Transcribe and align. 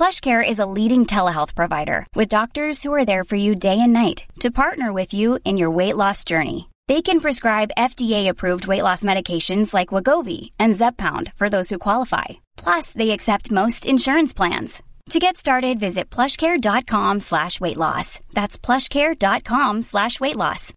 PlushCare 0.00 0.42
is 0.42 0.58
a 0.58 0.70
leading 0.78 1.04
telehealth 1.04 1.54
provider 1.54 2.06
with 2.14 2.36
doctors 2.36 2.82
who 2.82 2.90
are 2.94 3.04
there 3.04 3.22
for 3.22 3.36
you 3.36 3.54
day 3.54 3.78
and 3.78 3.92
night 3.92 4.24
to 4.40 4.50
partner 4.50 4.94
with 4.94 5.12
you 5.12 5.38
in 5.44 5.58
your 5.58 5.70
weight 5.70 5.94
loss 5.94 6.24
journey. 6.24 6.70
They 6.88 7.02
can 7.02 7.20
prescribe 7.20 7.76
FDA-approved 7.76 8.66
weight 8.66 8.82
loss 8.82 9.02
medications 9.02 9.74
like 9.74 9.92
Wagovi 9.92 10.52
and 10.58 10.72
Zepbound 10.72 11.34
for 11.34 11.50
those 11.50 11.68
who 11.68 11.76
qualify. 11.78 12.28
Plus, 12.56 12.94
they 12.94 13.10
accept 13.10 13.50
most 13.50 13.84
insurance 13.84 14.32
plans. 14.32 14.82
To 15.10 15.18
get 15.18 15.36
started, 15.36 15.78
visit 15.78 16.08
plushcare.com 16.08 17.20
slash 17.20 17.60
weight 17.60 17.76
loss. 17.76 18.20
That's 18.32 18.58
plushcare.com 18.58 19.82
slash 19.82 20.18
weight 20.18 20.36
loss. 20.36 20.72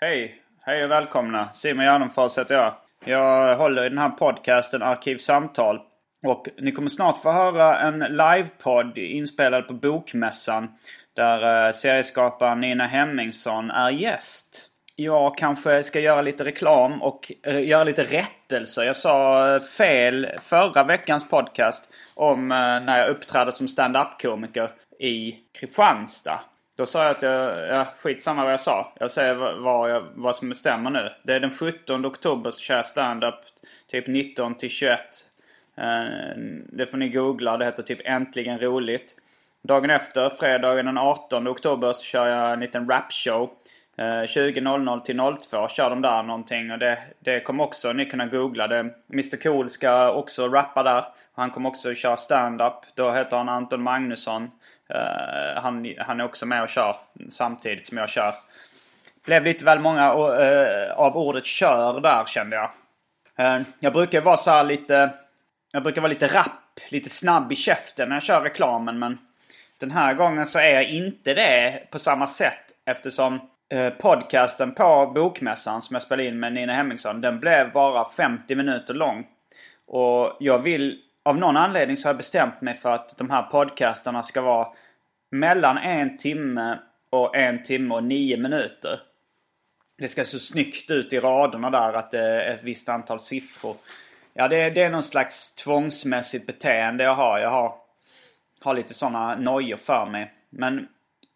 Hej! 0.00 0.34
Hej 0.60 0.84
och 0.84 0.90
välkomna! 0.90 1.48
Simon 1.52 1.84
Gärdenfors 1.84 2.38
jag. 2.48 2.74
Jag 3.04 3.56
håller 3.56 3.86
i 3.86 3.88
den 3.88 3.98
här 3.98 4.10
podcasten 4.10 4.82
Arkivsamtal. 4.82 5.80
Och 6.24 6.48
ni 6.58 6.72
kommer 6.72 6.88
snart 6.88 7.22
få 7.22 7.32
höra 7.32 7.80
en 7.80 7.98
livepodd 7.98 8.98
inspelad 8.98 9.66
på 9.66 9.74
Bokmässan. 9.74 10.68
Där 11.16 11.66
eh, 11.66 11.72
serieskaparen 11.72 12.60
Nina 12.60 12.86
Hemmingsson 12.86 13.70
är 13.70 13.90
gäst. 13.90 14.70
Jag 14.96 15.38
kanske 15.38 15.82
ska 15.82 16.00
göra 16.00 16.22
lite 16.22 16.44
reklam 16.44 17.02
och 17.02 17.32
eh, 17.42 17.68
göra 17.68 17.84
lite 17.84 18.02
rättelser. 18.02 18.82
Jag 18.82 18.96
sa 18.96 19.48
eh, 19.54 19.62
fel 19.62 20.28
förra 20.42 20.84
veckans 20.84 21.28
podcast 21.28 21.92
om 22.14 22.48
när 22.48 22.98
jag 22.98 23.08
uppträdde 23.08 23.52
som 23.52 23.68
stand-up-komiker 23.68 24.70
i 25.00 25.34
Kristianstad. 25.52 26.40
Då 26.76 26.86
sa 26.86 27.02
jag 27.02 27.10
att 27.10 27.22
jag, 27.22 27.68
ja, 27.68 27.86
skitsamma 27.98 28.44
vad 28.44 28.52
jag 28.52 28.60
sa. 28.60 28.92
Jag 29.00 29.10
säger 29.10 29.60
vad, 29.60 29.90
jag, 29.90 30.04
vad 30.14 30.36
som 30.36 30.54
stämmer 30.54 30.90
nu. 30.90 31.10
Det 31.22 31.32
är 31.34 31.40
den 31.40 31.50
17 31.50 32.06
oktober 32.06 32.50
så 32.50 32.60
kör 32.60 32.76
jag 32.76 32.86
stand-up 32.86 33.40
typ 33.90 34.06
19 34.06 34.54
till 34.54 34.70
21. 34.70 35.00
Eh, 35.76 36.36
det 36.72 36.86
får 36.86 36.96
ni 36.96 37.08
googla. 37.08 37.56
Det 37.56 37.64
heter 37.64 37.82
typ 37.82 38.00
Äntligen 38.04 38.58
Roligt. 38.58 39.16
Dagen 39.62 39.90
efter, 39.90 40.30
fredagen 40.30 40.86
den 40.86 40.98
18 40.98 41.48
oktober, 41.48 41.92
så 41.92 42.04
kör 42.04 42.26
jag 42.26 42.52
en 42.52 42.60
liten 42.60 42.88
rapshow. 42.88 43.50
20.00 43.96 44.88
eh, 44.88 45.02
till 45.02 45.16
02 45.50 45.68
kör 45.68 45.90
de 45.90 46.02
där 46.02 46.22
någonting 46.22 46.70
och 46.70 46.78
det, 46.78 46.98
det 47.18 47.40
kommer 47.40 47.64
också 47.64 47.92
ni 47.92 48.06
kunna 48.06 48.26
googla. 48.26 48.66
Det, 48.66 48.90
Mr 49.12 49.42
Cool 49.42 49.70
ska 49.70 50.12
också 50.12 50.48
rappa 50.48 50.82
där. 50.82 51.04
Han 51.34 51.50
kommer 51.50 51.68
också 51.68 51.94
köra 51.94 52.16
stand-up. 52.16 52.74
Då 52.94 53.12
heter 53.12 53.36
han 53.36 53.48
Anton 53.48 53.82
Magnusson. 53.82 54.42
Uh, 54.94 55.62
han, 55.62 55.94
han 55.98 56.20
är 56.20 56.24
också 56.24 56.46
med 56.46 56.62
och 56.62 56.68
kör 56.68 56.96
samtidigt 57.30 57.86
som 57.86 57.98
jag 57.98 58.08
kör. 58.08 58.34
Blev 59.26 59.44
lite 59.44 59.64
väl 59.64 59.78
många 59.78 60.14
uh, 60.14 60.92
av 60.92 61.16
ordet 61.16 61.46
kör 61.46 62.00
där 62.00 62.24
kände 62.24 62.56
jag. 62.56 62.70
Uh, 63.40 63.66
jag 63.78 63.92
brukar 63.92 64.20
vara 64.20 64.36
så 64.36 64.62
lite... 64.62 65.10
Jag 65.74 65.82
brukar 65.82 66.00
vara 66.00 66.12
lite 66.12 66.26
rapp, 66.26 66.80
lite 66.88 67.10
snabb 67.10 67.52
i 67.52 67.56
käften 67.56 68.08
när 68.08 68.16
jag 68.16 68.22
kör 68.22 68.40
reklamen 68.40 68.98
men 68.98 69.18
den 69.78 69.90
här 69.90 70.14
gången 70.14 70.46
så 70.46 70.58
är 70.58 70.74
jag 70.74 70.90
inte 70.90 71.34
det 71.34 71.82
på 71.90 71.98
samma 71.98 72.26
sätt 72.26 72.64
eftersom 72.84 73.40
eh, 73.68 73.90
podcasten 73.90 74.74
på 74.74 75.12
Bokmässan 75.14 75.82
som 75.82 75.94
jag 75.94 76.02
spelade 76.02 76.28
in 76.28 76.40
med 76.40 76.52
Nina 76.52 76.74
Hemmingsson 76.74 77.20
den 77.20 77.40
blev 77.40 77.72
bara 77.72 78.08
50 78.08 78.54
minuter 78.54 78.94
lång. 78.94 79.26
Och 79.86 80.36
jag 80.40 80.58
vill, 80.58 80.98
av 81.22 81.38
någon 81.38 81.56
anledning 81.56 81.96
så 81.96 82.08
har 82.08 82.12
jag 82.12 82.16
bestämt 82.16 82.60
mig 82.60 82.74
för 82.74 82.90
att 82.90 83.18
de 83.18 83.30
här 83.30 83.42
podcasterna 83.42 84.22
ska 84.22 84.40
vara 84.40 84.68
mellan 85.30 85.78
en 85.78 86.18
timme 86.18 86.78
och 87.10 87.36
en 87.36 87.62
timme 87.62 87.94
och 87.94 88.04
nio 88.04 88.36
minuter. 88.36 89.00
Det 89.98 90.08
ska 90.08 90.24
se 90.24 90.38
snyggt 90.38 90.90
ut 90.90 91.12
i 91.12 91.20
raderna 91.20 91.70
där 91.70 91.92
att 91.92 92.10
det 92.10 92.18
är 92.18 92.54
ett 92.54 92.64
visst 92.64 92.88
antal 92.88 93.20
siffror. 93.20 93.76
Ja, 94.34 94.48
det, 94.48 94.70
det 94.70 94.82
är 94.82 94.90
någon 94.90 95.02
slags 95.02 95.54
tvångsmässigt 95.54 96.46
beteende 96.46 97.04
jag 97.04 97.14
har. 97.14 97.38
Jag 97.38 97.50
har 97.50 97.84
har 98.64 98.74
lite 98.74 98.94
sådana 98.94 99.36
nojor 99.36 99.76
för 99.76 100.06
mig. 100.06 100.32
Men 100.50 100.88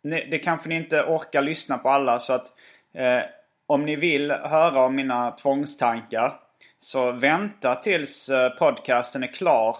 det 0.02 0.38
kanske 0.38 0.68
ni 0.68 0.74
inte 0.74 1.02
orkar 1.02 1.42
lyssna 1.42 1.78
på 1.78 1.88
alla 1.88 2.18
så 2.18 2.32
att 2.32 2.52
eh, 2.94 3.20
om 3.66 3.84
ni 3.84 3.96
vill 3.96 4.30
höra 4.30 4.84
om 4.84 4.94
mina 4.94 5.30
tvångstankar 5.30 6.40
så 6.78 7.12
vänta 7.12 7.74
tills 7.74 8.28
eh, 8.28 8.50
podcasten 8.50 9.22
är 9.22 9.32
klar. 9.32 9.76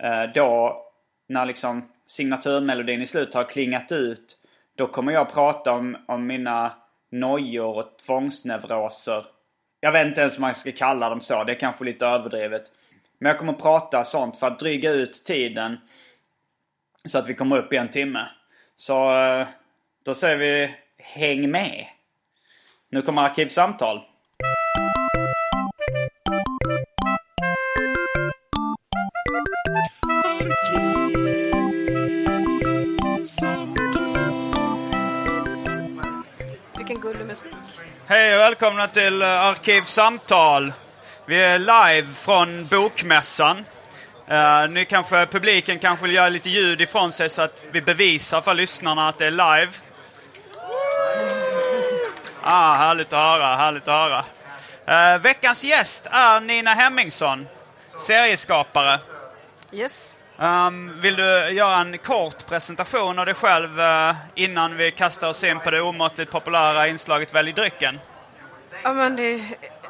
Eh, 0.00 0.22
då 0.34 0.80
när 1.28 1.46
liksom 1.46 1.88
signaturmelodin 2.06 3.02
i 3.02 3.06
slutet 3.06 3.34
har 3.34 3.44
klingat 3.44 3.92
ut. 3.92 4.38
Då 4.76 4.86
kommer 4.86 5.12
jag 5.12 5.32
prata 5.32 5.72
om, 5.72 5.96
om 6.06 6.26
mina 6.26 6.72
nojor 7.10 7.76
och 7.76 7.98
tvångsneuroser. 8.06 9.26
Jag 9.84 9.92
vet 9.92 10.06
inte 10.06 10.20
ens 10.20 10.36
om 10.36 10.40
man 10.40 10.54
ska 10.54 10.72
kalla 10.72 11.08
dem 11.08 11.20
så. 11.20 11.44
Det 11.44 11.52
är 11.52 11.60
kanske 11.60 11.84
lite 11.84 12.06
överdrivet. 12.06 12.62
Men 13.18 13.30
jag 13.30 13.38
kommer 13.38 13.52
prata 13.52 14.04
sånt 14.04 14.38
för 14.38 14.46
att 14.46 14.58
dryga 14.58 14.90
ut 14.90 15.24
tiden 15.24 15.78
så 17.04 17.18
att 17.18 17.28
vi 17.28 17.34
kommer 17.34 17.58
upp 17.58 17.72
i 17.72 17.76
en 17.76 17.88
timme. 17.88 18.28
Så 18.76 19.22
eh, 19.22 19.46
då 20.04 20.14
säger 20.14 20.36
vi 20.36 20.74
häng 20.98 21.50
med. 21.50 21.86
Nu 22.88 23.02
kommer 23.02 23.22
Arkivsamtal. 23.22 24.00
Gullig 37.04 37.26
musik. 37.26 37.52
Hej 38.06 38.34
och 38.34 38.40
välkomna 38.40 38.88
till 38.88 39.22
eh, 39.22 39.28
Arkivsamtal. 39.28 40.72
Vi 41.26 41.36
är 41.42 41.58
live 41.58 42.08
från 42.14 42.66
Bokmässan. 42.66 43.64
Uh, 44.30 44.68
nu 44.70 44.84
kanske 44.84 45.26
publiken 45.26 45.78
kanske 45.78 46.06
vill 46.06 46.14
göra 46.14 46.28
lite 46.28 46.48
ljud 46.50 46.80
ifrån 46.80 47.12
sig 47.12 47.28
så 47.30 47.42
att 47.42 47.62
vi 47.72 47.82
bevisar 47.82 48.40
för 48.40 48.54
lyssnarna 48.54 49.08
att 49.08 49.18
det 49.18 49.26
är 49.26 49.30
live. 49.30 49.72
Ah, 52.42 52.74
härligt 52.74 53.12
att 53.12 53.18
höra, 53.18 53.56
härligt 53.56 53.88
att 53.88 54.24
höra. 54.86 55.14
Uh, 55.14 55.22
veckans 55.22 55.64
gäst 55.64 56.06
är 56.10 56.40
Nina 56.40 56.74
Hemmingsson, 56.74 57.46
serieskapare. 57.98 59.00
Yes. 59.72 60.18
Um, 60.38 61.00
vill 61.00 61.16
du 61.16 61.50
göra 61.50 61.76
en 61.76 61.98
kort 61.98 62.46
presentation 62.46 63.18
av 63.18 63.26
dig 63.26 63.34
själv 63.34 63.80
uh, 63.80 64.14
innan 64.34 64.76
vi 64.76 64.90
kastar 64.90 65.28
oss 65.28 65.44
in 65.44 65.60
på 65.60 65.70
det 65.70 65.80
omåttligt 65.80 66.30
populära 66.30 66.88
inslaget 66.88 67.34
Välj 67.34 67.52
drycken? 67.52 68.00
Ja, 68.82 68.92
men 68.92 69.16
det 69.16 69.40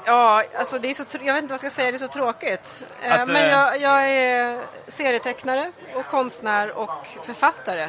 Ja, 0.07 0.45
alltså 0.59 0.79
det 0.79 0.91
är 0.91 0.95
så, 0.95 1.05
jag 1.13 1.35
vet 1.35 1.43
inte 1.43 1.53
vad 1.53 1.65
jag 1.65 1.73
ska 1.73 1.77
säga, 1.77 1.91
det 1.91 1.97
är 1.97 1.99
så 1.99 2.09
tråkigt. 2.09 2.83
Att, 3.09 3.29
Men 3.29 3.37
eh, 3.37 3.49
jag, 3.49 3.81
jag 3.81 4.11
är 4.11 4.61
serietecknare 4.89 5.73
och 5.95 6.07
konstnär 6.07 6.71
och 6.71 7.07
författare. 7.27 7.89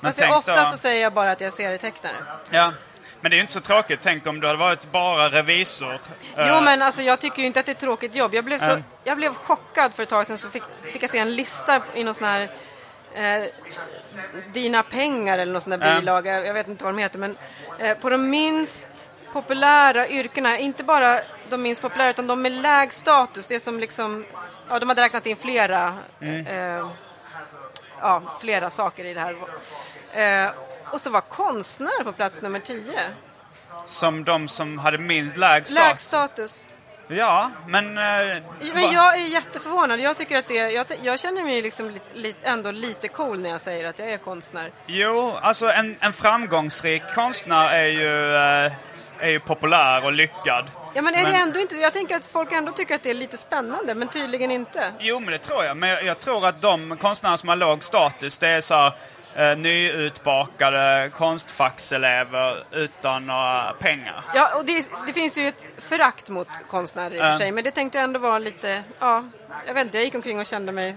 Alltså, 0.00 0.20
tänk 0.20 0.36
ofta 0.36 0.64
då- 0.64 0.70
så 0.70 0.76
säger 0.76 1.02
jag 1.02 1.12
bara 1.12 1.30
att 1.30 1.40
jag 1.40 1.46
är 1.46 1.50
serietecknare. 1.50 2.16
Ja, 2.50 2.72
men 3.20 3.30
det 3.30 3.34
är 3.34 3.36
ju 3.36 3.40
inte 3.40 3.52
så 3.52 3.60
tråkigt. 3.60 3.98
Tänk 4.02 4.26
om 4.26 4.40
du 4.40 4.46
hade 4.46 4.58
varit 4.58 4.92
bara 4.92 5.28
revisor. 5.28 5.98
Jo, 6.36 6.42
Uh, 6.44 6.62
men 6.62 6.82
alltså, 6.82 7.02
jag 7.02 7.20
tycker 7.20 7.40
ju 7.40 7.46
inte 7.46 7.60
att 7.60 7.66
det 7.66 7.70
är 7.72 7.74
ett 7.74 7.80
tråkigt 7.80 8.14
jobb. 8.14 8.34
Jag 8.34 8.44
blev, 8.44 8.58
så, 8.58 8.64
Mm. 8.64 8.84
jag 9.04 9.16
blev 9.16 9.34
chockad 9.34 9.94
för 9.94 10.02
ett 10.02 10.08
tag 10.08 10.26
sedan 10.26 10.38
så 10.38 10.50
fick, 10.50 10.62
fick 10.92 11.02
jag 11.02 11.10
se 11.10 11.18
en 11.18 11.34
lista 11.36 11.82
i 11.94 12.04
någon 12.04 12.14
sån 12.14 12.26
här 12.28 12.50
eh, 13.14 13.42
Dina 14.52 14.82
pengar 14.82 15.38
eller 15.38 15.52
någon 15.52 15.62
sån 15.62 15.70
där 15.70 15.86
Mm. 15.88 16.00
bilaga, 16.00 16.44
jag 16.46 16.54
vet 16.54 16.68
inte 16.68 16.84
vad 16.84 16.94
de 16.94 16.98
heter, 17.02 17.18
men 17.18 17.36
eh, 17.78 17.98
på 17.98 18.10
de 18.10 18.30
minst 18.30 19.10
populära 19.32 20.08
yrkena, 20.08 20.58
inte 20.58 20.84
bara 20.84 21.20
de 21.50 21.62
minst 21.62 21.82
populära 21.82 22.10
utan 22.10 22.26
de 22.26 22.42
med 22.42 22.52
lägst 22.52 22.98
status, 22.98 23.46
det 23.46 23.60
som 23.60 23.80
liksom, 23.80 24.24
ja 24.68 24.78
de 24.78 24.88
hade 24.88 25.02
räknat 25.02 25.26
in 25.26 25.36
flera, 25.36 25.94
Mm. 26.20 26.46
eh, 26.46 26.86
ja, 28.00 28.22
flera 28.40 28.70
saker 28.70 29.04
i 29.04 29.14
det 29.14 29.20
här. 29.20 29.36
Eh, 30.44 30.50
och 30.92 31.00
så 31.00 31.10
var 31.10 31.20
konstnär 31.20 32.04
på 32.04 32.12
plats 32.12 32.42
nummer 32.42 32.60
10. 32.60 32.92
Som 33.86 34.24
de 34.24 34.48
som 34.48 34.78
hade 34.78 34.98
minst 34.98 35.36
lägst 35.36 35.72
Lägst 35.72 36.04
status. 36.04 36.50
status. 36.52 36.68
Ja, 37.08 37.50
men... 37.66 37.98
eh, 37.98 38.36
Men 38.74 38.92
jag 38.92 39.14
är 39.18 39.26
jätteförvånad. 39.26 40.00
Jag, 40.00 40.16
tycker 40.16 40.38
att 40.38 40.48
det, 40.48 40.54
jag, 40.54 40.86
jag 41.02 41.20
känner 41.20 41.42
mig 41.44 41.62
liksom 41.62 41.90
li, 41.90 42.00
li, 42.14 42.34
ändå 42.42 42.70
lite 42.70 43.08
cool 43.08 43.40
när 43.40 43.50
jag 43.50 43.60
säger 43.60 43.84
att 43.88 43.98
jag 43.98 44.10
är 44.12 44.18
konstnär. 44.18 44.70
Jo, 44.86 45.32
alltså 45.42 45.68
en, 45.70 45.96
en 46.00 46.12
framgångsrik 46.12 47.02
konstnär 47.14 47.68
är 47.68 47.86
ju, 47.86 48.34
eh, 48.66 48.72
är 49.18 49.30
ju 49.30 49.40
populär 49.40 50.04
och 50.04 50.12
lyckad. 50.12 50.70
Ja, 50.94 51.02
men 51.02 51.14
är 51.14 51.22
Men- 51.22 51.32
det 51.32 51.38
ändå 51.38 51.60
inte... 51.60 51.76
Jag 51.76 51.92
tänker 51.92 52.16
att 52.16 52.26
folk 52.26 52.52
ändå 52.52 52.72
tycker 52.72 52.94
att 52.94 53.02
det 53.02 53.10
är 53.10 53.14
lite 53.14 53.36
spännande, 53.36 53.94
men 53.94 54.08
tydligen 54.08 54.50
inte. 54.50 54.92
Jo, 54.98 55.20
men 55.20 55.32
det 55.32 55.38
tror 55.38 55.64
jag. 55.64 55.76
Men 55.76 55.88
jag, 55.90 56.04
jag 56.04 56.18
tror 56.18 56.46
att 56.46 56.62
de 56.62 56.96
konstnärer 57.00 57.36
som 57.36 57.48
har 57.48 57.56
låg 57.56 57.82
status, 57.82 58.38
det 58.38 58.48
är 58.48 58.60
så 58.60 58.74
här, 58.74 58.92
eh, 59.34 59.56
nyutbakade 59.56 61.10
konstfackselever 61.16 62.56
utan 62.72 63.26
några 63.26 63.72
pengar. 63.78 64.24
Ja, 64.34 64.54
och 64.56 64.64
det, 64.64 64.88
det 65.06 65.12
finns 65.12 65.38
ju 65.38 65.48
ett 65.48 65.64
förakt 65.78 66.28
mot 66.28 66.48
konstnärer 66.70 67.14
i 67.14 67.20
och 67.20 67.24
för 67.24 67.38
sig, 67.38 67.52
men 67.52 67.64
det 67.64 67.70
tänkte 67.70 67.98
jag 67.98 68.04
ändå 68.04 68.20
vara 68.20 68.38
lite, 68.38 68.82
ja, 68.98 69.24
jag 69.66 69.74
vet 69.74 69.84
inte, 69.84 69.98
jag 69.98 70.04
gick 70.04 70.14
omkring 70.14 70.38
och 70.38 70.46
kände 70.46 70.72
mig 70.72 70.96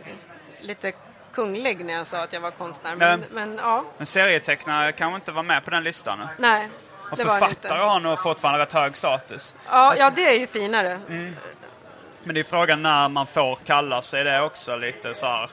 lite 0.60 0.92
kunglig 1.34 1.86
när 1.86 1.94
jag 1.94 2.08
sa 2.08 2.24
att 2.24 2.34
jag 2.34 2.42
var 2.42 2.52
konstnär, 2.52 2.96
men, 2.96 3.10
Mm. 3.24 3.26
men 3.32 3.60
ja, 3.64 3.84
Men 3.98 4.06
serietecknare 4.06 4.92
kan 4.92 5.16
inte 5.16 5.32
vara 5.32 5.44
med 5.44 5.66
på 5.66 5.72
den 5.72 5.84
listan. 5.84 6.20
nu. 6.20 6.28
nej. 6.38 6.70
Och 7.12 7.18
det 7.18 7.24
var 7.24 7.34
det 7.34 7.40
författare 7.40 7.74
inte. 7.74 7.84
har 7.90 8.00
nog 8.00 8.20
fortfarande 8.20 8.60
rätt 8.60 8.74
hög 8.74 8.96
status. 8.98 9.56
Ja, 9.70 9.96
ja, 9.98 10.10
det 10.16 10.30
är 10.36 10.40
ju 10.40 10.48
finare. 10.48 11.00
Men 12.24 12.34
det 12.36 12.40
är 12.40 12.44
frågan 12.44 12.84
när 12.84 13.10
man 13.10 13.28
får 13.28 13.56
kalla 13.66 14.02
sig 14.02 14.24
det 14.24 14.42
också 14.42 14.76
lite 14.76 15.14
så 15.14 15.26
här. 15.26 15.50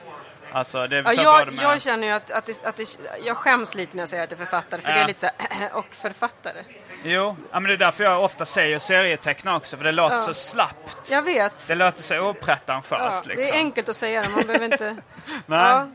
Alltså 0.52 0.86
det 0.86 0.96
Ja, 0.96 1.12
jag, 1.22 1.52
med... 1.52 1.64
jag 1.64 1.82
känner 1.82 2.06
ju 2.06 2.12
att, 2.12 2.30
att, 2.30 2.46
det, 2.46 2.64
att 2.66 2.76
det, 2.76 2.98
jag 3.24 3.36
skäms 3.36 3.74
lite 3.74 3.96
när 3.96 4.02
jag 4.02 4.08
säger 4.08 4.24
att 4.24 4.30
jag 4.30 4.40
är 4.40 4.44
författare, 4.44 4.80
för 4.80 4.88
Ja. 4.90 4.94
det 4.96 5.02
är 5.02 5.06
lite 5.06 5.20
så 5.20 5.28
här, 5.38 5.72
och 5.74 5.86
författare. 5.90 6.64
Jo, 7.04 7.36
ja, 7.52 7.60
men 7.60 7.68
det 7.68 7.72
är 7.72 7.76
därför 7.76 8.04
jag 8.04 8.24
ofta 8.24 8.44
säger 8.44 8.78
serietecknare 8.78 9.56
också, 9.56 9.76
för 9.76 9.84
det 9.84 9.92
låter 9.92 10.16
Ja. 10.16 10.22
så 10.22 10.34
slappt. 10.34 11.10
Jag 11.10 11.22
vet. 11.22 11.68
Det 11.68 11.74
låter 11.74 12.02
så 12.02 12.14
Ja, 12.14 12.20
opretentiöst 12.20 13.24
det 13.24 13.28
liksom. 13.34 13.48
är 13.54 13.58
enkelt 13.58 13.88
att 13.88 13.96
säga 13.96 14.22
det, 14.22 14.28
man 14.28 14.46
behöver 14.46 14.64
inte... 14.64 14.96
Nej, 15.46 15.58
ja, 15.60 15.86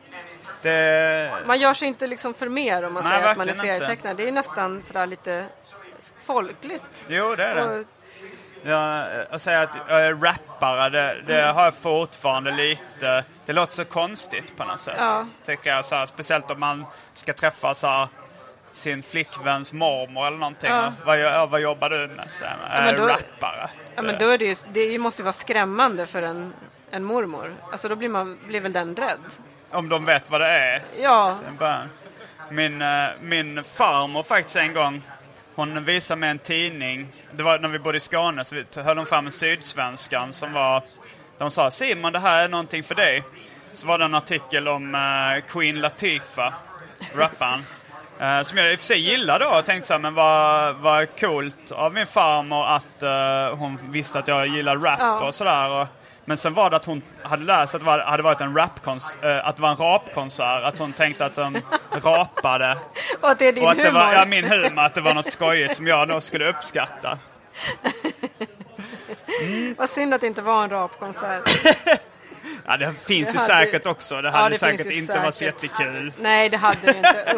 det... 0.62 1.32
man 1.46 1.60
gör 1.60 1.74
sig 1.74 1.88
inte 1.88 2.08
liksom 2.08 2.34
för 2.34 2.50
mer 2.50 2.84
om 2.84 2.94
man 2.94 3.04
Nej, 3.04 3.12
säger 3.14 3.28
att 3.32 3.38
man 3.38 3.50
är 3.50 3.54
verkligen 3.54 3.76
inte. 3.76 3.86
serietecknare. 3.86 4.14
Det 4.14 4.28
är 4.28 4.32
nästan 4.32 4.84
sådär 4.84 5.06
lite 5.06 5.46
folkligt. 6.24 7.06
Jo, 7.10 7.36
det 7.36 7.44
är 7.44 7.56
det. 7.56 7.64
Och, 7.64 7.84
Jag, 8.64 9.08
jag 9.32 9.42
säger 9.42 9.60
att 9.64 9.70
jag 9.88 10.02
är 10.06 10.14
rappare, 10.14 10.90
det, 10.90 11.22
det 11.28 11.42
Mm. 11.42 11.56
har 11.56 11.64
jag 11.64 11.74
fortfarande 11.74 12.52
lite... 12.52 13.24
Det 13.46 13.54
låter 13.54 13.74
så 13.74 13.86
konstigt 13.86 14.58
på 14.58 14.64
något 14.66 14.80
sätt. 14.80 14.96
Ja. 14.98 15.28
Tycker 15.46 15.70
jag, 15.70 15.86
så 15.86 15.96
här, 15.96 16.06
speciellt 16.06 16.52
om 16.52 16.60
man 16.60 16.86
ska 17.14 17.34
träffa 17.34 17.74
så 17.74 17.88
här, 17.88 18.08
sin 18.72 19.04
flickväns 19.04 19.74
mormor 19.74 20.28
eller 20.28 20.38
någonting. 20.38 20.70
Ja. 20.72 20.94
Vad, 21.06 21.50
vad 21.50 21.62
jobbar 21.62 21.90
du 21.90 22.08
med? 22.08 22.32
Så, 22.32 22.44
Ja, 22.70 22.90
"Äh, 22.92 22.98
då- 22.98 23.08
rappare. 23.08 23.70
ja, 23.96 24.02
men 24.02 24.18
då 24.20 24.30
är 24.30 24.38
det 24.38 24.46
ju, 24.46 24.56
det 24.74 24.98
måste 25.00 25.22
ju 25.22 25.24
vara 25.24 25.34
skrämmande 25.34 26.06
för 26.08 26.22
en, 26.22 26.54
en 26.92 27.04
mormor. 27.04 27.54
Alltså 27.72 27.88
då 27.90 27.96
blir, 27.96 28.10
man, 28.10 28.40
blir 28.48 28.62
väl 28.62 28.74
den 28.74 28.96
rädd? 28.96 29.20
Om 29.72 29.90
de 29.90 30.06
vet 30.06 30.30
vad 30.30 30.42
det 30.42 30.48
är. 30.48 30.82
Ja. 31.00 31.38
Min, 32.50 32.82
eh, 32.82 33.06
min 33.22 33.64
farmor 33.64 34.24
faktiskt 34.24 34.56
en 34.56 34.74
gång, 34.74 35.02
hon 35.56 35.84
visade 35.86 36.20
mig 36.20 36.30
en 36.30 36.40
tidning. 36.40 37.08
Det 37.32 37.44
var 37.44 37.60
när 37.60 37.70
vi 37.70 37.80
bodde 37.80 37.98
i 37.98 38.02
Skåne 38.02 38.46
så 38.46 38.56
vi 38.56 38.66
höll 38.82 38.98
hon 38.98 39.06
fram 39.06 39.26
en 39.26 39.32
Sydsvenskan 39.32 40.34
som 40.34 40.54
var, 40.54 40.84
de 41.38 41.52
sa 41.52 41.72
Simon 41.72 42.14
det 42.14 42.20
här 42.20 42.44
är 42.44 42.48
någonting 42.50 42.84
för 42.84 42.96
dig. 42.96 43.24
Så 43.74 43.88
var 43.88 43.98
det 43.98 44.06
en 44.06 44.16
artikel 44.16 44.68
om 44.68 44.96
eh, 44.96 45.44
Queen 45.52 45.82
Latifah, 45.82 46.54
rapparen. 47.16 47.66
Eh, 48.20 48.42
som 48.42 48.58
jag 48.58 48.72
i 48.72 48.76
och 48.76 48.80
för 48.80 48.86
sig 48.86 49.00
gillade 49.00 49.46
då 49.46 49.52
och 49.52 49.66
tänkte 49.66 49.88
så 49.88 49.94
här, 49.94 50.00
men 50.00 50.14
vad, 50.14 50.76
vad 50.76 51.20
coolt 51.20 51.72
av 51.72 51.94
min 51.94 52.06
farmor 52.08 52.66
att 52.68 53.04
eh, 53.04 53.58
hon 53.58 53.80
visste 53.92 54.20
att 54.20 54.28
jag 54.28 54.48
gillar 54.48 54.78
rap 54.78 55.00
Ja. 55.00 55.20
och 55.28 55.36
sådär. 55.36 55.70
Och, 55.70 55.88
men 56.26 56.38
sen 56.38 56.54
var 56.54 56.70
det 56.70 56.76
att 56.76 56.86
hon 56.86 57.02
hade 57.24 57.44
läst 57.44 57.76
att 57.76 57.82
det 57.82 57.86
var, 57.86 58.00
hade 58.00 58.24
varit 58.24 58.42
en 58.42 58.56
rapkons, 58.58 59.18
eh, 59.22 59.48
att 59.48 59.56
det 59.56 59.62
var 59.62 59.70
en 59.70 59.78
rapkonsert, 59.78 60.64
att 60.64 60.78
hon 60.80 60.94
tänkte 60.94 61.26
att 61.26 61.36
de 61.36 61.58
rapade. 62.04 62.78
och 63.22 63.30
att 63.30 63.40
det 63.40 63.48
är 63.48 63.52
din 63.54 63.64
och 63.64 63.72
att 63.72 63.78
det 63.78 63.84
humor. 63.88 64.00
var, 64.00 64.14
ja, 64.14 64.26
min 64.26 64.46
humor, 64.46 64.84
att 64.84 64.96
det 64.96 65.02
var 65.02 65.14
något 65.14 65.32
skojigt 65.32 65.76
som 65.76 65.88
jag 65.88 66.08
nog 66.08 66.24
skulle 66.24 66.50
uppskatta. 66.50 67.18
Vad 69.78 69.90
synd 69.90 70.14
att 70.14 70.22
det 70.22 70.28
inte 70.28 70.42
var 70.42 70.64
en 70.64 70.70
rapkonsert. 70.70 71.50
Ja, 72.68 72.78
det 72.78 72.94
finns 73.06 73.30
Det 73.30 73.34
ju 73.34 73.40
hade- 73.40 73.54
säkert 73.66 73.86
också. 73.86 74.22
Det 74.22 74.28
Ja, 74.28 74.32
hade 74.32 74.50
det 74.56 74.60
säkert 74.60 74.86
inte 74.94 75.14
varit 75.20 75.26
så 75.34 75.40
säkert. 75.40 75.64
jättekul. 75.64 76.14
Nej, 76.22 76.50
det 76.50 76.58
hade 76.58 76.78
det 76.82 76.98
inte. 76.98 77.36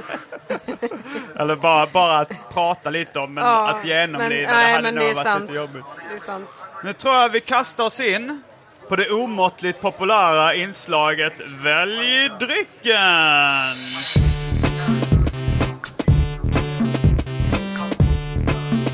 Eller 1.39 1.55
bara, 1.55 1.85
bara 1.88 2.17
att 2.17 2.31
prata 2.53 2.89
lite 2.89 3.19
om, 3.19 3.33
men 3.33 3.44
Ja, 3.44 3.69
att 3.69 3.85
genomlida, 3.85 4.51
men- 4.51 4.59
det 4.59 4.71
hade 4.71 4.81
men 4.83 4.95
nog 4.95 5.03
det 5.03 5.09
är 5.09 5.13
varit 5.13 5.25
sant. 5.25 5.41
lite 5.49 5.53
jobbigt. 5.61 5.83
Det 6.09 6.15
är 6.15 6.19
sant. 6.19 6.49
Nu 6.83 6.94
tror 6.94 7.15
jag 7.15 7.29
vi 7.29 7.39
kastar 7.41 7.83
oss 7.83 7.99
in 7.99 8.41
på 8.89 8.95
det 8.95 9.09
omåttligt 9.09 9.81
populära 9.81 10.55
inslaget 10.55 11.33
Välj 11.45 12.29
drycken! 12.39 13.75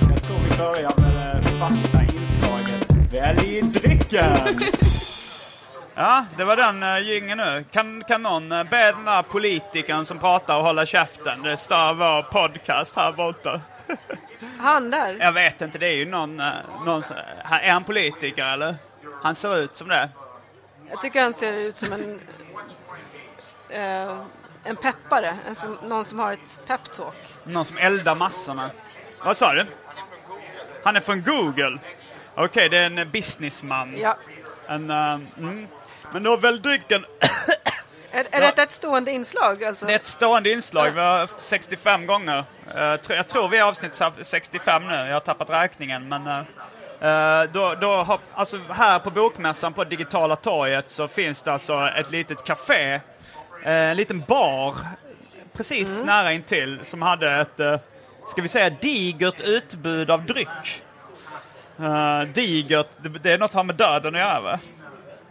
Jag 0.09 0.23
tror 0.27 0.39
vi 0.50 0.57
börjar 0.57 0.91
med 1.01 1.44
det 1.44 1.50
fasta 1.59 1.93
drycken! 3.31 4.36
Ja, 5.96 6.25
det 6.38 6.44
var 6.44 6.56
den 6.56 6.84
uh, 6.84 7.00
jingeln 7.00 7.38
nu. 7.38 7.66
Kan, 7.72 8.04
kan 8.08 8.22
någon 8.22 8.52
uh, 8.52 8.64
be 8.70 8.92
den 8.92 9.06
där 9.06 9.22
politikern 9.22 10.06
som 10.06 10.20
pratar 10.20 10.58
och 10.58 10.64
hålla 10.64 10.86
käften? 10.86 11.42
Det 11.42 11.58
stör 11.58 11.94
vår 11.94 12.22
podcast 12.24 12.96
här 12.96 13.12
borta. 13.12 13.62
Han 14.60 14.92
där. 14.92 15.18
Jag 15.20 15.31
vet 15.31 15.62
inte, 15.62 15.78
det 15.78 15.88
är 15.88 15.96
ju 15.96 16.06
någon, 16.06 16.40
eh, 16.40 16.52
någon 16.86 17.04
han- 17.44 17.60
Är 17.60 17.72
han 17.72 17.84
politiker 17.84 18.54
eller? 18.54 18.75
Han 19.22 19.36
ser 19.36 19.58
ut 19.60 19.75
som 19.75 19.88
det. 19.88 20.10
Jag 20.90 21.02
tycker 21.02 21.22
han 21.22 21.34
ser 21.34 21.54
ut 21.54 21.75
som 21.78 21.94
en, 21.94 22.20
eh, 23.70 24.18
en 24.64 24.75
peppare. 24.75 25.38
En 25.48 25.56
som, 25.56 25.78
någon 25.84 26.06
som 26.06 26.20
har 26.20 26.34
ett 26.34 26.60
peptalk. 26.68 27.16
Någon 27.44 27.66
som 27.66 27.78
eldar 27.78 28.16
massorna. 28.16 28.70
Vad 29.25 29.38
sa 29.38 29.54
du? 29.54 29.66
Han 30.84 30.96
är 30.96 31.00
från 31.00 31.24
Google. 31.24 31.80
Okej, 32.35 32.69
det 32.69 32.77
är 32.77 32.85
en 33.00 33.12
businessman. 33.12 33.97
Ja. 33.97 34.18
En, 34.68 34.89
eh, 34.89 35.19
mm. 35.38 35.68
Men 36.12 36.24
då 36.24 36.35
väl 36.38 36.62
drycken. 36.62 37.06
Är, 38.15 38.27
är 38.31 38.41
detta 38.41 38.63
ett 38.63 38.71
stående 38.71 39.12
inslag? 39.12 39.63
Alltså? 39.63 39.85
Det 39.85 39.91
är 39.91 39.95
ett 39.95 40.06
stående 40.06 40.51
inslag. 40.51 40.91
Vi 40.91 41.00
har 41.00 41.19
haft 41.19 41.39
65 41.39 42.06
gånger. 42.06 42.38
Eh, 42.68 42.74
tr- 42.80 43.15
jag 43.15 43.27
tror 43.27 43.47
vi 43.47 43.57
är 43.57 43.63
avsnitt 43.63 44.01
65 44.21 44.88
nu. 44.88 44.94
Jag 44.94 45.13
har 45.13 45.19
tappat 45.19 45.50
räkningen. 45.50 46.07
Men 46.09 46.27
eh, 46.27 47.51
då, 47.53 47.75
då 47.81 47.88
har, 47.95 48.19
alltså 48.33 48.59
här 48.69 49.00
på 49.00 49.09
Bokmässan 49.09 49.74
på 49.74 49.83
Digitala 49.83 50.36
torget 50.36 50.89
så 50.89 51.07
finns 51.07 51.44
det 51.44 51.53
alltså 51.53 51.89
ett 51.97 52.12
litet 52.12 52.44
café. 52.44 52.94
eh, 52.94 53.01
En 53.71 53.97
liten 53.97 54.24
bar. 54.27 54.75
Precis 55.57 56.03
nära 56.03 56.31
intill 56.33 56.79
som 56.83 57.01
hade 57.01 57.31
ett, 57.31 57.59
eh, 57.59 57.79
ska 58.27 58.41
vi 58.41 58.47
säga 58.47 58.69
digert 58.69 59.41
utbud 59.41 60.12
av 60.12 60.25
dryck. 60.25 60.83
Eh, 61.80 62.22
digert, 62.34 62.88
det, 62.98 63.10
det 63.10 63.31
är 63.31 63.38
något 63.38 63.54
har 63.54 63.64
med 63.64 63.75
döden 63.75 64.16
att 64.16 64.22
göra 64.22 64.42
va? 64.42 64.60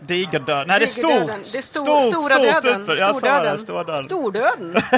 Digerdöd. 0.00 0.66
Nej, 0.66 0.78
det 0.78 0.84
är 0.84 0.86
stort. 0.86 1.10
Digerdöden. 1.10 1.44
Det 1.52 1.58
är 1.58 1.62
stor, 1.62 1.84
stort, 1.84 2.12
stora 2.12 2.34
stort 2.34 2.62
döden. 2.62 2.80
utbud. 2.80 2.96
Stordöden. 2.96 4.02
Stordöden. 4.02 4.76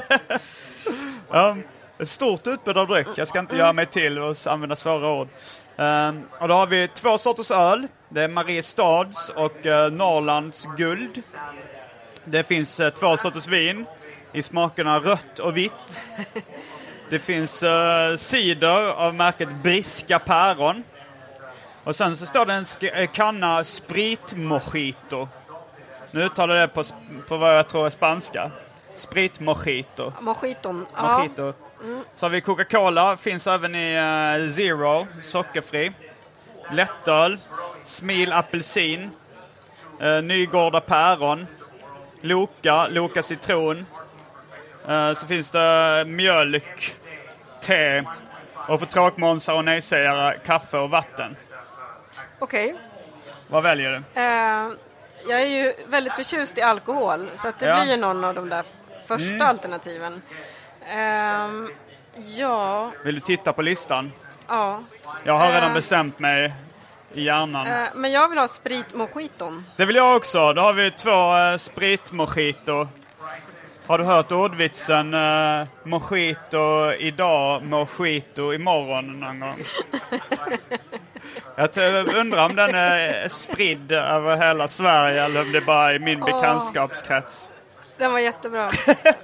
Ja, 1.30 1.56
ett 1.98 2.08
stort 2.08 2.46
utbud 2.46 2.78
av 2.78 2.86
dryck. 2.86 3.06
Jag 3.16 3.28
ska 3.28 3.38
inte 3.38 3.56
göra 3.56 3.72
mig 3.72 3.86
till 3.86 4.18
och 4.18 4.36
använda 4.46 4.76
svåra 4.76 5.12
ord. 5.12 5.28
Ehm, 5.76 6.22
och 6.38 6.48
då 6.48 6.54
har 6.54 6.66
vi 6.66 6.88
två 6.88 7.18
sorters 7.18 7.50
öl. 7.50 7.86
Det 8.08 8.22
är 8.22 8.28
Mariestads 8.28 9.28
och 9.28 9.66
uh, 9.66 9.90
Norrlands 9.90 10.68
guld. 10.76 11.22
Det 12.24 12.44
finns 12.44 12.80
eh, 12.80 12.90
två 12.90 13.16
sorters 13.16 13.46
vin 13.46 13.86
i 14.32 14.42
smakerna 14.42 14.98
rött 14.98 15.38
och 15.38 15.56
vitt. 15.56 16.02
Det 17.10 17.18
finns 17.18 17.62
uh, 17.62 18.16
cider 18.16 18.90
av 18.90 19.14
märket 19.14 19.48
Briska 19.62 20.18
päron. 20.18 20.84
Och 21.84 21.96
sen 21.96 22.16
så 22.16 22.26
står 22.26 22.46
det 22.46 22.52
en 22.52 22.64
sk- 22.64 22.90
eh, 23.02 23.06
kanna 23.06 23.64
sprit 23.64 24.34
mojito. 24.36 25.28
Nu 26.10 26.24
uttalar 26.24 26.54
jag 26.54 26.68
det 26.68 26.74
på, 26.74 26.82
på 27.28 27.36
vad 27.36 27.58
jag 27.58 27.68
tror 27.68 27.86
är 27.86 27.90
spanska. 27.90 28.50
Sprit 28.96 29.40
mojito. 29.40 30.12
Mojiton. 30.20 30.86
Ja. 30.96 31.18
Mojito. 31.18 31.52
Så 32.16 32.24
har 32.26 32.30
vi 32.30 32.40
Coca-Cola, 32.40 33.16
finns 33.16 33.46
även 33.46 33.74
i 33.74 33.94
eh, 33.94 34.50
Zero, 34.50 35.06
sockerfri. 35.22 35.92
Lättöl, 36.72 37.38
Smil 37.82 38.32
apelsin, 38.32 39.10
uh, 40.02 40.22
Nygårda 40.22 40.80
päron, 40.80 41.46
Loka, 42.20 42.88
Loka 42.88 43.22
citron. 43.22 43.86
Eh, 44.88 45.12
så 45.12 45.26
finns 45.26 45.50
det 45.50 46.04
mjölk, 46.06 46.94
te 47.60 48.04
och 48.68 48.78
för 48.80 48.86
tråkmånsar 48.86 49.54
och 49.54 49.64
nejsägare 49.64 50.38
kaffe 50.46 50.78
och 50.78 50.90
vatten. 50.90 51.36
Okej. 52.44 52.74
Vad 53.48 53.62
väljer 53.62 53.90
du? 53.90 54.20
Eh, 54.20 54.70
jag 55.28 55.40
är 55.42 55.46
ju 55.46 55.72
väldigt 55.86 56.12
förtjust 56.14 56.58
i 56.58 56.62
alkohol, 56.62 57.30
så 57.34 57.48
att 57.48 57.58
det 57.58 57.66
Ja. 57.66 57.82
blir 57.84 57.96
någon 57.96 58.24
av 58.24 58.34
de 58.34 58.48
där 58.48 58.64
första 59.06 59.46
alternativen. 59.46 60.22
Ehm, 60.88 61.68
ja, 62.36 62.92
Vill 63.04 63.14
du 63.14 63.20
titta 63.20 63.52
på 63.52 63.62
listan? 63.62 64.12
ja. 64.48 64.82
Jag 65.24 65.36
har 65.38 65.52
redan 65.52 65.68
Eh. 65.70 65.74
bestämt 65.74 66.18
mig 66.18 66.52
i 67.14 67.22
hjärnan. 67.24 67.66
Eh, 67.66 67.88
men 67.94 68.12
jag 68.12 68.28
vill 68.28 68.38
ha 68.38 68.48
sprit 68.48 68.94
mojiton. 68.94 69.64
Det 69.76 69.84
vill 69.84 69.96
jag 69.96 70.16
också. 70.16 70.52
Då 70.52 70.62
har 70.62 70.72
vi 70.72 70.90
två 70.90 71.36
eh, 71.36 71.56
spritmojito. 71.56 72.88
Har 73.86 73.98
du 73.98 74.04
hört 74.04 74.32
ordvitsen 74.32 75.14
eh, 75.14 75.66
mojito 75.84 76.92
idag, 76.98 77.62
mojito 77.62 78.52
imorgon 78.52 79.20
någon 79.20 79.40
gång? 79.40 79.64
Jag 81.56 82.14
undrar 82.16 82.44
om 82.46 82.56
den 82.56 82.74
är 82.74 83.28
spridd 83.28 83.92
över 83.92 84.36
hela 84.36 84.68
Sverige 84.68 85.24
eller 85.24 85.40
om 85.42 85.52
det 85.52 85.60
bara 85.60 85.92
är 85.92 85.98
min 85.98 86.20
bekantskapskrets. 86.20 87.48
Den 87.98 88.12
var 88.12 88.18
jättebra. 88.18 88.70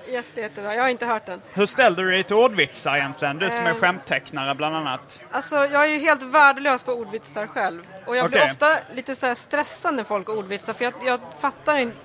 Jätte, 0.08 0.40
jättebra. 0.40 0.74
Jag 0.74 0.82
har 0.82 0.88
inte 0.88 1.06
hört 1.06 1.26
den. 1.26 1.40
Hur 1.52 1.66
ställde 1.66 2.02
du 2.02 2.10
dig 2.10 2.22
till 2.22 2.36
ordvitsar 2.36 2.96
egentligen? 2.96 3.38
Du 3.38 3.50
som 3.50 3.64
är 3.66 3.70
Eh. 3.70 3.76
skämttecknare 3.76 4.54
bland 4.54 4.76
annat. 4.76 5.20
Alltså, 5.30 5.56
jag 5.56 5.84
är 5.84 5.86
ju 5.86 5.98
helt 5.98 6.22
värdelös 6.22 6.82
på 6.82 6.92
ordvitsar 6.92 7.46
själv. 7.46 7.82
Och 8.06 8.16
jag 8.16 8.30
blir 8.30 8.44
ofta 8.50 8.76
lite 8.94 9.14
så 9.14 9.34
stressad 9.34 9.94
när 9.94 10.04
folk 10.04 10.28
ordvitsar, 10.28 10.72
för 10.72 10.84
jag, 10.84 10.92
jag 11.04 11.20
fattar 11.40 11.76
inte. 11.76 11.96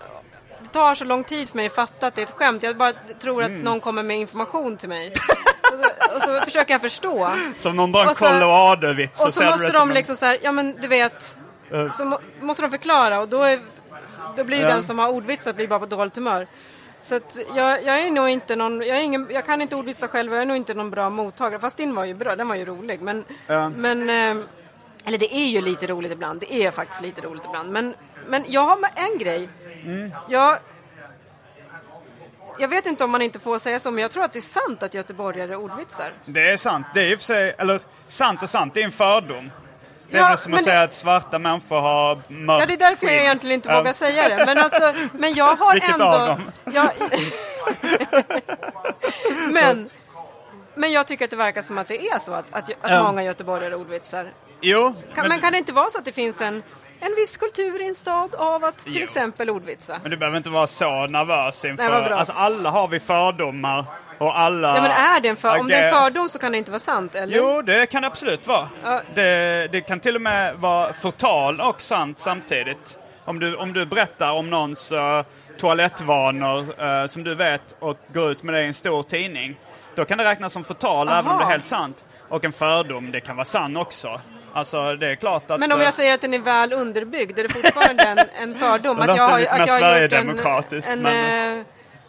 Det 0.62 0.70
tar 0.70 0.96
så 0.96 1.04
lång 1.06 1.24
tid 1.24 1.50
för 1.50 1.56
mig 1.58 1.66
att 1.66 1.76
fatta 1.76 2.08
att 2.08 2.16
det 2.16 2.22
är 2.22 2.26
ett 2.26 2.32
skämt. 2.32 2.64
Jag 2.64 2.78
bara 2.78 2.94
tror 3.22 3.44
att 3.44 3.50
Mm. 3.50 3.62
någon 3.62 3.80
kommer 3.80 4.04
med 4.04 4.18
information 4.18 4.78
till 4.78 4.90
mig. 4.90 5.14
och, 5.74 5.80
så, 5.80 6.16
och 6.16 6.22
så 6.40 6.46
försöker 6.46 6.74
jag 6.74 6.82
förstå. 6.82 7.32
Som 7.58 7.76
någon 7.76 7.92
drar 7.92 8.02
en 8.02 8.10
Och 8.10 8.16
så- 9.18 9.28
Och 9.28 9.34
så 9.34 9.44
du 9.44 9.50
måste 9.50 9.72
de 9.72 9.92
liksom 9.92 10.16
så 10.16 10.26
här, 10.26 10.38
ja 10.42 10.52
men 10.52 10.76
du 10.82 10.88
vet, 10.88 11.38
Eh. 11.72 11.92
så 11.92 12.06
må, 12.06 12.20
måste 12.42 12.62
de 12.62 12.72
förklara 12.72 13.20
och 13.20 13.30
då, 13.30 13.44
är, 13.44 13.60
då 14.38 14.44
blir 14.44 14.62
Ja. 14.62 14.68
den 14.68 14.84
som 14.84 15.00
har 15.00 15.10
ordvitsar 15.10 15.54
blir 15.54 15.68
bara 15.68 15.80
på 15.80 15.86
dåligt 15.86 16.16
humör. 16.16 16.48
Så 17.02 17.16
att 17.16 17.38
jag, 17.56 17.84
jag 17.84 18.00
är 18.00 18.12
nog 18.12 18.30
inte 18.30 18.56
någon, 18.56 18.82
jag, 18.82 18.98
är 18.98 19.02
ingen, 19.02 19.28
jag 19.32 19.46
kan 19.46 19.62
inte 19.62 19.76
ordvitsar 19.76 20.08
själv 20.08 20.32
och 20.32 20.36
jag 20.38 20.42
är 20.42 20.46
nog 20.46 20.58
inte 20.58 20.74
någon 20.74 20.90
bra 20.92 21.10
mottagare. 21.10 21.60
Fast 21.60 21.78
din 21.78 21.96
var 21.96 22.06
ju 22.06 22.14
bra, 22.14 22.36
den 22.36 22.48
var 22.48 22.56
ju 22.56 22.66
rolig. 22.66 23.02
Men, 23.02 23.24
Ja. 23.48 23.70
men 23.70 24.10
eh, 24.10 24.44
eller 25.06 25.18
det 25.18 25.36
är 25.36 25.48
ju 25.48 25.62
lite 25.62 25.88
roligt 25.88 26.12
ibland, 26.12 26.40
det 26.40 26.54
är 26.54 26.72
faktiskt 26.72 27.02
lite 27.02 27.22
roligt 27.22 27.46
ibland. 27.46 27.70
Men, 27.72 27.94
men 28.28 28.44
jag 28.48 28.62
har 28.62 28.78
en 28.96 29.18
grej. 29.18 29.50
Mm. 29.86 30.12
Jag, 30.30 30.58
jag 32.60 32.68
vet 32.68 32.86
inte 32.86 33.04
om 33.04 33.12
man 33.12 33.22
inte 33.22 33.40
får 33.40 33.60
säga 33.60 33.80
så, 33.80 33.92
men 33.92 34.02
jag 34.02 34.12
tror 34.12 34.24
att 34.24 34.34
det 34.34 34.40
är 34.40 34.42
sant 34.42 34.84
att 34.84 34.94
göteborgare 34.94 35.52
är 35.52 35.56
ordvitsar. 35.56 36.14
Det 36.26 36.50
är 36.50 36.58
sant. 36.58 36.86
Det 36.94 37.00
är 37.02 37.12
i 37.12 37.16
och 37.16 37.20
för 37.20 37.26
sig, 37.26 37.56
eller 37.58 37.80
sant 38.08 38.44
och 38.44 38.50
sant, 38.50 38.74
det 38.74 38.82
är 38.82 38.86
en 38.86 38.92
fördom. 38.92 39.52
Det 40.10 40.18
är 40.18 40.22
Ja, 40.22 40.28
väl 40.30 40.38
som 40.38 40.54
att 40.54 40.64
säga 40.64 40.82
att 40.82 40.94
svarta 40.94 41.40
människor 41.40 41.80
har 41.80 42.16
mörkt 42.28 42.60
Ja, 42.60 42.66
det 42.66 42.74
är 42.74 42.90
därför 42.90 43.06
jag 43.08 43.16
egentligen 43.16 43.56
inte 43.56 43.74
vågar 43.74 43.94
säga 43.94 44.30
det. 44.30 44.46
Men, 44.46 44.58
alltså, 44.58 44.94
men 45.14 45.34
jag 45.34 45.56
har 45.56 45.74
Vilket 45.74 45.90
ändå... 45.94 46.06
av 46.06 46.28
dem? 46.28 46.52
Jag... 46.74 46.90
men, 49.52 49.90
men 50.76 50.92
jag 50.92 51.08
tycker 51.08 51.26
att 51.26 51.32
det 51.32 51.38
verkar 51.38 51.62
som 51.62 51.78
att 51.78 51.88
det 51.88 52.08
är 52.08 52.20
så 52.20 52.34
att, 52.34 52.46
att, 52.52 52.70
att 52.82 53.04
många 53.04 53.24
göteborgare 53.24 53.74
är 53.74 53.80
ordvitsar. 53.80 54.34
Jo, 54.62 54.94
Kan, 55.16 55.28
men, 55.28 55.42
kan 55.42 55.52
det 55.52 55.58
inte 55.58 55.74
vara 55.74 55.90
så 55.90 55.98
att 55.98 56.06
det 56.06 56.12
finns 56.12 56.42
en, 56.42 56.64
en 57.00 57.16
viss 57.16 57.38
kultur 57.38 57.82
i 57.82 57.88
en 57.88 57.96
stad 57.96 58.36
av 58.36 58.64
att 58.64 58.78
till 58.78 58.98
Jo. 58.98 59.04
exempel 59.04 59.50
ordvitsa? 59.50 60.00
men 60.02 60.12
du 60.12 60.18
behöver 60.18 60.38
inte 60.38 60.50
vara 60.50 60.68
så 60.68 61.08
nervös 61.08 61.66
inför... 61.66 62.02
Nej. 62.02 62.14
Alltså 62.14 62.34
alla 62.34 62.70
har 62.70 62.88
vi 62.88 63.00
fördomar 63.00 63.86
och 64.18 64.40
alla... 64.40 64.76
Ja, 64.76 64.82
men 64.82 64.92
är 64.92 65.20
det 65.22 65.30
en 65.30 65.36
för, 65.36 65.60
om 65.60 65.68
det 65.68 65.76
är 65.76 65.88
en 65.88 65.94
fördom 65.94 66.30
så 66.30 66.40
kan 66.40 66.52
det 66.52 66.58
inte 66.58 66.72
vara 66.72 66.80
sant, 66.80 67.16
eller? 67.16 67.38
Jo, 67.38 67.62
det 67.62 67.86
kan 67.86 68.02
det 68.02 68.08
absolut 68.08 68.48
vara. 68.48 68.70
Ja. 68.84 69.02
Det, 69.16 69.68
det 69.72 69.82
kan 69.82 70.00
till 70.00 70.16
och 70.16 70.22
med 70.22 70.56
vara 70.56 70.94
förtal 70.94 71.62
och 71.62 71.82
sant 71.82 72.20
samtidigt. 72.20 72.98
Om 73.26 73.40
du, 73.40 73.56
om 73.56 73.74
du 73.74 73.86
berättar 73.86 74.32
om 74.32 74.50
någons 74.50 74.92
uh, 74.92 75.22
toalettvanor 75.58 76.84
eh, 76.84 77.08
som 77.08 77.24
du 77.24 77.36
vet 77.36 77.76
och 77.80 77.98
går 78.14 78.32
ut 78.32 78.44
med 78.44 78.54
det 78.54 78.64
i 78.64 78.68
en 78.68 78.74
stor 78.74 79.04
tidning, 79.04 79.60
då 79.96 80.06
kan 80.06 80.18
det 80.18 80.24
räknas 80.24 80.54
som 80.54 80.64
förtal 80.64 81.08
även 81.08 81.20
om 81.20 81.28
Aha. 81.28 81.40
det 81.40 81.46
är 81.46 81.50
helt 81.50 81.66
sant. 81.66 82.06
Och 82.30 82.46
en 82.46 82.54
fördom, 82.54 83.12
det 83.12 83.20
kan 83.20 83.36
vara 83.36 83.46
sann 83.46 83.78
också. 83.78 84.22
Alltså 84.56 84.96
det 84.96 85.08
är 85.12 85.16
klart 85.16 85.52
att... 85.52 85.60
Men 85.60 85.72
om 85.72 85.80
eh, 85.80 85.86
jag 85.86 85.94
säger 85.94 86.14
att 86.14 86.22
den 86.22 86.34
är 86.34 86.40
väl 86.40 86.74
underbyggd, 86.74 87.40
är 87.40 87.44
det 87.44 87.50
fortfarande 87.50 88.04
en, 88.04 88.20
en 88.36 88.56
fördom? 88.56 89.00
Att 89.00 89.08
jag 89.08 89.28
har, 89.28 89.40
att 89.40 89.68
jag 89.68 89.80
har 89.80 90.02
gjort 90.02 90.14
en, 90.14 90.30
en, 90.92 91.02
men- 91.02 91.60
eh, 91.60 91.66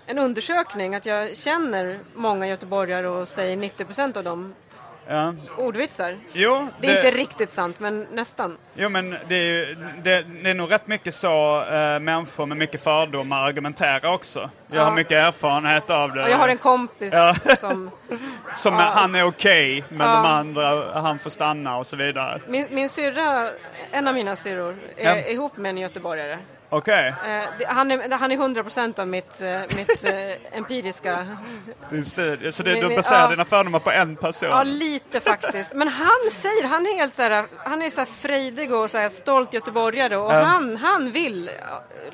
en 0.07 0.19
undersökning, 0.19 0.95
att 0.95 1.07
jag 1.07 1.37
känner 1.37 1.99
många 2.15 2.47
göteborgare 2.47 3.09
och 3.09 3.29
säger 3.29 3.57
90% 3.57 4.17
av 4.19 4.25
dem 4.25 4.55
ja. 5.09 5.35
ordvitsar. 5.59 6.17
Jo, 6.33 6.69
Det 6.81 6.87
är 6.89 6.97
inte 7.07 7.19
riktigt 7.19 7.51
sant, 7.51 7.81
men 7.81 8.07
nästan. 8.13 8.57
Jo 8.75 8.89
men 8.89 9.11
det 9.29 9.35
är, 9.35 9.43
ju, 9.43 9.75
det, 10.03 10.23
det 10.43 10.51
är 10.51 10.55
nog 10.55 10.71
rätt 10.73 10.87
mycket 10.87 11.15
så 11.15 11.63
eh, 11.65 12.01
människor 12.01 12.47
med 12.47 12.57
mycket 12.59 12.83
fördomar 12.85 13.43
argumenterar 13.49 14.13
också. 14.15 14.51
Jag 14.67 14.79
Ja. 14.81 14.85
har 14.85 14.93
mycket 14.93 15.13
erfarenhet 15.13 15.91
av 15.91 16.13
det. 16.15 16.23
Och 16.25 16.31
jag 16.31 16.37
har 16.37 16.49
en 16.49 16.59
kompis 16.59 17.13
Ja. 17.13 17.35
som... 17.61 17.91
Som 18.55 18.75
Ja. 18.75 18.81
han 18.95 19.15
är 19.15 19.25
okej, 19.27 19.85
men 19.89 20.07
Ja. 20.09 20.15
de 20.17 20.25
andra, 20.27 21.01
han 21.01 21.19
får 21.19 21.31
stanna 21.31 21.77
och 21.79 21.87
så 21.87 21.97
vidare. 21.97 22.41
Min, 22.49 22.67
min 22.71 22.89
syrra, 22.89 23.49
en 23.91 24.09
av 24.09 24.15
mina 24.15 24.37
syrror, 24.37 24.77
är 24.97 25.31
ihop 25.31 25.57
med 25.57 25.71
en 25.71 25.79
göteborgare. 25.79 26.39
Okej, 26.71 27.15
Eh, 27.27 27.45
det, 27.59 27.65
han, 27.67 27.91
är, 27.91 28.11
han 28.11 28.31
är 28.33 28.35
100 28.37 28.63
procent 28.63 28.99
av 28.99 29.09
mitt, 29.09 29.41
eh, 29.41 29.61
mitt 29.77 30.05
eh, 30.05 30.57
empiriska... 30.59 31.27
din 31.91 32.05
studie. 32.05 32.53
Så 32.53 32.63
det, 32.63 32.73
Men- 32.81 32.89
du 32.89 32.97
baserar 32.97 33.21
ja. 33.21 33.29
dina 33.29 33.45
fördomar 33.45 33.79
på 33.79 33.91
en 33.91 34.17
person? 34.17 34.49
Ja, 34.49 34.63
lite 34.63 35.21
faktiskt. 35.21 35.75
Men 35.75 35.89
han 35.89 36.31
säger, 36.33 36.69
han 36.69 36.87
är 36.87 36.97
helt 36.97 37.15
så 37.15 37.23
här, 37.23 37.45
han 37.65 37.83
är 37.83 37.91
så 37.91 37.99
här 38.01 38.07
frejdig 38.07 38.73
och 38.75 38.91
så 38.91 38.99
här 38.99 39.09
stolt 39.09 39.53
göteborgare 39.55 40.17
och 40.17 40.33
Ja. 40.35 40.43
han, 40.43 40.77
han 40.77 41.13
vill 41.13 41.51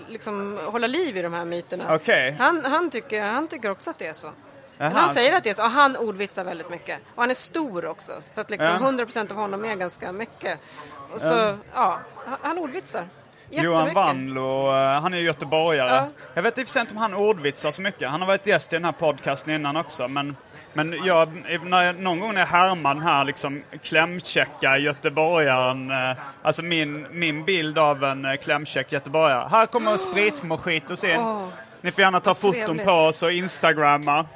liksom 0.09 0.59
hålla 0.67 0.87
liv 0.87 1.17
i 1.17 1.23
de 1.23 1.33
här 1.33 1.45
myterna. 1.45 1.95
Okej. 1.95 2.37
Han, 2.39 2.65
han, 2.65 2.91
tycker, 2.91 3.23
han 3.25 3.49
tycker 3.49 3.71
också 3.71 3.91
att 3.91 3.99
det 3.99 4.07
är 4.07 4.13
så. 4.13 4.33
Men 4.79 4.93
han 4.93 5.15
säger 5.15 5.33
att 5.37 5.45
det 5.45 5.51
är 5.51 5.55
så, 5.55 5.63
och 5.63 5.71
han 5.71 5.97
ordvitsar 5.97 6.45
väldigt 6.45 6.71
mycket. 6.71 6.99
Och 7.15 7.23
han 7.23 7.31
är 7.31 7.35
stor 7.35 7.87
också, 7.87 8.13
så 8.31 8.41
att 8.41 8.51
liksom 8.51 8.69
Ja. 8.69 9.05
100% 9.05 9.31
av 9.31 9.37
honom 9.37 9.65
är 9.65 9.75
ganska 9.75 10.13
mycket. 10.13 10.59
Och 11.15 11.21
så, 11.21 11.57
ja, 11.75 11.99
han, 12.27 12.37
han 12.43 12.59
ordvitsar. 12.59 13.05
Johan. 13.53 13.95
Vanlo, 13.95 14.69
eh, 14.69 15.01
han 15.01 15.15
är 15.15 15.19
göteborgare. 15.19 15.89
Ja. 15.89 16.09
Jag 16.35 16.43
vet 16.43 16.59
inte 16.59 16.81
om 16.91 16.97
han 16.97 17.15
ordvitsar 17.15 17.71
så 17.71 17.83
mycket. 17.83 18.09
Han 18.09 18.21
har 18.21 18.29
varit 18.29 18.47
gäst 18.47 18.73
i 18.73 18.77
den 18.77 18.85
här 18.85 18.93
podcasten 18.93 19.55
innan 19.55 19.77
också. 19.77 20.09
Men, 20.09 20.37
men 20.73 21.05
jag, 21.05 21.29
när 21.65 21.83
jag, 21.83 22.01
någon 22.01 22.21
gång 22.21 22.35
när 22.35 22.41
jag 22.41 22.47
härmar 22.47 22.95
den 22.95 23.03
här 23.03 23.25
liksom 23.25 23.63
klämkäcka 23.83 24.79
göteborgaren, 24.79 25.91
eh, 25.91 26.17
alltså 26.43 26.63
min, 26.63 27.07
min 27.11 27.45
bild 27.45 27.79
av 27.79 28.05
en 28.05 28.25
eh, 28.25 28.37
klämkäck 28.37 28.93
göteborgare. 28.93 29.49
Här 29.51 29.67
kommer 29.67 29.97
spritmojitos 29.97 31.05
in. 31.05 31.21
Ni 31.81 31.91
får 31.91 32.03
gärna 32.03 32.21
ta 32.21 32.35
foton 32.35 32.79
på 32.79 32.91
oss 32.91 33.23
och 33.23 33.33
instagramma. 33.33 34.27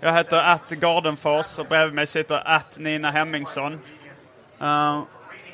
Jag 0.00 0.14
heter 0.14 0.36
att 0.36 0.70
Gardenfors 0.70 1.58
och 1.58 1.66
bredvid 1.66 1.94
mig 1.94 2.06
sitter 2.06 2.48
att 2.48 2.78
Nina 2.78 3.10
Hemmingsson. 3.10 3.80
Uh, 4.62 5.02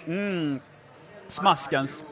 mm, 0.07 0.61
smaskens. 1.29 2.05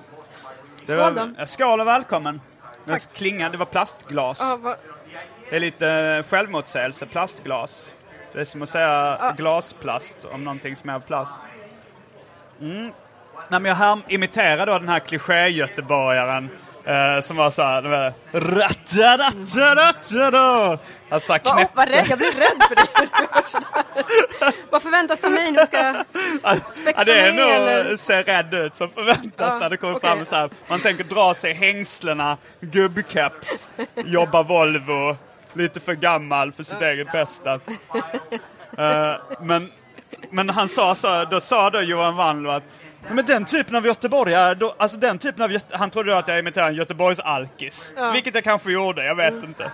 Skål 0.87 1.15
då. 1.15 1.47
Skål 1.47 1.81
och 1.81 1.87
välkommen. 1.87 2.41
Den 2.85 2.99
klingan, 3.15 3.53
det 3.53 3.59
var 3.59 3.67
plastglas. 3.67 4.39
Ja, 4.41 4.57
va, 4.57 4.77
Det 5.51 5.57
är 5.57 5.61
lite 5.61 5.91
eh, 5.91 6.23
självmotsägelse, 6.23 7.07
plastglas. 7.07 7.95
Det 8.33 8.41
är 8.41 8.45
som 8.45 8.63
att 8.63 8.69
säga 8.69 9.19
Ja. 9.21 9.35
glasplast 9.37 10.17
om 10.25 10.45
någonting 10.45 10.77
som 10.77 10.91
är 10.91 10.95
av 10.95 11.01
plast. 11.01 11.39
Mm. 12.61 12.93
Nej, 13.49 13.61
men 13.61 13.65
jag 13.65 13.75
här 13.75 13.99
imiterar 14.09 14.67
då 14.67 14.79
den 14.79 14.89
här 14.89 14.99
kliché-göteborgaren 14.99 16.49
eh, 16.87 17.21
som 17.21 17.37
var 17.37 17.51
så 17.51 17.63
här, 17.63 17.83
det 17.83 17.89
var 17.89 18.13
rattadattadattadå. 18.33 20.79
Alltså 21.09 21.27
så 21.27 21.33
här 21.33 21.41
va, 21.45 21.53
knäpp... 21.53 21.71
vad 21.75 21.89
rädd, 21.89 22.07
jag 22.09 22.19
blir 22.19 22.33
rädd 22.33 22.63
för 22.69 22.75
dig. 22.75 22.87
Vad 24.71 24.83
förväntas 24.83 25.25
av 25.25 25.33
mig 25.33 25.51
nu? 25.53 25.67
Ska 25.67 25.77
jag 25.79 25.97
spexa 26.73 26.93
Ja, 26.97 27.05
det 27.05 27.21
är 27.21 27.33
mig 27.33 27.51
eller? 27.51 27.85
nog 27.89 27.99
ser 27.99 28.23
rädd 28.25 28.55
ut 28.55 28.77
som 28.77 28.91
förväntas 28.91 29.53
Ja, 29.53 29.59
när 29.59 29.71
det 29.71 29.77
kommer 29.77 29.97
okej. 29.97 30.11
fram 30.11 30.25
så 30.27 30.37
här. 30.37 30.51
Man 30.69 30.81
tänker 30.81 31.05
dra 31.05 31.35
sig 31.35 31.55
hängslena, 31.55 32.37
gubbkeps, 32.61 33.69
jobba 33.95 34.43
Volvo, 34.43 35.17
lite 35.53 35.81
för 35.81 35.95
gammal 35.95 36.53
för 36.53 36.63
sitt 36.63 36.83
eget 36.83 37.13
bästa. 37.13 37.61
Eh, 38.79 39.15
men, 39.41 39.73
men 40.31 40.51
han 40.51 40.69
sa 40.69 40.95
så, 40.95 41.25
då 41.25 41.41
sa 41.41 41.71
då 41.71 41.81
Johan 41.81 42.17
Wanlo 42.17 42.51
att 42.51 42.63
men 43.11 43.27
den 43.27 43.45
typen 43.45 43.77
av 43.77 43.87
göteborgare, 43.87 44.55
då, 44.55 44.75
alltså 44.79 44.97
den 44.97 45.19
typen 45.19 45.43
av 45.43 45.59
han 45.71 45.91
trodde 45.91 46.19
att 46.19 46.29
jag 46.29 46.39
imiterade 46.39 46.71
en 46.71 46.77
Göteborgs-alkis. 46.77 47.93
Ja. 47.97 48.13
Vilket 48.13 48.35
jag 48.35 48.45
kanske 48.45 48.73
gjorde, 48.73 49.05
jag 49.05 49.15
vet 49.15 49.35
inte. 49.35 49.71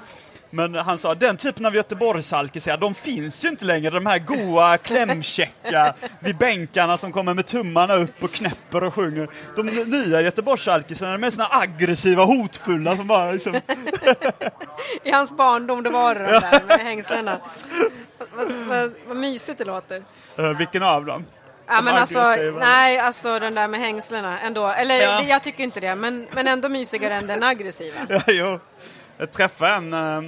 Men 0.55 0.75
han 0.75 0.99
sa, 0.99 1.15
den 1.15 1.37
typen 1.37 1.67
av 1.67 1.75
Göteborgsalkisar, 1.75 2.77
de 2.77 2.95
finns 2.95 3.45
ju 3.45 3.49
inte 3.49 3.65
längre. 3.65 3.91
De 3.91 4.07
här 4.07 4.19
goa, 4.19 4.79
klämkäcka 4.83 5.95
vid 6.21 6.37
bänkarna 6.37 6.99
som 6.99 7.13
kommer 7.13 7.35
med 7.35 7.47
tummarna 7.47 7.95
upp 7.95 8.23
och 8.23 8.33
knäpper 8.33 8.85
och 8.85 8.95
sjunger. 8.95 9.29
De 9.57 9.63
nya 9.67 10.21
Göteborgsalkisarna, 10.21 11.13
de 11.13 11.25
är 11.25 11.31
såna 11.31 11.49
aggressiva, 11.51 12.25
hotfulla 12.25 12.97
som 12.97 13.07
bara 13.07 13.33
liksom... 13.33 13.55
I 15.05 15.11
hans 15.11 15.37
barndom, 15.37 15.83
då 15.83 15.91
var 15.91 16.15
det 16.15 16.21
de 16.21 16.31
där 16.31 16.63
med 16.67 16.79
hängslena. 16.79 17.39
Vad, 18.37 18.53
vad, 18.69 18.93
vad, 19.07 19.17
mysigt 19.17 19.59
det 19.59 19.65
låter. 19.65 20.03
Uh, 20.39 20.59
vilken 20.59 20.83
av 20.83 21.05
dem? 21.05 21.25
Ja, 21.67 21.81
men 21.81 21.95
alltså, 21.97 22.23
nej, 22.59 22.99
alltså 22.99 23.39
den 23.39 23.55
där 23.55 23.69
med 23.69 23.81
hängslena 23.81 24.41
ändå. 24.41 24.67
Eller 24.69 24.95
Ja. 25.01 25.23
jag 25.23 25.43
tycker 25.43 25.65
inte 25.65 25.81
det, 25.81 25.95
men, 25.95 26.27
men 26.33 26.47
ändå 26.49 26.69
mysigare 26.69 27.15
än 27.15 27.27
den 27.27 27.43
aggressiva. 27.43 27.97
Ja, 28.09 28.21
jo. 28.27 28.61
Jag 29.19 29.33
träffade 29.33 29.73
en 29.73 29.93
eh, 29.93 30.23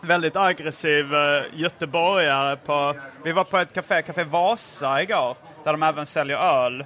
väldigt 0.00 0.36
aggressiv 0.36 1.14
uh, 1.14 1.42
göteborgare 1.52 2.56
på... 2.56 2.94
Vi 3.24 3.32
var 3.32 3.44
på 3.44 3.58
ett 3.58 3.72
café, 3.74 4.02
Café 4.02 4.24
Vasa 4.24 5.02
igår, 5.02 5.36
där 5.64 5.72
de 5.72 5.82
även 5.82 6.06
säljer 6.06 6.36
öl. 6.36 6.84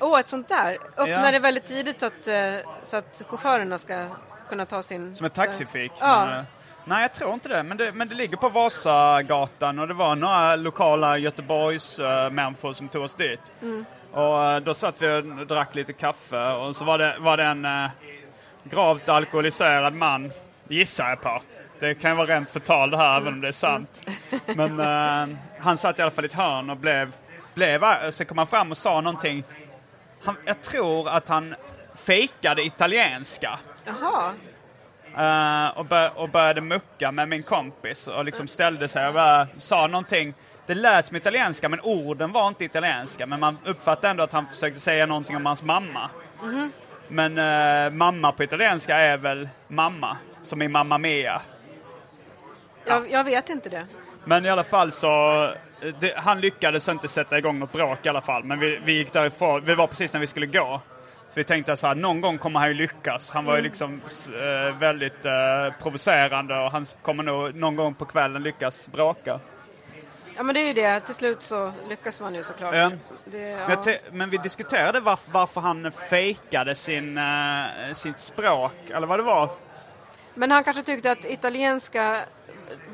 Åh, 0.00 0.20
ett 0.20 0.28
sånt 0.28 0.48
där. 0.48 0.78
Öppnar 0.96 1.24
Ja. 1.24 1.30
det 1.30 1.38
väldigt 1.38 1.66
tidigt 1.66 1.98
så 1.98 2.06
att, 2.06 2.28
eh, 2.28 2.54
så 2.82 2.96
att 2.96 3.22
chaufförerna 3.28 3.78
ska 3.78 4.06
kunna 4.48 4.66
ta 4.66 4.82
sin... 4.82 5.16
Som 5.16 5.26
ett 5.26 5.34
taxifik. 5.34 5.92
Ja. 6.00 6.24
Men, 6.26 6.38
eh, 6.38 6.44
nej, 6.84 7.02
jag 7.02 7.14
tror 7.14 7.34
inte 7.34 7.48
det. 7.48 7.62
Men, 7.62 7.76
det. 7.76 7.92
men 7.92 8.08
det 8.08 8.14
ligger 8.14 8.36
på 8.36 8.48
Vasagatan 8.48 9.78
och 9.78 9.88
det 9.88 9.94
var 9.94 10.16
några 10.16 10.56
lokala 10.56 11.18
Göteborgs 11.18 11.98
uh, 11.98 12.72
som 12.72 12.88
tog 12.88 13.02
oss 13.02 13.14
dit. 13.14 13.40
Mm. 13.62 13.84
Och 14.12 14.44
eh, 14.44 14.60
då 14.60 14.74
satt 14.74 15.02
vi 15.02 15.16
och 15.16 15.46
drack 15.46 15.74
lite 15.74 15.92
kaffe 15.92 16.52
och 16.52 16.76
så 16.76 16.84
var 16.84 16.98
det, 16.98 17.16
var 17.18 17.36
det 17.36 17.44
en 17.44 17.64
eh, 17.64 17.90
gravt 18.64 19.08
alkoholiserad 19.08 19.94
man, 19.94 20.32
gissar 20.68 21.08
jag 21.08 21.20
på. 21.20 21.42
Det 21.80 21.94
kan 21.94 22.10
ju 22.10 22.16
vara 22.16 22.26
rent 22.26 22.50
förtal 22.50 22.90
det 22.90 22.96
här, 22.96 23.16
även 23.16 23.34
om 23.34 23.40
det 23.40 23.48
är 23.48 23.52
sant. 23.52 24.10
Men 24.46 24.80
eh, 24.80 25.36
han 25.58 25.76
satt 25.76 25.98
i 25.98 26.02
alla 26.02 26.10
fall 26.10 26.24
i 26.24 26.26
ett 26.26 26.32
hörn 26.32 26.70
och 26.70 26.76
blev, 26.76 27.12
blev 27.54 28.10
så 28.10 28.24
kom 28.24 28.38
han 28.38 28.46
fram 28.46 28.70
och 28.70 28.76
sa 28.76 29.00
någonting. 29.00 29.44
Han, 30.24 30.36
jag 30.44 30.62
tror 30.62 31.08
att 31.08 31.28
han 31.28 31.54
fejkade 31.94 32.62
italienska. 32.62 33.58
Jaha. 33.84 34.32
Eh, 35.18 35.78
och, 35.78 35.86
bör, 35.86 36.18
och 36.18 36.28
började 36.28 36.60
mucka 36.60 37.12
med 37.12 37.28
min 37.28 37.42
kompis 37.42 38.06
och 38.08 38.24
liksom 38.24 38.48
ställde 38.48 38.88
sig 38.88 39.08
och 39.08 39.14
bara, 39.14 39.46
sa 39.58 39.86
någonting. 39.86 40.34
Det 40.66 40.74
lät 40.74 41.06
som 41.06 41.16
italienska 41.16 41.68
men 41.68 41.80
orden 41.80 42.32
var 42.32 42.48
inte 42.48 42.64
italienska. 42.64 43.26
Men 43.26 43.40
man 43.40 43.58
uppfattade 43.64 44.08
ändå 44.08 44.22
att 44.22 44.32
han 44.32 44.46
försökte 44.46 44.80
säga 44.80 45.06
någonting 45.06 45.36
om 45.36 45.46
hans 45.46 45.62
mamma. 45.62 46.10
Men 47.08 47.38
eh, 47.38 47.92
mamma 47.92 48.32
på 48.32 48.42
italienska 48.42 48.96
är 48.96 49.16
väl 49.16 49.48
mamma, 49.68 50.16
som 50.42 50.62
i 50.62 50.68
Mamma 50.68 50.98
Mia. 50.98 51.42
Jag, 52.84 53.10
jag 53.10 53.24
vet 53.24 53.48
inte 53.48 53.68
det. 53.68 53.86
Men 54.24 54.46
i 54.46 54.50
alla 54.50 54.64
fall 54.64 54.92
så, 54.92 55.08
det, 56.00 56.16
han 56.16 56.40
lyckades 56.40 56.88
inte 56.88 57.08
sätta 57.08 57.38
igång 57.38 57.58
något 57.58 57.72
bråk 57.72 58.06
i 58.06 58.08
alla 58.08 58.20
fall. 58.20 58.44
Men 58.44 58.58
vi, 58.58 58.80
vi 58.84 58.92
gick 58.92 59.12
därifrån, 59.12 59.64
vi 59.64 59.74
var 59.74 59.86
precis 59.86 60.12
när 60.12 60.20
vi 60.20 60.26
skulle 60.26 60.46
gå. 60.46 60.80
Vi 61.34 61.44
tänkte 61.44 61.76
så 61.76 61.86
här, 61.86 61.94
någon 61.94 62.20
gång 62.20 62.38
kommer 62.38 62.60
han 62.60 62.68
ju 62.68 62.74
lyckas. 62.74 63.32
Han 63.32 63.44
var 63.44 63.56
ju 63.56 63.62
liksom 63.62 64.00
eh, 64.28 64.78
väldigt 64.78 65.24
eh, 65.24 65.32
provocerande 65.82 66.54
och 66.58 66.70
han 66.70 66.86
kommer 67.02 67.22
nog 67.22 67.54
någon 67.54 67.76
gång 67.76 67.94
på 67.94 68.04
kvällen 68.04 68.42
lyckas 68.42 68.88
bråka. 68.88 69.40
Ja 70.36 70.42
men 70.42 70.54
det 70.54 70.60
är 70.60 70.66
ju 70.66 70.72
det, 70.72 71.00
till 71.00 71.14
slut 71.14 71.42
så 71.42 71.72
lyckas 71.88 72.20
man 72.20 72.34
ju 72.34 72.42
såklart. 72.42 72.74
Ja. 72.74 72.90
Det, 73.24 73.56
Men, 73.56 73.70
ja. 73.70 73.76
te- 73.76 73.98
men 74.12 74.30
vi 74.30 74.36
diskuterade 74.36 75.00
varför, 75.00 75.32
varför 75.32 75.60
han 75.60 75.92
fejkade 76.10 76.74
sin, 76.74 77.18
eh, 77.18 77.94
sitt 77.94 78.18
språk, 78.18 78.90
eller 78.94 79.06
vad 79.06 79.18
det 79.18 79.22
var. 79.22 79.50
Men 80.34 80.50
han 80.50 80.64
kanske 80.64 80.82
tyckte 80.82 81.12
att 81.12 81.24
italienska 81.24 82.16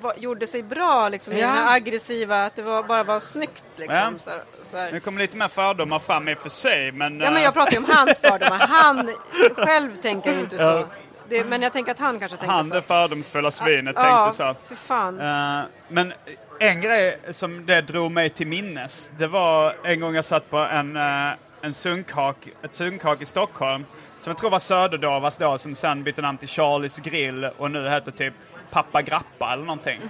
var, 0.01 0.15
gjorde 0.17 0.47
sig 0.47 0.63
bra 0.63 1.09
liksom, 1.09 1.33
i 1.33 1.41
Ja. 1.41 1.47
den 1.47 1.57
här 1.57 1.77
aggressiva, 1.77 2.45
att 2.45 2.57
det 2.57 2.63
var, 2.63 2.83
bara 2.83 3.05
var 3.05 3.21
snyggt 3.21 3.65
liksom. 3.77 3.97
Ja. 3.97 4.19
Så, 4.19 4.31
så. 4.63 4.91
Nu 4.93 5.01
kommer 5.01 5.21
lite 5.21 5.37
mer 5.37 5.49
fördomar 5.49 5.99
fram 5.99 6.29
i 6.29 6.35
och 6.35 6.39
för 6.39 6.49
sig, 6.49 6.93
men... 6.93 7.21
Ja 7.21 7.31
men 7.31 7.37
eh, 7.37 7.43
jag 7.43 7.55
pratar 7.55 7.73
ju 7.73 7.79
om 7.79 7.87
hans 7.89 8.21
fördomar. 8.25 8.59
Han 8.59 9.11
själv 9.57 9.97
tänker 9.97 10.35
ju 10.35 10.41
inte 10.41 10.59
så. 10.59 10.87
Det, 11.29 11.45
men 11.45 11.63
jag 11.63 11.73
tänker 11.73 11.93
att 11.93 11.99
han 11.99 12.19
kanske 12.19 12.37
tänkte 12.37 12.55
han, 12.55 12.69
så. 12.69 12.75
det 12.75 12.83
fördomsfulla 12.83 13.51
svinet, 13.51 13.97
ja, 13.99 14.25
tänkte 14.25 14.37
så. 14.37 14.69
för 14.69 14.75
fan. 14.75 15.21
Eh, 15.21 15.67
men 15.89 16.13
en 16.61 16.81
grej 16.81 17.19
som 17.31 17.67
det 17.67 17.81
drog 17.81 18.13
mig 18.13 18.31
till 18.31 18.47
minnes, 18.47 19.13
det 19.19 19.27
var 19.27 19.77
en 19.85 20.01
gång 20.01 20.15
jag 20.15 20.25
satt 20.25 20.51
på 20.51 20.57
en, 20.57 20.97
uh, 20.97 21.33
en 21.61 21.75
sunkhak, 21.75 22.37
ett 22.63 22.75
sunkhak 22.75 23.23
i 23.23 23.27
Stockholm, 23.27 23.85
som 24.21 24.31
jag 24.31 24.39
tror 24.39 24.51
var 24.51 24.59
Söderdovas 24.59 25.37
då, 25.37 25.59
som 25.59 25.75
sen 25.75 26.03
bytte 26.05 26.23
namn 26.23 26.39
till 26.39 26.49
Charlies 26.49 26.99
grill 26.99 27.45
och 27.59 27.71
nu 27.71 27.89
heter 27.89 28.11
typ 28.13 28.35
Pappa 28.71 29.03
Grappa 29.03 29.53
eller 29.53 29.65
någonting. 29.65 30.01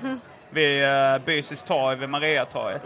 Vid 0.50 0.84
uh, 0.84 1.18
Bysis 1.24 1.62
torg, 1.62 1.96
vid 1.96 2.08
Mariatorget. 2.08 2.82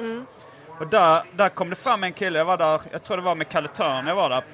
Och 0.81 0.87
där, 0.87 1.23
där 1.33 1.49
kom 1.49 1.71
det 1.71 1.77
fram 1.77 2.05
en 2.05 2.13
kille, 2.13 2.39
jag 2.39 2.45
var 2.45 2.57
där, 2.57 2.81
jag 2.93 3.05
tror 3.05 3.17
det 3.17 3.23
var 3.23 3.35
med 3.35 3.49
Kalle 3.49 3.69
Törn 3.69 4.07
jag 4.07 4.15
var 4.15 4.31
där. 4.31 4.45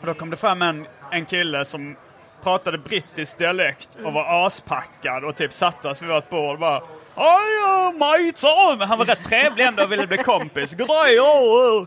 Och 0.00 0.06
då 0.06 0.14
kom 0.14 0.30
det 0.30 0.36
fram 0.36 0.62
en, 0.62 0.86
en 1.10 1.24
kille 1.24 1.64
som 1.64 1.96
pratade 2.42 2.78
brittisk 2.78 3.38
dialekt 3.38 3.88
och 4.04 4.12
var 4.12 4.46
aspackad 4.46 5.24
och 5.24 5.36
typ 5.36 5.52
satte 5.52 5.88
oss 5.88 6.02
vid 6.02 6.08
vårt 6.08 6.30
bord 6.30 6.52
och 6.52 6.58
bara 6.58 6.82
Hej 7.14 7.92
mate! 7.98 8.76
Men 8.78 8.88
han 8.88 8.98
var 8.98 9.04
rätt 9.04 9.24
trevlig 9.24 9.64
ändå 9.64 9.82
och 9.82 9.92
ville 9.92 10.06
bli 10.06 10.18
kompis. 10.18 10.70
Dag! 10.76 11.14
ja." 11.14 11.86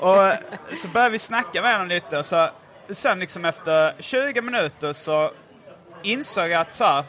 Och 0.00 0.76
så 0.76 0.88
började 0.88 1.10
vi 1.10 1.18
snacka 1.18 1.62
med 1.62 1.72
honom 1.72 1.88
lite 1.88 2.22
så 2.22 2.50
sen 2.90 3.18
liksom 3.18 3.44
efter 3.44 3.94
20 3.98 4.42
minuter 4.42 4.92
så 4.92 5.30
insåg 6.02 6.48
jag 6.48 6.60
att 6.60 6.74
så 6.74 6.84
här, 6.84 7.04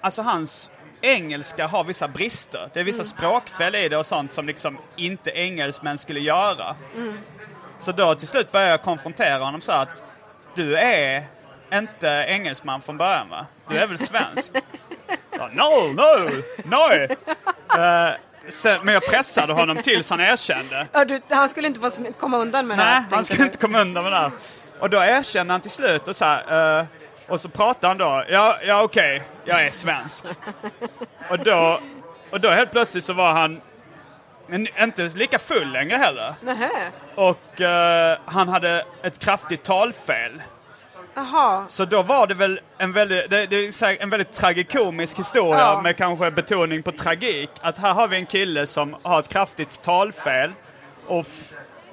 alltså 0.00 0.22
hans 0.22 0.70
engelska 1.00 1.66
har 1.66 1.84
vissa 1.84 2.08
brister. 2.08 2.68
Det 2.72 2.80
är 2.80 2.84
vissa 2.84 3.04
språkfel 3.04 3.74
i 3.74 3.88
det 3.88 3.96
och 3.96 4.06
sånt 4.06 4.32
som 4.32 4.46
liksom 4.46 4.78
inte 4.96 5.30
engelsmän 5.30 5.98
skulle 5.98 6.20
göra. 6.20 6.76
Så 7.78 7.92
då 7.92 8.14
till 8.14 8.28
slut 8.28 8.52
började 8.52 8.70
jag 8.70 8.82
konfrontera 8.82 9.44
honom 9.44 9.60
så 9.60 9.72
att 9.72 10.02
du 10.54 10.76
är 10.78 11.26
inte 11.72 12.08
engelsman 12.28 12.82
från 12.82 12.96
början 12.96 13.28
va? 13.28 13.46
Du 13.68 13.78
är 13.78 13.86
väl 13.86 13.98
svensk? 13.98 14.52
Ja, 15.38 15.48
no, 15.52 15.92
no, 15.92 16.30
no! 16.64 16.92
Eh, 17.80 18.10
sen, 18.48 18.80
men 18.82 18.94
jag 18.94 19.02
pressade 19.10 19.52
honom 19.52 19.76
tills 19.82 20.10
han 20.10 20.20
erkände. 20.20 20.86
Ja, 20.92 21.04
du, 21.04 21.20
han 21.28 21.48
skulle 21.48 21.66
inte 21.68 21.80
få 21.80 21.90
komma 22.20 22.38
undan 22.38 22.66
med 22.66 22.78
det 22.78 22.84
Nej, 22.84 22.94
här. 22.94 23.04
han 23.10 23.24
skulle 23.24 23.38
du. 23.38 23.44
inte 23.44 23.58
komma 23.58 23.80
undan 23.80 24.02
med 24.04 24.12
det 24.12 24.16
här. 24.16 24.30
Och 24.80 24.90
då 24.90 25.02
erkände 25.02 25.52
han 25.52 25.60
till 25.60 25.70
slut 25.70 26.08
och 26.08 26.16
så 26.16 26.24
här, 26.24 26.78
eh, 26.80 26.84
och 27.28 27.40
så 27.40 27.48
pratade 27.48 27.86
han 27.86 27.98
då, 27.98 28.24
ja, 28.28 28.58
ja 28.66 28.82
okej, 28.82 29.22
jag 29.44 29.66
är 29.66 29.70
svensk. 29.70 30.24
och 31.30 31.38
då, 31.38 31.80
och 32.30 32.40
då 32.40 32.50
helt 32.50 32.72
plötsligt 32.72 33.04
så 33.04 33.12
var 33.12 33.32
han 33.32 33.60
inte 34.80 35.02
lika 35.08 35.38
full 35.38 35.72
längre 35.72 35.96
heller. 35.96 36.34
Nähä. 36.40 36.70
Och 37.14 37.60
eh, 37.60 38.18
han 38.24 38.48
hade 38.48 38.86
ett 39.02 39.18
kraftigt 39.18 39.62
talfel. 39.62 40.42
Jaha. 41.14 41.64
Så 41.68 41.84
då 41.84 42.02
var 42.02 42.26
det 42.26 42.34
väl 42.34 42.60
en 42.78 42.92
väldigt, 42.92 43.30
det, 43.30 43.46
det 43.46 43.56
är 43.56 44.02
en 44.02 44.10
väldigt 44.10 44.32
tragikomisk 44.32 45.18
historia 45.18 45.58
Ja. 45.60 45.80
med 45.82 45.96
kanske 45.96 46.30
betoning 46.30 46.82
på 46.82 46.92
tragik. 46.92 47.50
Att 47.60 47.78
här 47.78 47.94
har 47.94 48.08
vi 48.08 48.16
en 48.16 48.26
kille 48.26 48.66
som 48.66 48.96
har 49.02 49.18
ett 49.18 49.28
kraftigt 49.28 49.82
talfel 49.82 50.52
och 51.06 51.26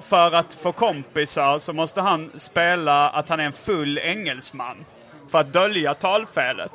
för 0.00 0.32
att 0.34 0.54
få 0.54 0.72
kompisar 0.72 1.58
så 1.58 1.72
måste 1.72 2.00
han 2.00 2.30
spela 2.36 3.10
att 3.10 3.28
han 3.28 3.40
är 3.40 3.44
en 3.44 3.52
full 3.52 3.98
engelsman. 3.98 4.84
För 5.32 5.38
att 5.38 5.52
dölja 5.52 5.94
talfelet. 5.94 6.72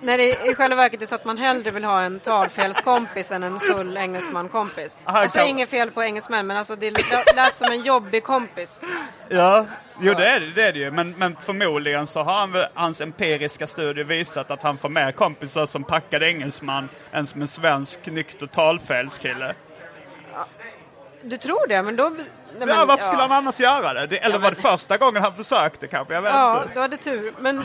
När 0.00 0.18
det 0.18 0.46
i 0.46 0.54
själva 0.54 0.76
verket 0.76 1.02
är 1.02 1.06
så 1.06 1.14
att 1.14 1.24
man 1.24 1.38
hellre 1.38 1.70
vill 1.70 1.84
ha 1.84 2.00
en 2.02 2.20
talfelskompis 2.20 3.30
än 3.32 3.42
en 3.42 3.60
full 3.60 3.96
engelsmankompis. 3.96 5.02
Aha, 5.06 5.18
Alltså 5.18 5.38
kan- 5.38 5.48
inget 5.48 5.70
fel 5.70 5.90
på 5.90 6.02
engelsmän, 6.02 6.46
men 6.46 6.56
alltså 6.56 6.76
det 6.76 6.90
lät- 7.36 7.56
som 7.56 7.72
en 7.72 7.82
jobbig 7.82 8.24
kompis. 8.24 8.84
Ja, 9.28 9.66
jo 10.00 10.14
det 10.14 10.26
är 10.28 10.40
det, 10.40 10.52
det, 10.52 10.62
är 10.62 10.72
det 10.72 10.78
ju. 10.78 10.90
Men, 10.90 11.10
men 11.18 11.36
förmodligen 11.36 12.06
så 12.06 12.22
har 12.22 12.34
han, 12.34 12.64
hans 12.74 13.00
empiriska 13.00 13.66
studie 13.66 14.02
visat 14.02 14.50
att 14.50 14.62
han 14.62 14.78
får 14.78 14.88
mer 14.88 15.12
kompisar 15.12 15.66
som 15.66 15.84
packad 15.84 16.22
engelsman 16.22 16.88
än 17.12 17.26
som 17.26 17.40
en 17.40 17.48
svensk 17.48 18.06
nykter 18.06 18.46
talfelskille. 18.46 19.54
Du 21.22 21.38
tror 21.38 21.66
det, 21.66 21.82
men 21.82 21.96
då... 21.96 22.08
Nej, 22.08 22.26
men, 22.58 22.68
ja, 22.68 22.84
varför 22.84 23.04
skulle 23.04 23.22
ja. 23.22 23.26
han 23.28 23.32
annars 23.32 23.60
göra 23.60 23.94
det? 23.94 24.06
det 24.06 24.16
eller 24.18 24.34
Ja, 24.34 24.40
var 24.40 24.50
det 24.50 24.56
första 24.56 24.96
gången 24.98 25.22
han 25.22 25.34
försökte 25.34 25.86
kanske? 25.86 26.14
Jag 26.14 26.22
vet 26.22 26.32
Ja, 26.32 26.62
inte. 26.62 26.74
du 26.74 26.80
hade 26.80 26.96
tur. 26.96 27.34
Men, 27.38 27.62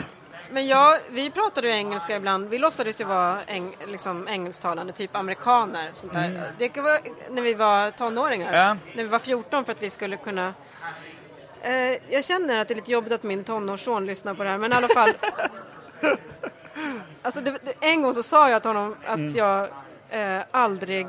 men 0.50 0.66
jag, 0.66 0.98
vi 1.10 1.30
pratade 1.30 1.68
ju 1.68 1.74
engelska 1.74 2.16
ibland. 2.16 2.48
Vi 2.48 2.58
låtsades 2.58 3.00
ju 3.00 3.04
vara 3.04 3.42
eng, 3.46 3.76
liksom 3.86 4.28
engelsktalande, 4.28 4.92
typ 4.92 5.16
amerikaner. 5.16 5.90
Sånt 5.94 6.12
där. 6.12 6.52
Det 6.58 6.76
var 6.80 6.98
när 7.30 7.42
vi 7.42 7.54
var 7.54 7.90
tonåringar. 7.90 8.48
Mm. 8.48 8.60
Ja. 8.60 8.76
När 8.94 9.02
vi 9.02 9.08
var 9.08 9.18
14 9.18 9.64
för 9.64 9.72
att 9.72 9.82
vi 9.82 9.90
skulle 9.90 10.16
kunna... 10.16 10.54
Eh, 11.62 11.96
jag 12.08 12.24
känner 12.24 12.60
att 12.60 12.68
det 12.68 12.74
är 12.74 12.76
lite 12.76 12.92
jobbigt 12.92 13.12
att 13.12 13.22
min 13.22 13.44
tonårsson 13.44 14.06
lyssnar 14.06 14.34
på 14.34 14.44
det 14.44 14.50
här, 14.50 14.58
men 14.58 14.72
i 14.72 14.74
alla 14.76 14.88
fall. 14.88 15.10
alltså, 17.22 17.40
det, 17.40 17.50
det, 17.62 17.86
en 17.86 18.02
gång 18.02 18.14
så 18.14 18.22
sa 18.22 18.50
jag 18.50 18.62
till 18.62 18.68
honom 18.70 18.96
att 19.06 19.16
Mm. 19.16 19.34
jag 19.34 19.68
eh, 20.10 20.42
aldrig 20.50 21.06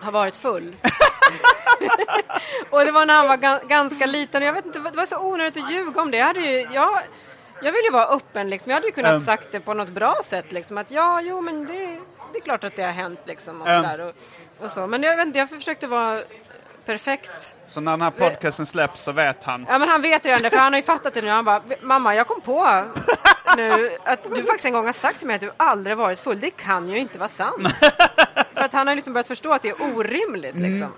har 0.00 0.12
varit 0.12 0.36
full. 0.36 0.76
Och 2.70 2.84
det 2.84 2.90
var 2.92 3.06
när 3.06 3.14
han 3.14 3.28
var 3.28 3.36
ga- 3.36 3.66
ganska 3.66 4.06
liten. 4.06 4.42
Jag 4.42 4.52
vet 4.52 4.66
inte, 4.66 4.78
det 4.78 4.96
var 4.96 5.06
så 5.06 5.18
onödigt 5.18 5.64
att 5.64 5.70
ljuga 5.72 6.00
om 6.02 6.10
det. 6.10 6.16
Jag, 6.16 6.26
hade 6.26 6.40
ju, 6.40 6.66
jag, 6.72 6.98
jag 7.62 7.72
vill 7.72 7.84
ju 7.84 7.90
vara 7.90 8.06
öppen 8.06 8.50
liksom. 8.50 8.70
Jag 8.70 8.76
hade 8.76 8.86
ju 8.86 8.92
kunnat 8.92 9.10
Mm. 9.10 9.24
sagt 9.24 9.52
det 9.52 9.60
på 9.60 9.74
något 9.74 9.88
bra 9.88 10.14
sätt 10.24 10.52
liksom. 10.52 10.78
Att 10.78 10.90
ja, 10.90 11.20
jo 11.20 11.40
men 11.40 11.66
det, 11.66 11.72
det 12.32 12.38
är 12.38 12.42
klart 12.42 12.64
att 12.64 12.76
det 12.76 12.82
har 12.82 12.90
hänt 12.92 13.20
liksom. 13.24 13.60
Och, 13.62 13.66
sådär, 13.68 14.00
och, 14.00 14.14
och 14.64 14.70
så. 14.70 14.86
Men 14.86 15.02
jag 15.02 15.16
vet 15.16 15.26
inte, 15.26 15.38
jag 15.38 15.50
försökte 15.50 15.86
vara 15.86 16.22
perfekt. 16.92 17.54
Så 17.68 17.80
när 17.80 17.92
den 17.92 18.02
här 18.02 18.10
podcasten 18.10 18.66
släpps 18.66 19.02
så 19.02 19.12
vet 19.12 19.44
han. 19.44 19.66
Ja 19.68 19.78
men 19.78 19.88
han 19.88 20.02
vet 20.02 20.26
redan 20.26 20.42
det, 20.42 20.50
för 20.50 20.56
han 20.58 20.72
har 20.72 20.78
ju 20.80 20.86
fattat 20.86 21.14
det 21.14 21.22
nu. 21.22 21.28
Han 21.28 21.44
bara, 21.44 21.62
mamma 21.80 22.14
jag 22.14 22.26
kom 22.26 22.40
på 22.40 22.84
nu 23.56 23.90
att 24.04 24.22
du 24.34 24.42
faktiskt 24.44 24.64
en 24.64 24.72
gång 24.72 24.86
har 24.86 24.92
sagt 24.92 25.18
till 25.18 25.26
mig 25.26 25.34
att 25.34 25.40
du 25.40 25.52
aldrig 25.56 25.96
varit 25.96 26.18
full. 26.20 26.40
Det 26.40 26.50
kan 26.50 26.88
ju 26.88 26.98
inte 26.98 27.18
vara 27.18 27.28
sant. 27.28 27.68
för 28.54 28.64
att 28.64 28.72
han 28.72 28.86
har 28.88 28.94
liksom 28.94 29.12
börjat 29.12 29.26
förstå 29.26 29.52
att 29.52 29.62
det 29.62 29.68
är 29.68 29.96
orimligt 29.96 30.54
Mm. 30.54 30.70
liksom. 30.72 30.92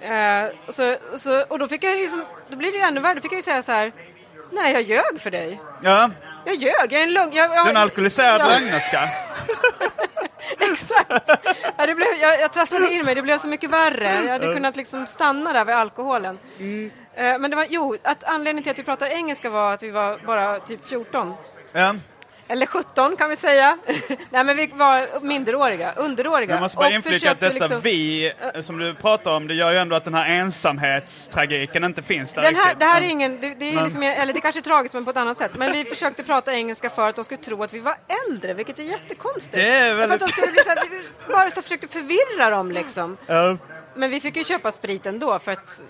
Eh, 0.00 0.48
och, 0.66 0.74
så, 0.74 0.92
och, 1.12 1.20
så, 1.20 1.42
och 1.42 1.58
då 1.58 1.68
fick 1.68 1.84
jag 1.84 1.96
liksom, 1.96 2.24
då 2.50 2.56
blir 2.56 2.72
det 2.72 2.78
ju 2.78 2.84
ännu 2.84 3.00
värre. 3.00 3.14
Då 3.14 3.20
fick 3.20 3.32
jag 3.32 3.36
ju 3.38 3.42
säga 3.42 3.62
så 3.62 3.72
här, 3.72 3.92
nej 4.52 4.72
jag 4.72 4.82
ljög 4.82 5.20
för 5.20 5.30
dig. 5.30 5.60
Ja, 5.82 6.10
Jag 6.44 6.54
ljög, 6.54 6.72
jag 6.90 6.92
är 6.92 7.02
en 7.02 7.12
lugn... 7.12 7.32
Jag, 7.32 7.50
jag, 7.56 7.64
du 7.66 7.70
är 7.70 7.74
en 7.74 7.76
alkoholiserad 7.76 8.38
lögnerska. 8.50 9.08
Exakt! 10.72 11.07
Ja, 11.76 11.86
det 11.86 11.94
blev, 11.94 12.08
jag, 12.20 12.40
jag 12.40 12.52
trasslade 12.52 12.92
in 12.92 13.04
mig, 13.04 13.14
det 13.14 13.22
blev 13.22 13.38
så 13.38 13.48
mycket 13.48 13.70
värre. 13.70 14.04
Jag 14.24 14.32
hade 14.32 14.54
kunnat 14.54 14.76
liksom 14.76 15.06
stanna 15.06 15.52
där 15.52 15.64
vid 15.64 15.74
alkoholen. 15.74 16.38
Eh, 17.14 17.38
men 17.38 17.50
det 17.50 17.56
var, 17.56 17.66
jo, 17.68 17.96
att 18.02 18.24
anledningen 18.24 18.62
till 18.62 18.70
att 18.70 18.78
vi 18.78 18.82
pratade 18.82 19.10
engelska 19.10 19.50
var 19.50 19.72
att 19.72 19.82
vi 19.82 19.90
var 19.90 20.18
bara 20.26 20.58
typ 20.58 20.88
14. 20.88 21.34
Ja. 21.72 21.94
Eller 22.50 22.66
17 22.66 23.16
kan 23.16 23.30
vi 23.30 23.36
säga. 23.36 23.78
Nej 24.30 24.44
men 24.44 24.56
vi 24.56 24.66
var 24.66 25.20
minderåriga, 25.20 25.92
underåriga. 25.96 26.50
Jag 26.54 26.60
måste 26.60 26.76
bara 26.76 26.90
inflika 26.90 27.30
att 27.30 27.40
detta 27.40 27.54
liksom- 27.54 27.80
vi, 27.80 28.32
eh, 28.54 28.60
som 28.60 28.78
du 28.78 28.94
pratar 28.94 29.36
om, 29.36 29.48
det 29.48 29.54
gör 29.54 29.70
ju 29.72 29.76
ändå 29.78 29.96
att 29.96 30.04
den 30.04 30.14
här 30.14 30.26
ensamhetstragiken 30.40 31.84
inte 31.84 32.02
finns 32.02 32.34
där 32.34 32.42
Den 32.42 32.54
här, 32.56 32.62
riktigt. 32.64 32.78
det 32.78 32.84
här 32.84 33.02
är 33.02 33.06
ingen, 33.06 33.40
det, 33.40 33.54
det 33.54 33.68
är 33.70 33.74
Men- 33.74 33.84
liksom, 33.84 34.02
eller 34.02 34.32
det 34.32 34.40
kanske 34.40 34.58
är 34.60 34.62
tragiskt 34.62 34.94
men 34.94 35.04
på 35.04 35.10
ett 35.10 35.16
annat 35.16 35.38
sätt. 35.38 35.50
Men 35.56 35.72
vi 35.72 35.84
försökte 35.84 36.22
prata 36.22 36.52
engelska 36.54 36.90
för 36.90 37.08
att 37.08 37.16
de 37.16 37.24
skulle 37.24 37.42
tro 37.42 37.62
att 37.62 37.74
vi 37.74 37.80
var 37.80 37.96
äldre, 38.28 38.54
vilket 38.54 38.78
är 38.78 38.82
jättekonstigt. 38.82 39.54
Det 39.54 39.68
är 39.68 39.94
För 39.94 40.02
att 40.04 40.10
väldigt- 40.10 40.20
de 40.20 40.28
skulle 40.32 40.52
bli 40.52 40.60
så 40.64 40.68
här, 40.70 40.78
vi 41.26 41.32
bara 41.32 41.50
så 41.50 41.62
försökte 41.62 41.88
förvirra 41.88 42.50
dem 42.50 42.72
liksom. 42.72 43.16
Ja. 43.26 43.56
Men 43.94 44.10
vi 44.10 44.20
fick 44.20 44.36
ju 44.36 44.44
köpa 44.44 44.72
sprit 44.72 45.06
ändå 45.06 45.38
för 45.38 45.52
att 45.52 45.80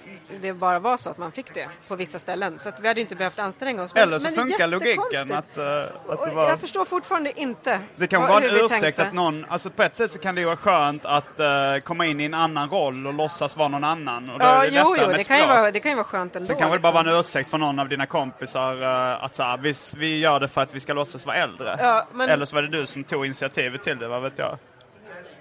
det 0.41 0.53
bara 0.53 0.79
var 0.79 0.97
så 0.97 1.11
att 1.11 1.19
man 1.19 1.33
fick 1.33 1.55
det 1.55 1.69
på 1.88 1.97
vissa 1.97 2.19
ställen. 2.19 2.59
Så 2.59 2.69
att 2.69 2.81
vi 2.81 2.88
hade 2.88 3.01
inte 3.01 3.14
behövt 3.14 3.38
anstränga 3.38 3.83
oss. 3.83 3.95
Men- 3.95 4.03
Eller 4.03 4.19
så 4.19 4.25
men 4.25 4.35
funkar 4.35 4.67
logiken 4.67 5.33
att, 5.33 5.59
eh, 5.59 5.64
att 6.09 6.25
det 6.29 6.35
var... 6.35 6.49
Jag 6.49 6.61
förstår 6.61 6.85
fortfarande 6.85 7.41
inte 7.41 7.81
Det 7.97 8.07
kan 8.07 8.23
vara 8.23 8.37
en 8.37 8.45
ursäkt 8.45 8.81
tänkte. 8.81 9.03
att 9.03 9.12
någon, 9.12 9.47
alltså 9.49 9.71
på 9.71 9.83
ett 9.83 9.97
sätt 9.97 10.12
så 10.12 10.19
kan 10.19 10.35
det 10.35 10.41
ju 10.41 10.45
vara 10.47 10.57
skönt 10.57 11.05
att 11.05 11.41
eh, 11.41 11.47
komma 11.85 12.07
in 12.07 12.21
i 12.21 12.25
en 12.25 12.35
annan 12.35 12.69
roll 12.71 13.07
och 13.07 13.14
låtsas 13.14 13.57
vara 13.57 13.69
någon 13.69 13.85
annan. 13.85 14.31
Och 14.31 14.38
då 14.38 14.45
Ja, 14.45 14.64
är 14.64 14.71
det 14.71 14.77
jo, 14.85 14.97
jo, 15.01 15.12
det 15.12 15.25
kan, 15.25 15.49
vara, 15.49 15.71
det 15.71 15.81
kan 15.81 15.91
ju 15.91 15.97
vara 15.97 16.05
skönt 16.07 16.37
ändå. 16.37 16.49
Kan 16.49 16.57
det 16.57 16.64
bara 16.67 16.75
liksom. 16.75 16.95
vara 17.05 17.14
en 17.14 17.21
ursäkt 17.21 17.51
för 17.51 17.59
någon 17.59 17.79
av 17.79 17.88
dina 17.88 18.07
kompisar 18.07 18.83
eh, 18.83 19.25
att 19.25 19.35
så 19.35 19.43
här, 19.43 19.59
vi, 19.59 19.75
vi 19.97 20.19
gör 20.19 20.41
det 20.41 20.49
för 20.49 20.61
att 20.61 20.75
vi 20.75 20.81
ska 20.81 20.93
låtsas 20.93 21.27
vara 21.27 21.37
äldre. 21.37 21.77
Ja, 21.79 22.07
men- 22.12 22.29
Eller 22.29 22.47
så 22.47 22.55
var 22.55 22.62
det 22.62 22.69
du 22.69 22.87
som 22.87 23.05
tog 23.05 23.25
initiativet 23.27 23.83
till 23.83 23.99
det, 23.99 24.09
vad 24.09 24.23
vet 24.23 24.38
jag. 24.38 24.59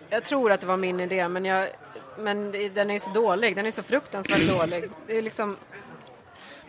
Jag 0.10 0.23
tror 0.23 0.52
att 0.52 0.62
det 0.62 0.67
var 0.67 0.78
min 0.78 1.00
idé, 1.00 1.28
men, 1.28 1.45
jag, 1.45 1.67
men 2.19 2.51
det- 2.51 2.69
den 2.69 2.89
är 2.89 2.93
ju 2.93 2.99
så 2.99 3.10
dålig. 3.10 3.56
Den 3.56 3.65
är 3.65 3.71
så 3.71 3.84
fruktansvärt 3.84 4.60
dålig. 4.60 4.89
Det 5.08 5.17
är 5.17 5.21
liksom... 5.21 5.58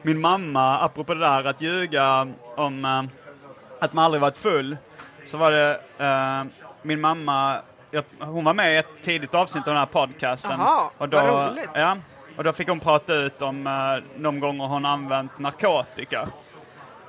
Min 0.02 0.20
mamma, 0.20 0.78
apropå 0.80 1.14
det 1.14 1.20
där 1.20 1.44
att 1.44 1.60
ljuga 1.60 2.28
om 2.56 2.84
eh, 2.84 3.02
att 3.80 3.92
man 3.92 4.04
aldrig 4.04 4.20
varit 4.20 4.38
full, 4.38 4.76
så 5.24 5.38
var 5.38 5.50
det 5.50 5.80
eh, 5.98 6.44
min 6.82 7.00
mamma, 7.00 7.60
jag, 7.90 8.04
hon 8.20 8.44
var 8.44 8.54
med 8.54 8.74
i 8.74 8.76
ett 8.76 8.86
tidigt 9.02 9.34
avsnitt 9.34 9.66
av 9.68 9.72
den 9.74 9.78
här 9.78 9.86
podcasten. 9.86 10.50
Jaha, 10.58 10.90
och 10.98 11.08
då, 11.08 11.16
vad 11.16 11.50
roligt. 11.50 11.70
Ja, 11.74 11.96
och 12.36 12.44
då 12.44 12.52
fick 12.52 12.68
hon 12.68 12.80
prata 12.80 13.14
ut 13.14 13.42
om 13.42 13.66
eh, 13.66 14.20
de 14.22 14.40
gånger 14.40 14.66
hon 14.66 14.84
använt 14.86 15.38
narkotika. 15.38 16.28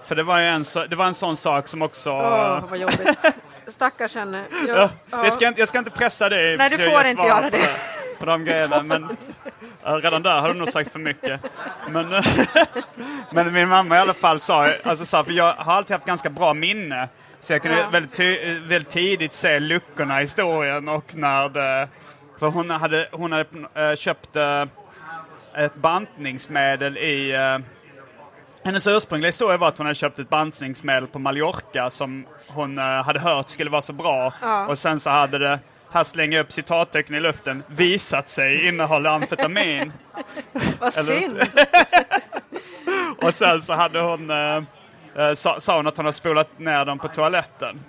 För 0.04 0.16
det 0.16 0.24
var 0.24 0.40
ju 0.40 0.46
en, 0.46 0.66
så, 0.66 0.86
det 0.86 0.96
var 0.96 1.06
en 1.06 1.14
sån 1.14 1.38
sak 1.38 1.68
som 1.68 1.82
också... 1.82 2.10
Åh, 2.12 2.64
vad 2.70 2.80
jobbigt. 2.80 3.26
Stackars 3.68 4.16
henne. 4.16 4.44
Jag, 4.68 4.78
Ja, 4.78 4.90
ja. 5.12 5.24
jag, 5.26 5.34
ska 5.34 5.48
inte, 5.48 5.62
jag 5.62 5.70
ska 5.70 5.78
inte 5.80 5.92
pressa 5.92 6.30
dig 6.30 6.58
Nej, 6.58 6.70
du 6.70 6.78
får 6.78 7.06
inte 7.06 7.24
göra 7.28 7.42
på 7.42 7.50
det. 7.58 7.70
På 8.20 8.26
de 8.26 8.46
grejerna, 8.46 8.84
men 8.84 9.18
redan 9.84 10.24
där 10.24 10.40
har 10.40 10.48
du 10.48 10.60
nog 10.60 10.68
sagt 10.70 10.92
för 10.92 11.00
mycket. 11.00 11.42
Men, 11.90 12.10
men 13.32 13.54
min 13.54 13.70
mamma 13.70 13.96
i 13.96 14.00
alla 14.00 14.14
fall 14.14 14.40
sa, 14.40 14.68
alltså, 14.84 15.06
sa, 15.06 15.24
för 15.24 15.32
jag 15.32 15.54
har 15.54 15.74
alltid 15.74 15.94
haft 15.96 16.06
ganska 16.06 16.30
bra 16.30 16.54
minne, 16.54 17.10
så 17.40 17.54
jag 17.54 17.62
kunde 17.62 17.78
Ja. 17.78 17.90
väldigt, 17.90 18.20
väldigt 18.70 18.90
tidigt 18.90 19.34
se 19.34 19.60
luckorna 19.60 20.18
i 20.20 20.22
historien 20.24 20.88
och 20.88 21.16
när 21.16 21.50
det, 21.50 21.88
för 22.40 22.48
hon 22.48 22.70
hade, 22.70 23.10
hon 23.12 23.32
hade 23.32 23.46
eh, 23.90 23.96
köpt 23.96 24.36
eh, 24.36 24.66
ett 25.58 25.76
bantningsmedel 25.76 26.98
i 26.98 27.32
eh, 27.36 27.58
hennes 28.64 28.88
ursprungliga 28.88 29.28
historia 29.28 29.58
var 29.58 29.68
att 29.68 29.78
hon 29.78 29.86
hade 29.86 29.96
köpt 29.96 30.20
ett 30.20 30.30
bantningsmedel 30.30 31.08
på 31.08 31.20
Mallorca 31.20 31.90
som 31.90 32.26
hon 32.48 32.78
hade 32.78 33.20
hört 33.20 33.50
skulle 33.50 33.70
vara 33.70 33.82
så 33.82 33.94
bra. 33.94 34.34
Ja. 34.42 34.68
Och 34.68 34.78
sen 34.78 35.00
så 35.00 35.10
hade 35.10 35.38
det, 35.38 35.60
här 35.92 36.04
slänger 36.04 36.38
jag 36.38 36.44
upp 36.44 36.52
citattecken 36.52 37.16
i 37.16 37.20
luften, 37.20 37.64
visat 37.68 38.30
sig 38.30 38.68
innehålla 38.68 39.10
amfetamin. 39.10 39.94
Vad 40.80 40.94
synd. 40.94 41.42
och 43.18 43.34
sen 43.34 43.62
så 43.62 43.74
hade 43.74 44.02
hon, 44.02 44.30
eh, 44.30 44.64
eh, 45.16 45.34
sa, 45.34 45.60
sa 45.60 45.76
hon 45.78 45.88
att 45.88 45.98
hon 45.98 46.06
hade 46.06 46.18
spolat 46.18 46.60
ner 46.60 46.86
dem 46.86 47.00
på 47.00 47.08
toaletten. 47.08 47.80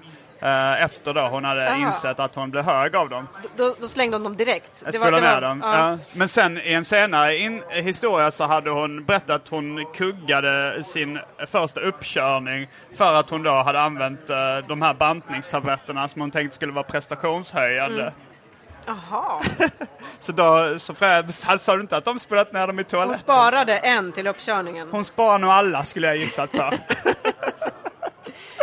Eh, 0.43 0.83
efter 0.85 1.15
då 1.15 1.21
hon 1.21 1.45
hade 1.45 1.69
Aha. 1.71 1.77
insett 1.87 2.21
att 2.21 2.35
hon 2.35 2.51
blev 2.51 2.65
hög 2.65 2.97
av 2.97 3.09
dem. 3.09 3.29
Då, 3.57 3.75
då 3.81 3.89
slängde 3.89 4.15
hon 4.17 4.25
dem 4.25 4.37
direkt. 4.37 4.83
Jag 4.85 4.93
det 5.13 5.21
ner 5.21 5.35
var- 5.35 5.41
dem. 5.41 5.61
ja. 5.65 5.99
Men 6.15 6.29
sen 6.29 6.59
i 6.59 6.73
en 6.73 6.85
senare 6.85 7.37
in, 7.37 7.63
historia 7.71 8.31
så 8.31 8.45
hade 8.45 8.71
hon 8.71 9.05
berättat 9.05 9.31
att 9.31 9.49
hon 9.49 9.85
kuggade 9.95 10.85
sin 10.85 11.19
första 11.47 11.81
uppkörning 11.81 12.69
för 12.97 13.15
att 13.15 13.31
hon 13.31 13.43
då 13.43 13.63
hade 13.63 13.81
använt 13.81 14.31
eh, 14.31 14.37
de 14.69 14.83
här 14.83 14.95
bantningstabletterna 14.95 16.09
som 16.09 16.21
hon 16.21 16.31
tänkte 16.31 16.55
skulle 16.57 16.73
vara 16.73 16.85
prestationshöjande. 16.85 18.03
Mm. 18.03 18.13
Jaha. 18.87 19.43
Så 20.21 20.33
då 20.33 20.79
så 20.79 20.93
frä- 20.93 21.59
sa 21.59 21.75
du 21.75 21.81
inte 21.81 21.97
att 21.97 22.05
de 22.05 22.19
spolat 22.19 22.53
ner 22.53 22.67
dem 22.67 22.79
i 22.79 22.83
Hon 22.83 22.85
toaletten? 22.91 23.19
sparade 23.19 23.79
en 23.79 24.13
till 24.13 24.27
uppkörningen. 24.27 24.89
Hon 24.91 25.05
sparar 25.05 25.39
nog 25.39 25.51
alla 25.51 25.85
skulle 25.85 26.07
jag 26.07 26.17
gissa 26.17 26.47
på. 26.47 26.71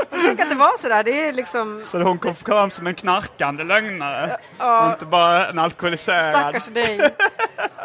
Tänk 0.09 0.39
att 0.39 0.49
det 0.49 0.55
var 0.55 0.81
sådär. 0.81 1.03
Det 1.03 1.27
är 1.27 1.33
liksom... 1.33 1.81
Så 1.83 2.01
hon 2.01 2.19
kom 2.19 2.35
fram 2.35 2.69
som 2.69 2.87
en 2.87 2.95
knarkande 2.95 3.63
lögnare. 3.63 4.37
Ja. 4.57 4.85
Och 4.85 4.91
inte 4.93 5.05
bara 5.05 5.47
en 5.47 5.59
alkoholiserad. 5.59 6.33
Stackars 6.33 6.67
dig. 6.67 7.13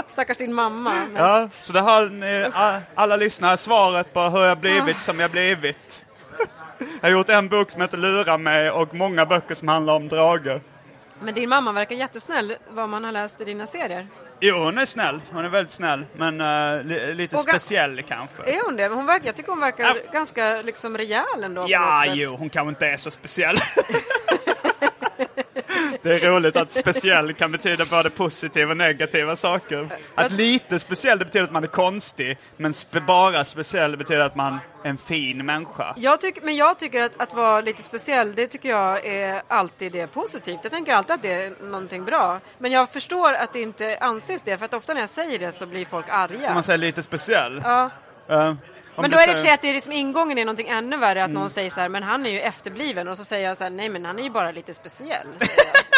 Stackars 0.09 0.37
din 0.37 0.55
mamma. 0.55 0.91
mest. 0.91 1.17
Ja, 1.17 1.49
så 1.51 1.73
det 1.73 1.81
har 1.81 2.07
ni, 2.07 2.51
alla 2.95 3.17
lyssnare 3.17 3.57
svaret 3.57 4.13
på 4.13 4.21
hur 4.21 4.45
jag 4.45 4.59
blivit 4.59 5.01
som 5.01 5.21
jag 5.21 5.31
blivit. 5.31 6.05
Jag 6.79 7.09
har 7.09 7.17
gjort 7.17 7.29
en 7.29 7.49
bok 7.49 7.71
som 7.71 7.81
heter 7.81 7.99
Lura 7.99 8.39
mig 8.39 8.71
och 8.71 8.95
många 8.95 9.27
böcker 9.27 9.55
som 9.55 9.69
handlar 9.69 9.95
om 9.95 10.09
drager. 10.09 10.61
Men 11.21 11.35
din 11.35 11.49
mamma 11.49 11.73
verkar 11.73 11.97
jättesnäll 11.97 12.57
vad 12.69 12.89
man 12.89 13.05
har 13.05 13.13
läst 13.13 13.41
i 13.41 13.45
dina 13.45 13.67
serier. 13.67 14.07
Jo, 14.44 14.57
hon 14.57 14.78
är 14.78 14.87
snäll. 14.87 15.20
Hon 15.31 15.44
är 15.44 15.48
väldigt 15.48 15.72
snäll. 15.72 16.07
Men 16.16 16.40
eh, 16.40 16.85
li, 16.85 17.14
lite 17.14 17.37
Och 17.37 17.42
speciell 17.42 18.02
kanske. 18.09 18.42
Är 18.42 18.64
hon 18.64 18.76
det? 18.76 18.88
Hon 18.88 19.07
verkar, 19.07 19.26
jag 19.26 19.37
tycker 19.37 19.50
hon 19.50 19.61
verkar 19.61 19.85
Ja. 19.85 19.94
ganska 20.12 20.62
liksom 20.62 20.96
rejäl 20.96 21.44
ändå. 21.44 21.64
Ja, 21.68 22.05
jo, 22.07 22.37
hon 22.37 22.50
kanske 22.50 22.68
inte 22.68 22.87
är 22.87 22.96
så 22.96 23.11
speciell. 23.11 23.57
Det 26.03 26.15
är 26.15 26.31
roligt 26.31 26.57
att 26.57 26.73
speciell 26.73 27.35
kan 27.35 27.53
betyda 27.53 27.85
både 27.91 28.11
positiva 28.11 28.71
och 28.71 28.77
negativa 28.77 29.37
saker. 29.37 29.88
Att 30.15 30.33
lite 30.33 30.79
speciell 30.79 31.19
det 31.19 31.25
betyder 31.25 31.45
att 31.45 31.53
man 31.53 31.62
är 31.62 31.67
konstig, 31.69 32.38
men 32.57 32.73
spe, 32.73 33.01
bara 33.01 33.45
speciell 33.45 33.97
betyder 33.97 34.21
att 34.21 34.37
man 34.37 34.59
är 34.85 34.88
en 34.91 34.97
fin 34.97 35.47
människa. 35.47 35.95
Jag 35.97 36.21
tycker, 36.21 36.43
men 36.43 36.57
jag 36.57 36.79
tycker 36.79 37.03
att, 37.03 37.21
att 37.23 37.35
vara 37.35 37.61
lite 37.61 37.83
speciell, 37.83 38.35
det 38.35 38.47
tycker 38.47 38.69
jag 38.69 39.07
är 39.07 39.43
alltid 39.49 39.93
det 39.93 40.07
positivt. 40.07 40.59
Jag 40.62 40.73
tänker 40.73 40.95
alltid 40.95 41.15
att 41.15 41.23
det 41.23 41.33
är 41.45 41.53
någonting 41.65 42.05
bra. 42.05 42.41
Men 42.59 42.73
jag 42.73 42.91
förstår 42.91 43.33
att 43.35 43.53
det 43.53 43.61
inte 43.62 43.99
anses 44.01 44.43
det, 44.43 44.57
för 44.59 44.65
att 44.65 44.75
ofta 44.75 44.95
när 44.95 45.01
jag 45.01 45.11
säger 45.11 45.38
det 45.38 45.53
så 45.53 45.67
blir 45.67 45.85
folk 45.85 46.07
Om 46.09 46.15
arga. 46.15 46.55
man 46.55 46.62
säger 46.62 46.79
lite 46.79 47.03
speciell. 47.03 47.61
Ja. 47.65 47.91
Eh, 48.29 48.55
om 48.95 49.03
Men 49.03 49.11
då 49.11 49.17
är 49.17 49.21
det 49.21 49.25
säger- 49.25 49.37
för 49.37 49.43
sig 49.45 49.53
att 49.55 49.62
det 49.62 49.69
är 49.69 49.75
liksom 49.75 49.93
ingången 49.93 50.38
är 50.38 50.45
någonting 50.45 50.69
ännu 50.69 50.97
värre, 50.97 51.23
att 51.23 51.29
Mm. 51.29 51.41
någon 51.41 51.51
säger 51.51 51.71
så 51.71 51.81
här, 51.81 51.88
men 51.88 52.03
han 52.03 52.27
är 52.27 52.31
ju 52.31 52.41
efterbliven. 52.41 53.09
Och 53.09 53.17
så 53.17 53.25
säger 53.25 53.49
jag 53.49 53.57
så 53.57 53.62
här, 53.65 53.71
nej 53.71 53.88
men 53.88 54.05
han 54.05 54.19
är 54.19 54.23
ju 54.23 54.31
bara 54.31 54.51
lite 54.53 54.75
speciell. 54.75 55.27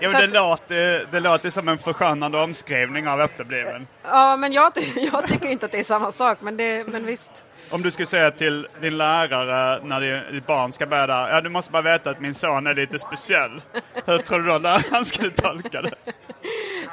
Jo, 0.00 0.10
det, 0.10 0.24
att- 0.24 0.32
låter, 0.32 1.06
det 1.12 1.20
låter 1.20 1.50
som 1.50 1.68
en 1.68 1.78
förskönande 1.78 2.38
omskrivning 2.38 3.08
av 3.08 3.20
efterbliven. 3.20 3.86
ja, 4.02 4.36
men 4.36 4.52
jag, 4.52 4.72
jag 5.12 5.28
tycker 5.28 5.48
inte 5.48 5.66
att 5.66 5.72
det 5.72 5.78
är 5.80 5.84
samma 5.84 6.12
sak, 6.12 6.38
men, 6.40 6.56
det, 6.56 6.84
men 6.88 7.06
visst. 7.06 7.44
Om 7.70 7.82
du 7.82 7.90
skulle 7.90 8.06
säga 8.06 8.30
till 8.30 8.68
din 8.80 8.98
lärare 8.98 9.80
när 9.84 10.00
di- 10.00 10.32
ditt 10.32 10.46
barn 10.46 10.72
ska 10.72 10.86
börja 10.86 11.06
där, 11.06 11.28
ja 11.28 11.40
du 11.40 11.48
måste 11.48 11.72
bara 11.72 11.82
veta 11.82 12.10
att 12.10 12.20
min 12.20 12.34
son 12.34 12.66
är 12.66 12.74
lite 12.74 12.98
speciell. 12.98 13.62
Hur 14.06 14.18
tror 14.18 14.38
du 14.40 14.48
då 14.48 14.58
läraren 14.58 15.04
skulle 15.04 15.30
tolka 15.30 15.82
det? 15.82 15.94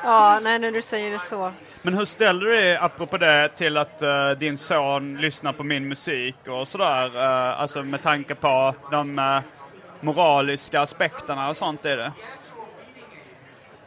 Ja, 0.04 0.39
nej 0.43 0.60
när 0.60 0.71
du 0.71 0.82
säger 0.82 1.12
det 1.12 1.19
så. 1.19 1.52
Men 1.82 1.93
hur 1.93 2.06
ställer 2.06 2.45
du 2.45 2.56
dig, 2.56 2.78
apropå 2.78 3.17
det, 3.17 3.50
till 3.56 3.78
att 3.78 4.02
eh, 4.02 4.30
din 4.30 4.58
son 4.58 5.17
lyssnar 5.17 5.54
på 5.54 5.63
min 5.63 5.88
musik 5.88 6.36
och 6.48 6.67
sådär? 6.67 7.06
Uh, 7.15 7.62
alltså 7.62 7.84
med 7.84 8.02
tanke 8.02 8.36
på 8.36 8.76
de 8.91 9.19
eh, 9.19 9.39
moraliska 10.02 10.82
aspekterna 10.82 11.50
och 11.50 11.58
sånt 11.58 11.86
är 11.86 11.98
det? 11.98 12.12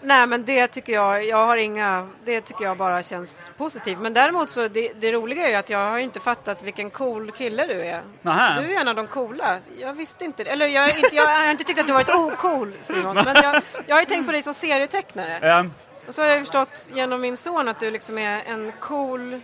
Nej 0.00 0.26
men 0.26 0.44
det 0.44 0.66
tycker 0.66 0.92
jag, 0.92 1.24
jag 1.24 1.46
har 1.46 1.56
inga, 1.56 2.08
det 2.24 2.40
tycker 2.40 2.64
jag 2.64 2.76
bara 2.76 3.02
känns 3.02 3.50
positivt. 3.56 3.98
Men 3.98 4.14
däremot 4.14 4.50
så, 4.50 4.68
det, 4.68 4.92
det 4.92 5.12
roliga 5.12 5.46
är 5.46 5.50
ju 5.50 5.54
att 5.54 5.70
jag 5.70 5.90
har 5.90 5.98
inte 5.98 6.20
fattat 6.20 6.62
vilken 6.62 6.90
cool 6.90 7.30
kille 7.32 7.66
du 7.66 7.80
är. 7.84 8.02
Nähä. 8.22 8.61
Du 8.62 8.74
är 8.74 8.80
en 8.80 8.88
av 8.88 8.94
de 8.94 9.06
coola. 9.06 9.58
Jag 9.78 9.92
visste 9.94 10.24
inte. 10.24 10.42
Eller 10.44 10.66
jag, 10.66 10.96
inte, 10.96 11.16
jag 11.16 11.26
har 11.26 11.50
inte 11.50 11.64
tyckt 11.64 11.80
att 11.80 11.87
du 11.87 11.92
varit 11.92 12.14
ocool 12.14 12.74
Simon. 12.82 13.14
Men 13.14 13.37
jag, 13.42 13.62
jag 13.87 13.96
har 13.96 14.00
ju 14.00 14.06
tänkt 14.06 14.26
på 14.26 14.32
dig 14.32 14.42
som 14.42 14.54
serietecknare. 14.54 15.38
Ja, 15.42 15.64
Och 16.06 16.14
så 16.14 16.22
har 16.22 16.28
jag 16.28 16.38
förstått 16.40 16.88
genom 16.94 17.20
min 17.20 17.37
son 17.37 17.68
att 17.68 17.80
du 17.80 17.90
liksom 17.90 18.18
är 18.18 18.42
en 18.46 18.72
cool 18.80 19.40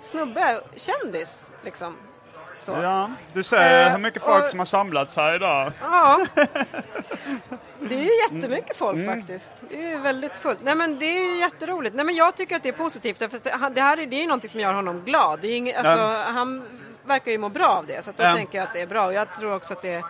snubbe, 0.00 0.60
kändis 0.76 1.50
liksom. 1.64 1.96
Så. 2.62 2.72
ja. 2.72 3.10
Du 3.32 3.42
ser 3.42 3.86
Eh, 3.86 3.90
hur 3.92 3.98
mycket 3.98 4.22
folk 4.22 4.42
och- 4.44 4.50
som 4.50 4.58
har 4.58 4.66
samlats 4.66 5.16
här 5.16 5.34
idag. 5.34 5.72
Ja. 5.80 6.26
Det 7.80 7.94
är 7.94 7.98
ju 8.00 8.36
jättemycket 8.36 8.76
folk 8.76 9.06
faktiskt. 9.06 9.52
Det 9.70 9.92
är 9.92 9.98
väldigt 9.98 10.32
fullt. 10.32 10.58
Nej 10.62 10.74
men 10.74 10.98
det 10.98 11.04
är 11.06 11.40
jätteroligt. 11.40 11.94
Nej 11.96 12.04
men 12.04 12.14
jag 12.14 12.34
tycker 12.36 12.56
att 12.56 12.62
det 12.62 12.68
är 12.68 12.72
positivt 12.72 13.22
att 13.22 13.44
det- 13.74 13.80
här 13.82 13.96
är, 13.98 14.06
det 14.06 14.16
är 14.16 14.20
ju 14.20 14.26
någonting 14.26 14.50
som 14.50 14.60
gör 14.60 14.72
honom 14.72 15.02
glad. 15.04 15.38
Det 15.40 15.48
är 15.48 15.56
inget, 15.56 15.76
alltså, 15.76 15.90
Ja. 16.02 16.24
Han 16.28 16.62
verkar 17.04 17.30
ju 17.32 17.38
må 17.38 17.48
bra 17.48 17.66
av 17.66 17.86
det 17.86 18.04
så 18.04 18.10
att 18.10 18.16
då 18.16 18.22
Ja. 18.22 18.34
tänker 18.34 18.58
jag 18.58 18.66
att 18.66 18.72
det 18.72 18.80
är 18.80 18.86
bra. 18.86 19.06
Och 19.06 19.12
jag 19.12 19.34
tror 19.34 19.54
också 19.54 19.72
att 19.72 19.82
det 19.82 20.02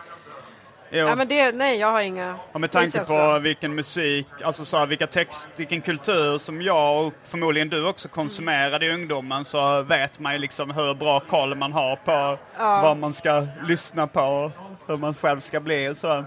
Jo. 0.95 1.07
Ja 1.07 1.15
men 1.15 1.27
det, 1.27 1.51
nej 1.51 1.77
jag 1.79 1.91
har 1.91 2.01
inga... 2.01 2.35
Och 2.51 2.61
med 2.61 2.71
tanke 2.71 2.99
på 2.99 3.05
bra. 3.05 3.39
vilken 3.39 3.75
musik, 3.75 4.27
alltså 4.43 4.65
så 4.65 4.77
här, 4.77 4.85
vilka 4.87 5.07
text, 5.07 5.49
vilken 5.55 5.81
kultur 5.81 6.37
som 6.37 6.61
jag 6.61 7.07
och 7.07 7.13
förmodligen 7.23 7.69
du 7.69 7.87
också 7.87 8.07
konsumerade 8.07 8.85
i 8.85 8.93
ungdomen 8.93 9.45
så 9.45 9.81
vet 9.81 10.19
man 10.19 10.33
ju 10.33 10.39
liksom 10.39 10.71
hur 10.71 10.93
bra 10.93 11.19
koll 11.19 11.55
man 11.55 11.73
har 11.73 11.95
på 11.95 12.11
Ja. 12.57 12.81
vad 12.81 12.97
man 12.97 13.13
ska 13.13 13.47
lyssna 13.67 14.07
på. 14.07 14.51
hur 14.87 14.97
man 14.97 15.13
själv 15.15 15.39
ska 15.39 15.59
bli 15.59 15.89
och 15.89 15.97
sådär. 15.97 16.15
Jag, 16.15 16.25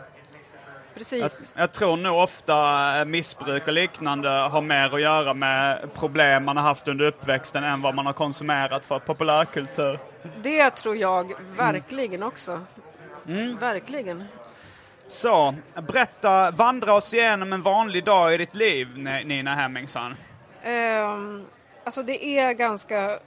Precis. 0.94 1.54
jag 1.56 1.72
tror 1.72 1.96
nog 1.96 2.16
ofta 2.22 2.80
missbruk 3.04 3.66
och 3.66 3.72
liknande 3.72 4.28
har 4.28 4.60
mer 4.60 4.94
att 4.94 5.00
göra 5.00 5.34
med 5.34 5.88
problem 5.94 6.44
man 6.44 6.56
har 6.56 6.64
haft 6.64 6.88
under 6.88 7.04
uppväxten 7.04 7.64
än 7.64 7.82
vad 7.82 7.94
man 7.94 8.06
har 8.06 8.12
konsumerat 8.12 8.84
för 8.84 8.98
populärkultur. 8.98 9.98
Det 10.42 10.70
tror 10.70 10.96
jag 10.96 11.32
verkligen 11.56 12.22
också. 12.22 12.60
Mm. 13.28 13.56
Verkligen. 13.56 14.24
Så, 15.08 15.54
berätta, 15.74 16.50
vandra 16.50 16.94
oss 16.94 17.14
igenom 17.14 17.52
en 17.52 17.62
vanlig 17.62 18.04
dag 18.04 18.34
i 18.34 18.36
ditt 18.36 18.54
liv, 18.54 18.98
Nina 19.24 19.54
Hemmingsson. 19.54 20.14
Ehm, 20.62 21.46
alltså 21.84 22.02
det 22.02 22.24
är 22.24 22.52
ganska... 22.52 23.18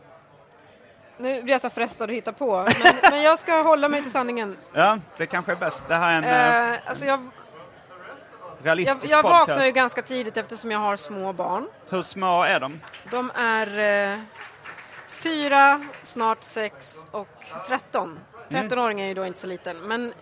Nu 1.17 1.43
blir 1.43 1.53
jag 1.53 1.61
så 1.61 1.69
frestad 1.69 2.09
att 2.09 2.15
hitta 2.15 2.33
på, 2.33 2.67
men, 2.83 2.95
men 3.11 3.21
jag 3.21 3.39
ska 3.39 3.61
hålla 3.61 3.89
mig 3.89 4.01
till 4.01 4.11
sanningen. 4.11 4.57
Ja, 4.73 4.99
det 5.17 5.25
kanske 5.25 5.51
är 5.51 5.55
bäst. 5.55 5.83
Det 5.87 5.95
här 5.95 6.11
är 6.11 6.17
en 6.17 6.73
Eh, 6.73 6.79
alltså 6.85 7.05
jag, 7.05 7.19
jag, 7.19 8.65
realistisk 8.65 9.13
jag 9.13 9.21
podcast. 9.23 9.49
vaknar 9.49 9.65
ju 9.65 9.71
ganska 9.71 10.01
tidigt 10.01 10.37
eftersom 10.37 10.71
jag 10.71 10.79
har 10.79 10.95
små 10.95 11.33
barn. 11.33 11.67
Hur 11.89 12.01
små 12.01 12.43
är 12.43 12.59
de? 12.59 12.79
De 13.11 13.31
är 13.35 13.79
eh, 14.13 14.19
fyra, 15.07 15.81
snart 16.03 16.43
sex 16.43 17.05
och 17.11 17.45
tretton. 17.67 18.19
Mm. 18.49 18.69
13-åringen 18.69 19.03
är 19.03 19.07
ju 19.07 19.13
då 19.13 19.25
inte 19.25 19.39
så 19.39 19.47
liten. 19.47 19.77
Men 19.77 20.13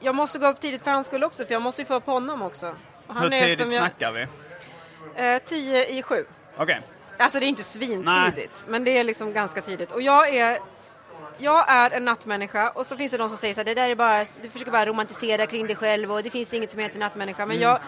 jag 0.00 0.14
måste 0.14 0.38
gå 0.38 0.46
upp 0.46 0.60
tidigt 0.60 0.82
för 0.84 0.90
hans 0.90 1.06
skull 1.06 1.24
också, 1.24 1.44
för 1.46 1.52
jag 1.52 1.62
måste 1.62 1.82
ju 1.82 1.86
få 1.86 1.94
upp 1.94 2.06
honom 2.06 2.42
också. 2.42 2.74
Hur 3.08 3.32
är 3.32 3.40
tidigt 3.40 3.58
som 3.58 3.72
jag- 3.72 3.82
snackar 3.82 4.12
vi? 4.12 4.26
Eh, 5.16 5.38
tio 5.44 5.86
i 5.98 6.02
sju. 6.02 6.24
Okej. 6.56 6.80
Alltså 7.18 7.40
det 7.40 7.46
är 7.46 7.48
inte 7.48 7.62
svintidigt, 7.62 8.64
men 8.68 8.84
det 8.84 8.98
är 8.98 9.04
liksom 9.04 9.32
ganska 9.32 9.60
tidigt. 9.60 9.92
Och 9.92 10.02
jag 10.02 10.28
är, 10.34 10.58
jag 11.38 11.64
är 11.70 11.90
en 11.90 12.04
nattmänniska 12.04 12.70
och 12.70 12.86
så 12.86 12.96
finns 12.96 13.12
det 13.12 13.18
de 13.18 13.28
som 13.28 13.38
säger 13.38 13.54
så 13.54 13.60
här, 13.60 13.64
det 13.64 13.74
där 13.74 13.88
är 13.88 13.94
bara, 13.94 14.24
du 14.42 14.50
försöker 14.50 14.72
bara 14.72 14.86
romantisera 14.86 15.46
kring 15.46 15.66
dig 15.66 15.76
själv 15.76 16.12
och 16.12 16.22
det 16.22 16.30
finns 16.30 16.54
inget 16.54 16.70
som 16.70 16.80
heter 16.80 16.98
nattmänniska. 16.98 17.46
Men 17.46 17.56
jag, 17.60 17.80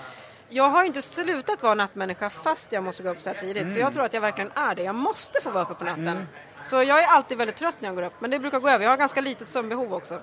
jag 0.49 0.69
har 0.69 0.85
inte 0.85 1.03
slutat 1.03 1.63
vara 1.63 1.75
nattmänniska 1.75 2.31
fast 2.31 2.73
jag 2.73 2.85
måste 2.85 3.03
gå 3.03 3.11
upp 3.11 3.21
så 3.21 3.31
här 3.31 3.41
tidigt. 3.41 3.73
Så 3.75 3.81
jag 3.81 3.93
tror 3.93 4.05
att 4.05 4.15
jag 4.15 4.21
verkligen 4.21 4.51
är 4.55 4.75
det. 4.75 4.83
Jag 4.83 4.95
måste 4.95 5.41
få 5.41 5.51
vara 5.51 5.65
uppe 5.65 5.75
på 5.75 5.85
natten. 5.85 6.29
Så 6.63 6.83
jag 6.83 7.03
är 7.03 7.07
alltid 7.07 7.39
väldigt 7.39 7.57
trött 7.57 7.77
när 7.79 7.89
jag 7.89 7.97
går 7.97 8.03
upp, 8.03 8.15
men 8.19 8.31
det 8.31 8.39
brukar 8.39 8.61
gå 8.61 8.69
över. 8.69 8.85
Jag 8.85 8.91
har 8.91 8.97
ganska 8.97 9.21
litet 9.21 9.49
sömnbehov 9.49 9.95
också. 9.95 10.21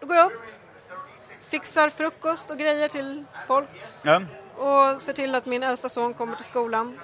Då 0.00 0.06
går 0.06 0.16
jag 0.16 0.26
upp, 0.26 0.42
fixar 1.40 1.88
frukost 1.88 2.50
och 2.50 2.58
grejer 2.58 2.88
till 2.88 3.24
folk 3.46 3.68
Ja. 4.02 4.22
och 4.56 5.00
ser 5.00 5.12
till 5.12 5.34
att 5.34 5.46
min 5.46 5.62
äldsta 5.62 5.88
son 5.88 6.14
kommer 6.14 6.36
till 6.36 6.44
skolan. 6.44 7.00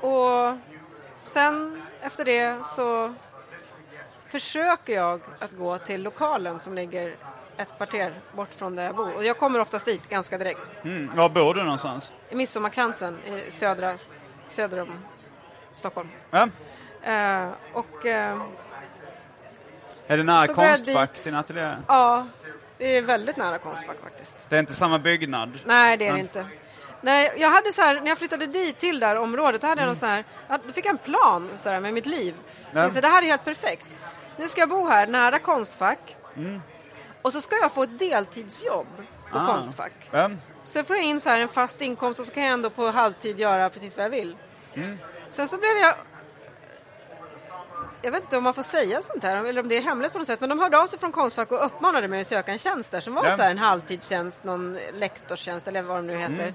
Och 0.00 0.56
sen 1.22 1.82
efter 2.00 2.24
det 2.24 2.64
så 2.76 3.14
försöker 4.26 4.92
jag 4.94 5.20
att 5.38 5.52
gå 5.52 5.78
till 5.78 6.02
lokalen 6.02 6.60
som 6.60 6.74
ligger 6.74 7.16
ett 7.56 7.76
kvarter 7.76 8.20
bort 8.32 8.54
från 8.54 8.76
där 8.76 8.84
jag 8.84 8.96
bor. 8.96 9.14
Och 9.14 9.24
jag 9.24 9.38
kommer 9.38 9.58
oftast 9.60 9.84
dit 9.84 10.08
ganska 10.08 10.38
direkt. 10.38 10.72
Mm. 10.84 11.10
Var 11.16 11.28
bor 11.28 11.54
du 11.54 11.62
någonstans? 11.62 12.12
I 12.30 12.34
Midsommarkransen 12.34 13.18
i 13.24 13.50
södra, 13.50 13.96
söder 14.48 14.80
om 14.80 15.04
Stockholm. 15.74 16.08
Ja. 16.30 16.48
Eh, 17.02 17.48
och 17.72 18.06
eh, 18.06 18.42
Är 20.12 20.16
det 20.16 20.22
nära 20.22 20.46
jag 20.46 20.56
Konstfack, 20.56 21.24
din 21.24 21.34
ateljé? 21.34 21.74
ja, 21.88 22.26
det 22.78 22.96
är 22.96 23.02
väldigt 23.02 23.36
nära 23.36 23.58
Konstfack 23.58 23.96
faktiskt. 24.02 24.46
Det 24.48 24.56
är 24.56 24.60
inte 24.60 24.74
samma 24.74 24.98
byggnad? 24.98 25.60
Nej, 25.64 25.96
det 25.96 26.06
är 26.06 26.12
det 26.12 26.20
inte. 26.20 26.46
Nej, 27.00 27.32
jag 27.36 27.50
hade 27.50 27.72
så 27.72 27.82
här, 27.82 28.00
när 28.00 28.08
jag 28.08 28.18
flyttade 28.18 28.46
dit 28.46 28.78
till 28.78 29.00
det 29.00 29.06
här 29.06 29.16
området, 29.16 29.62
hade 29.62 29.82
jag 29.82 29.88
någon 29.88 30.08
här, 30.08 30.24
ja, 30.48 30.58
då 30.66 30.72
fick 30.72 30.86
jag 30.86 30.90
en 30.92 30.98
plan 30.98 31.50
så 31.56 31.68
här, 31.70 31.80
med 31.80 31.94
mitt 31.94 32.06
liv. 32.06 32.34
Ja. 32.72 32.90
Så 32.90 33.00
det 33.00 33.08
här 33.08 33.22
är 33.22 33.26
helt 33.26 33.44
perfekt. 33.44 33.98
Nu 34.36 34.48
ska 34.48 34.60
jag 34.60 34.68
bo 34.68 34.88
här 34.88 35.06
nära 35.06 35.38
Konstfack. 35.38 36.16
Och 37.22 37.32
så 37.32 37.40
ska 37.40 37.56
jag 37.56 37.72
få 37.72 37.82
ett 37.82 37.98
deltidsjobb 37.98 38.86
på 39.32 39.38
Ah. 39.38 39.46
Konstfack. 39.46 39.92
Ja. 40.10 40.30
Så 40.64 40.84
får 40.84 40.96
jag 40.96 41.04
in 41.04 41.20
så 41.20 41.28
här 41.28 41.40
en 41.40 41.48
fast 41.48 41.80
inkomst 41.80 42.20
och 42.20 42.26
så 42.26 42.32
kan 42.32 42.42
jag 42.42 42.52
ändå 42.52 42.70
på 42.70 42.90
halvtid 42.90 43.40
göra 43.40 43.70
precis 43.70 43.96
vad 43.96 44.04
jag 44.04 44.10
vill. 44.10 44.36
Mm. 44.74 44.98
Sen 45.28 45.48
så 45.48 45.58
blev 45.58 45.76
jag... 45.76 45.94
Jag 48.02 48.10
vet 48.12 48.22
inte 48.22 48.36
om 48.36 48.44
man 48.44 48.54
får 48.54 48.62
säga 48.62 49.02
sånt 49.02 49.22
här, 49.22 49.44
eller 49.44 49.60
om 49.62 49.68
det 49.68 49.76
är 49.76 49.82
hemligt 49.82 50.12
på 50.12 50.18
något 50.18 50.26
sätt, 50.26 50.40
men 50.40 50.48
de 50.48 50.58
hörde 50.58 50.78
av 50.78 50.86
sig 50.86 50.98
från 50.98 51.12
Konstfack 51.12 51.52
och 51.52 51.66
uppmanade 51.66 52.08
mig 52.08 52.20
att 52.20 52.26
söka 52.26 52.52
en 52.52 52.58
tjänst 52.58 52.90
där 52.90 53.00
som 53.00 53.14
var 53.14 53.24
Ja. 53.26 53.36
så 53.36 53.42
här 53.42 53.50
en 53.50 53.58
halvtidstjänst, 53.58 54.44
någon 54.44 54.78
lektorstjänst 54.94 55.68
eller 55.68 55.82
vad 55.82 55.96
det 55.96 56.02
nu 56.02 56.16
heter. 56.16 56.32
Mm. 56.34 56.54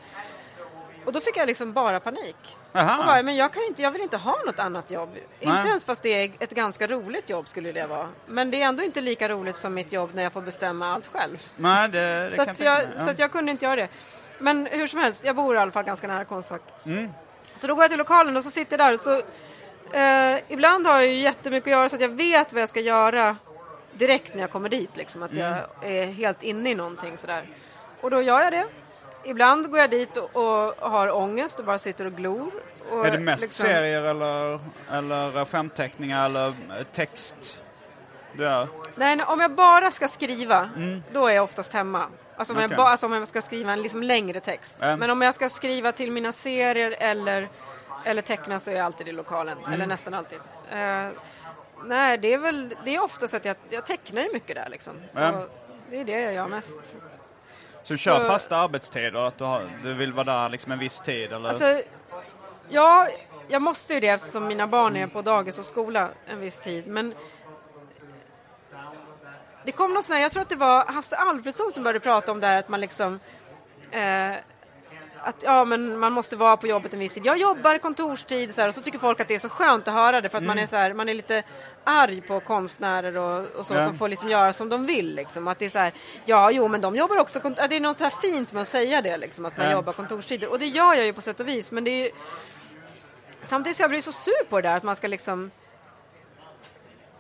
Och 1.06 1.14
då 1.14 1.20
fick 1.20 1.38
jag 1.38 1.48
liksom 1.48 1.74
bara 1.74 2.00
panik. 2.00 2.58
Aha. 2.74 3.00
Och 3.00 3.06
bara, 3.06 3.24
men 3.24 3.36
jag, 3.36 3.54
kan 3.54 3.64
inte, 3.64 3.82
jag 3.82 3.92
vill 3.92 4.02
inte 4.02 4.18
ha 4.18 4.38
något 4.46 4.60
annat 4.60 4.92
jobb. 4.92 5.10
Nej. 5.14 5.58
Inte 5.58 5.70
ens 5.70 5.86
fast 5.86 6.04
det 6.04 6.10
är 6.24 6.32
ett 6.40 6.52
ganska 6.52 6.88
roligt 6.88 7.30
jobb 7.30 7.48
skulle 7.48 7.72
det 7.72 7.88
vara. 7.88 8.10
Men 8.28 8.52
det 8.52 8.62
är 8.62 8.66
ändå 8.68 8.84
inte 8.84 9.02
lika 9.02 9.30
roligt 9.30 9.56
som 9.56 9.74
mitt 9.74 9.92
jobb 9.92 10.10
när 10.14 10.24
jag 10.24 10.34
får 10.34 10.42
bestämma 10.42 10.94
allt 10.94 11.08
själv. 11.08 11.38
Nej, 11.56 11.90
det, 11.90 12.00
det 12.24 12.30
Så, 12.30 12.42
att 12.42 12.60
jag. 12.60 12.84
Ja. 12.84 13.06
så 13.06 13.10
att 13.10 13.20
jag 13.20 13.32
kunde 13.32 13.52
inte 13.52 13.66
göra 13.66 13.76
det. 13.76 13.88
Men 14.40 14.66
hur 14.72 14.88
som 14.88 15.00
helst, 15.00 15.24
jag 15.24 15.36
bor 15.36 15.56
i 15.56 15.60
alla 15.60 15.72
fall 15.72 15.84
ganska 15.84 16.08
nära 16.08 16.26
Konstfack. 16.26 16.62
Mm. 16.86 17.10
Så 17.56 17.68
då 17.68 17.76
går 17.76 17.84
jag 17.84 17.92
till 17.92 17.98
lokalen 17.98 18.38
och 18.38 18.44
så 18.44 18.52
sitter 18.52 18.78
jag 18.80 18.88
där 18.88 18.94
och 18.94 19.00
så 19.00 19.22
eh, 19.94 20.38
ibland 20.48 20.88
har 20.88 20.94
jag 21.00 21.08
ju 21.08 21.20
jättemycket 21.20 21.68
att 21.68 21.72
göra 21.72 21.90
så 21.90 21.96
att 21.96 22.02
jag 22.02 22.10
vet 22.10 22.54
vad 22.54 22.62
jag 22.62 22.70
ska 22.70 22.80
göra 22.80 23.38
direkt 23.94 24.34
när 24.34 24.42
jag 24.42 24.52
kommer 24.52 24.70
dit. 24.70 24.98
Liksom, 24.98 25.24
att 25.24 25.36
jag 25.36 25.58
är 25.82 26.06
helt 26.06 26.44
inne 26.44 26.72
i 26.72 26.76
någonting 26.76 27.18
sådär. 27.18 27.44
Och 28.02 28.12
då 28.12 28.22
gör 28.22 28.40
jag 28.42 28.52
det. 28.54 28.66
Ibland 29.24 29.70
går 29.72 29.80
jag 29.80 29.90
dit 29.90 30.18
och, 30.18 30.36
och 30.38 30.92
har 30.92 31.12
ångest 31.16 31.60
och 31.60 31.66
bara 31.66 31.80
sitter 31.80 32.06
och 32.06 32.12
glor. 32.14 32.52
Och 32.92 33.08
Är 33.08 33.12
det 33.12 33.18
mest 33.20 33.44
liksom- 33.44 33.66
serier 33.66 34.02
eller, 34.02 34.60
eller 34.92 35.46
skämtteckningar 35.46 36.26
eller 36.26 36.54
text 36.94 37.62
du 38.34 38.44
gör? 38.44 38.68
Nej, 38.96 39.24
om 39.28 39.40
jag 39.40 39.52
bara 39.52 39.92
ska 39.92 40.08
skriva, 40.08 40.70
då 41.12 41.28
är 41.28 41.34
jag 41.34 41.44
oftast 41.44 41.74
hemma. 41.74 42.06
Alltså 42.38 42.54
om, 42.54 42.58
Mm. 42.58 42.66
Okej. 42.68 42.74
jag, 42.74 42.78
bara, 42.86 42.92
alltså 42.92 43.06
om 43.06 43.14
jag 43.14 43.28
ska 43.28 43.42
skriva 43.42 43.74
en 43.74 43.82
liksom 43.82 44.04
längre 44.04 44.40
text. 44.40 44.82
Mm. 44.84 45.00
Men 45.00 45.10
om 45.10 45.22
jag 45.22 45.36
ska 45.36 45.50
skriva 45.50 45.92
till 45.92 46.12
mina 46.12 46.32
serier 46.32 46.96
eller, 47.00 47.48
eller 48.08 48.22
teckna 48.22 48.60
så 48.60 48.72
är 48.72 48.76
jag 48.76 48.86
alltid 48.86 49.08
i 49.08 49.12
lokalen. 49.12 49.58
Mm. 49.58 49.74
Eller 49.74 49.86
nästan 49.86 50.14
alltid. 50.14 50.40
Eh, 50.72 51.10
nej, 51.84 52.18
det 52.18 52.34
är 52.34 52.38
väl 52.38 52.76
det 52.86 52.96
är 52.96 53.04
oftast 53.04 53.34
att 53.34 53.46
jag, 53.46 53.56
jag 53.70 53.86
tecknar 53.86 54.22
ju 54.22 54.34
mycket 54.34 54.56
där 54.56 54.70
liksom. 54.70 54.94
Mm. 55.16 55.36
Det 55.90 56.00
är 56.00 56.06
det 56.06 56.22
jag 56.22 56.34
gör 56.34 56.48
mest. 56.48 56.96
Så 57.84 57.94
du 57.94 57.98
kör 57.98 58.20
Så- 58.20 58.26
fasta 58.26 58.58
arbetstider? 58.58 59.28
Att 59.28 59.38
du, 59.38 59.44
har, 59.44 59.70
du 59.84 59.94
vill 59.94 60.14
vara 60.14 60.24
där 60.24 60.50
liksom 60.50 60.72
en 60.72 60.80
viss 60.80 61.00
tid? 61.00 61.34
Eller? 61.34 61.50
Alltså, 61.50 61.82
ja, 62.70 63.08
jag 63.48 63.62
måste 63.62 63.94
ju 63.94 64.00
det 64.00 64.08
eftersom 64.08 64.48
mina 64.48 64.68
barn 64.68 64.96
är 64.96 65.08
på 65.08 65.22
dagis 65.22 65.60
och 65.60 65.66
skola 65.66 66.10
en 66.28 66.40
viss 66.40 66.60
tid. 66.60 66.88
Men 66.88 67.14
det 69.64 69.72
kom 69.72 69.94
någon 69.94 70.04
sån 70.04 70.16
här, 70.16 70.24
jag 70.24 70.32
tror 70.32 70.42
att 70.42 70.50
det 70.50 70.56
var 70.56 70.86
Hasse 70.86 71.16
Alfredsson 71.16 71.72
som 71.72 71.84
började 71.84 72.00
prata 72.00 72.32
om 72.32 72.40
det 72.40 72.48
här 72.48 72.60
att 72.60 72.70
man 72.70 72.82
liksom 72.82 73.20
eh, 73.92 74.32
att 75.28 75.44
ja, 75.44 75.66
men 75.66 76.00
man 76.00 76.14
måste 76.14 76.36
vara 76.36 76.58
på 76.58 76.68
jobbet 76.68 76.94
en 76.94 77.00
viss 77.00 77.14
tid. 77.14 77.26
Jag 77.26 77.38
jobbar 77.38 77.78
kontorstid 77.78 78.56
så 78.56 78.62
här, 78.62 78.68
och 78.68 78.74
så 78.76 78.82
tycker 78.82 79.00
folk 79.00 79.20
att 79.20 79.28
det 79.28 79.36
är 79.36 79.40
så 79.40 79.50
skönt 79.50 79.88
att 79.88 79.94
höra 79.94 80.22
det 80.22 80.30
för 80.30 80.38
att 80.38 80.44
man 80.44 80.60
är 80.60 80.66
så 80.66 80.76
här, 80.76 80.94
man 80.94 81.10
är 81.10 81.14
lite 81.14 81.44
arg 81.84 82.22
på 82.22 82.40
konstnärer 82.40 83.18
och, 83.18 83.46
och 83.56 83.66
så 83.66 83.74
Ja. 83.74 83.86
som 83.86 83.98
får 83.98 84.10
liksom 84.10 84.30
göra 84.30 84.54
som 84.54 84.70
de 84.70 84.86
vill 84.86 85.16
liksom. 85.16 85.48
Att 85.48 85.60
det 85.60 85.66
är 85.66 85.70
så 85.70 85.80
här, 85.80 85.94
ja 86.26 86.52
jo 86.52 86.68
men 86.68 86.82
de 86.82 86.96
jobbar 86.96 87.18
också, 87.20 87.40
det 87.70 87.76
är 87.76 87.80
något 87.80 88.00
så 88.00 88.10
fint 88.10 88.54
med 88.54 88.62
att 88.62 88.68
säga 88.68 89.02
det 89.02 89.18
liksom, 89.18 89.46
att 89.46 89.58
man 89.58 89.66
Ja. 89.66 89.72
jobbar 89.72 89.94
kontorstider. 89.94 90.48
Och 90.50 90.60
det 90.60 90.66
gör 90.68 90.94
jag 90.94 91.06
ju 91.06 91.14
på 91.14 91.22
sätt 91.22 91.40
och 91.40 91.48
vis, 91.48 91.72
men 91.72 91.84
det 91.84 91.92
är 91.92 92.04
ju 92.06 92.12
Samtidigt 93.42 93.78
så 93.78 93.84
jag 93.84 93.90
blir 93.90 94.02
så 94.02 94.12
sur 94.12 94.46
på 94.50 94.62
det 94.62 94.68
där 94.68 94.76
att 94.78 94.84
man 94.84 94.96
ska 94.96 95.08
liksom 95.08 95.52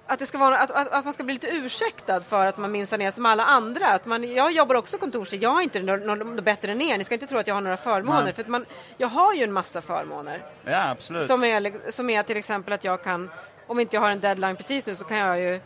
att, 0.07 0.19
det 0.19 0.25
ska 0.25 0.37
vara, 0.37 0.57
att, 0.57 0.71
att, 0.71 0.87
att 0.87 1.05
man 1.05 1.13
ska 1.13 1.23
bli 1.23 1.33
lite 1.33 1.47
ursäktad 1.47 2.21
för 2.21 2.45
att 2.45 2.57
man 2.57 2.71
minns 2.71 2.91
ner 2.91 3.11
som 3.11 3.25
alla 3.25 3.45
andra. 3.45 3.87
Att 3.87 4.05
man, 4.05 4.33
jag 4.33 4.51
jobbar 4.51 4.75
också 4.75 4.97
kontorstid, 4.97 5.43
jag 5.43 5.49
har 5.49 5.61
inte 5.61 5.79
något, 5.79 6.43
bättre 6.43 6.71
än 6.71 6.81
er. 6.81 6.97
Ni 6.97 7.03
ska 7.03 7.13
inte 7.13 7.27
tro 7.27 7.37
att 7.37 7.47
jag 7.47 7.55
har 7.55 7.61
några 7.61 7.77
förmåner. 7.77 8.23
Nej. 8.23 8.33
För 8.33 8.41
att 8.41 8.47
man, 8.47 8.65
jag 8.97 9.07
har 9.07 9.33
ju 9.33 9.43
en 9.43 9.53
massa 9.53 9.81
förmåner. 9.81 10.41
Ja, 10.63 10.89
absolut. 10.89 11.27
Som 11.27 11.43
är, 11.43 11.91
som 11.91 12.09
är 12.09 12.23
till 12.23 12.37
exempel 12.37 12.73
att 12.73 12.83
jag 12.83 13.03
kan, 13.03 13.29
om 13.67 13.79
inte 13.79 13.95
jag 13.95 14.01
har 14.01 14.09
en 14.09 14.19
deadline 14.19 14.55
precis 14.55 14.87
nu 14.87 14.95
så 14.95 15.03
kan 15.03 15.17
jag 15.17 15.39
ju 15.39 15.59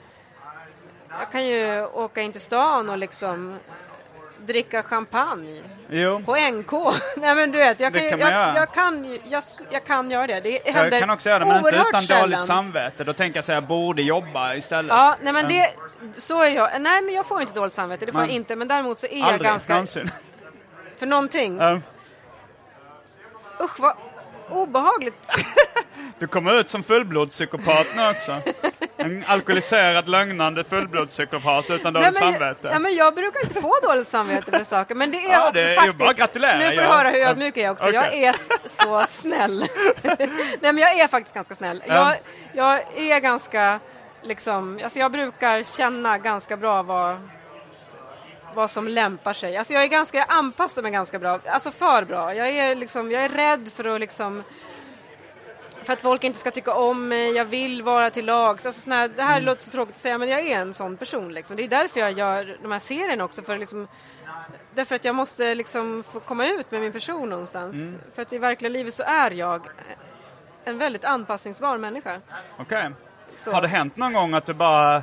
jag 1.20 1.32
kan 1.32 1.46
ju 1.46 1.86
åka 1.86 2.22
in 2.22 2.32
till 2.32 2.42
stan 2.42 2.90
och 2.90 2.98
liksom 2.98 3.60
dricka 4.52 4.84
champagne 4.84 5.62
Jo, 5.90 6.22
på 6.26 6.36
NK. 6.36 6.72
Nej 7.18 7.36
men 7.36 7.52
du 7.52 7.58
vet, 7.58 7.80
jag 7.80 7.94
kan, 7.94 8.10
kan 8.10 8.20
jag, 8.20 8.56
jag, 8.56 8.74
kan, 8.74 9.20
jag, 9.30 9.44
jag 9.70 9.86
kan 9.86 10.12
göra 10.12 10.28
det. 10.28 10.40
Det 10.40 10.60
jag 10.66 10.74
händer 10.74 11.00
kan 11.00 11.10
också 11.10 11.30
göra 11.30 11.40
det, 11.40 11.46
men 11.46 11.58
inte 11.58 11.86
utan 11.90 12.02
sällan. 12.02 12.22
dåligt 12.22 12.46
samvete. 12.46 13.04
Då 13.04 13.14
tänker 13.14 13.38
jag 13.38 13.46
så 13.46 13.52
jag 13.52 13.64
borde 13.64 14.02
jobba 14.02 14.56
istället. 14.56 14.90
Ja, 14.90 15.16
nej 15.22 15.34
men 15.34 15.48
det, 15.48 15.70
så 16.14 16.42
är 16.42 16.50
jag. 16.50 16.82
Nej 16.82 17.02
men 17.02 17.14
jag 17.16 17.26
får 17.26 17.42
inte 17.42 17.54
dåligt 17.54 17.74
samvete, 17.74 18.06
det 18.06 18.12
får 18.12 18.20
Nej. 18.20 18.30
jag 18.30 18.36
inte. 18.36 18.56
Men 18.56 18.68
däremot 18.68 19.00
så 19.00 19.08
är 19.08 19.20
jag 19.20 19.28
Aldrig, 19.28 19.52
ganska, 19.52 19.74
någonsin. 19.74 20.12
för 20.98 21.06
någonting. 21.06 21.58
Ja. 21.58 21.80
Usch 23.62 23.80
vad 23.80 23.96
obehagligt. 24.50 25.30
Du 26.20 26.28
kommer 26.28 26.60
ut 26.60 26.70
som 26.70 26.84
fullblodspsykopat 26.84 27.88
nu 27.96 28.10
också. 28.10 28.32
En 29.02 29.24
alkoholiserad, 29.28 30.10
lögnande 30.10 30.64
fullblodspsykopat 30.64 31.70
utan 31.70 31.94
Nej, 31.94 32.04
dåligt 32.04 32.20
men, 32.20 32.32
samvete. 32.34 32.70
ja, 32.74 32.80
men 32.80 32.96
jag 32.96 33.16
brukar 33.16 33.44
inte 33.44 33.62
få 33.62 33.74
dåligt 33.84 34.08
samvete 34.08 34.52
för 34.52 34.64
saker, 34.64 34.96
men 34.96 35.12
det 35.12 35.18
är 35.18 35.32
Ja, 35.32 35.52
det 35.54 35.62
är 35.62 35.76
faktiskt... 35.76 35.98
bara 35.98 36.10
att 36.10 36.18
gratulera, 36.18 36.58
Nu 36.58 36.66
får 36.66 36.82
du 36.82 36.88
höra 36.88 37.10
hur 37.10 37.22
ödmjuk 37.22 37.58
jag 37.58 37.66
är 37.66 37.72
också. 37.72 37.90
Jag 37.90 38.06
Okej. 38.08 38.24
är 38.26 38.36
så 38.84 39.06
snäll. 39.10 39.66
Nej, 40.60 40.74
men 40.74 40.78
jag 40.78 41.00
är 41.00 41.08
faktiskt 41.08 41.36
ganska 41.36 41.56
snäll. 41.56 41.84
Ja. 41.88 42.16
Jag, 42.54 42.80
jag 42.96 42.98
är 43.12 43.20
ganska... 43.20 43.80
liksom, 44.22 44.80
alltså 44.84 45.00
jag 45.00 45.12
brukar 45.12 45.64
känna 45.64 46.18
ganska 46.18 46.58
bra 46.58 46.84
vad, 46.84 47.30
vad 48.54 48.72
som 48.72 48.88
lämpar 48.88 49.34
sig. 49.34 49.58
Alltså 49.58 49.74
jag 49.74 49.84
är 49.84 49.88
ganska, 49.88 50.18
jag 50.18 50.28
anpassar 50.30 50.82
mig 50.82 50.92
ganska 50.92 51.20
bra, 51.20 51.40
alltså 51.46 51.72
för 51.72 52.06
bra. 52.06 52.36
Jag 52.36 52.50
är 52.50 52.76
liksom, 52.76 53.12
jag 53.12 53.24
är 53.24 53.30
rädd 53.30 53.70
för 53.76 53.96
att 53.96 54.00
liksom 54.00 54.44
för 55.84 55.94
att 55.94 56.02
folk 56.02 56.24
inte 56.24 56.39
ska 56.39 56.52
tycka 56.52 56.74
om 56.74 57.08
mig, 57.08 57.32
jag 57.32 57.46
vill 57.46 57.84
vara 57.84 58.10
till 58.10 58.26
lags. 58.26 58.65
Alltså 58.65 58.82
såna 58.82 59.08
det 59.08 59.22
här 59.22 59.38
mm. 59.38 59.46
låter 59.46 59.63
så 59.63 59.72
tråkigt 59.72 59.96
att 59.96 60.02
säga 60.02 60.17
men 60.17 60.30
jag 60.30 60.39
är 60.39 60.60
en 60.60 60.74
sån 60.74 60.98
person. 60.98 61.34
Liksom. 61.34 61.58
Det 61.58 61.63
är 61.63 61.67
därför 61.67 62.00
jag 62.00 62.12
gör 62.12 62.58
de 62.62 62.72
här 62.72 62.80
serierna 62.80 63.24
också. 63.24 63.41
För 63.41 63.58
liksom, 63.58 63.88
därför 64.74 64.96
att 64.96 65.06
jag 65.06 65.15
måste 65.15 65.56
liksom 65.56 66.04
få 66.12 66.20
komma 66.20 66.48
ut 66.48 66.72
med 66.72 66.82
min 66.82 66.91
person 66.91 67.30
någonstans. 67.30 67.76
Mm. 67.76 68.00
För 68.15 68.22
att 68.22 68.34
i 68.34 68.38
verkliga 68.38 68.70
livet 68.70 68.94
så 68.94 69.04
är 69.04 69.32
jag 69.32 69.67
en 70.65 70.78
väldigt 70.78 71.06
anpassningsbar 71.06 71.78
människa. 71.78 72.22
Okej. 72.58 72.89
Okay. 73.39 73.54
Har 73.54 73.62
det 73.62 73.67
hänt 73.67 73.98
någon 73.98 74.13
gång 74.13 74.34
att 74.34 74.46
du 74.46 74.54
bara 74.54 74.96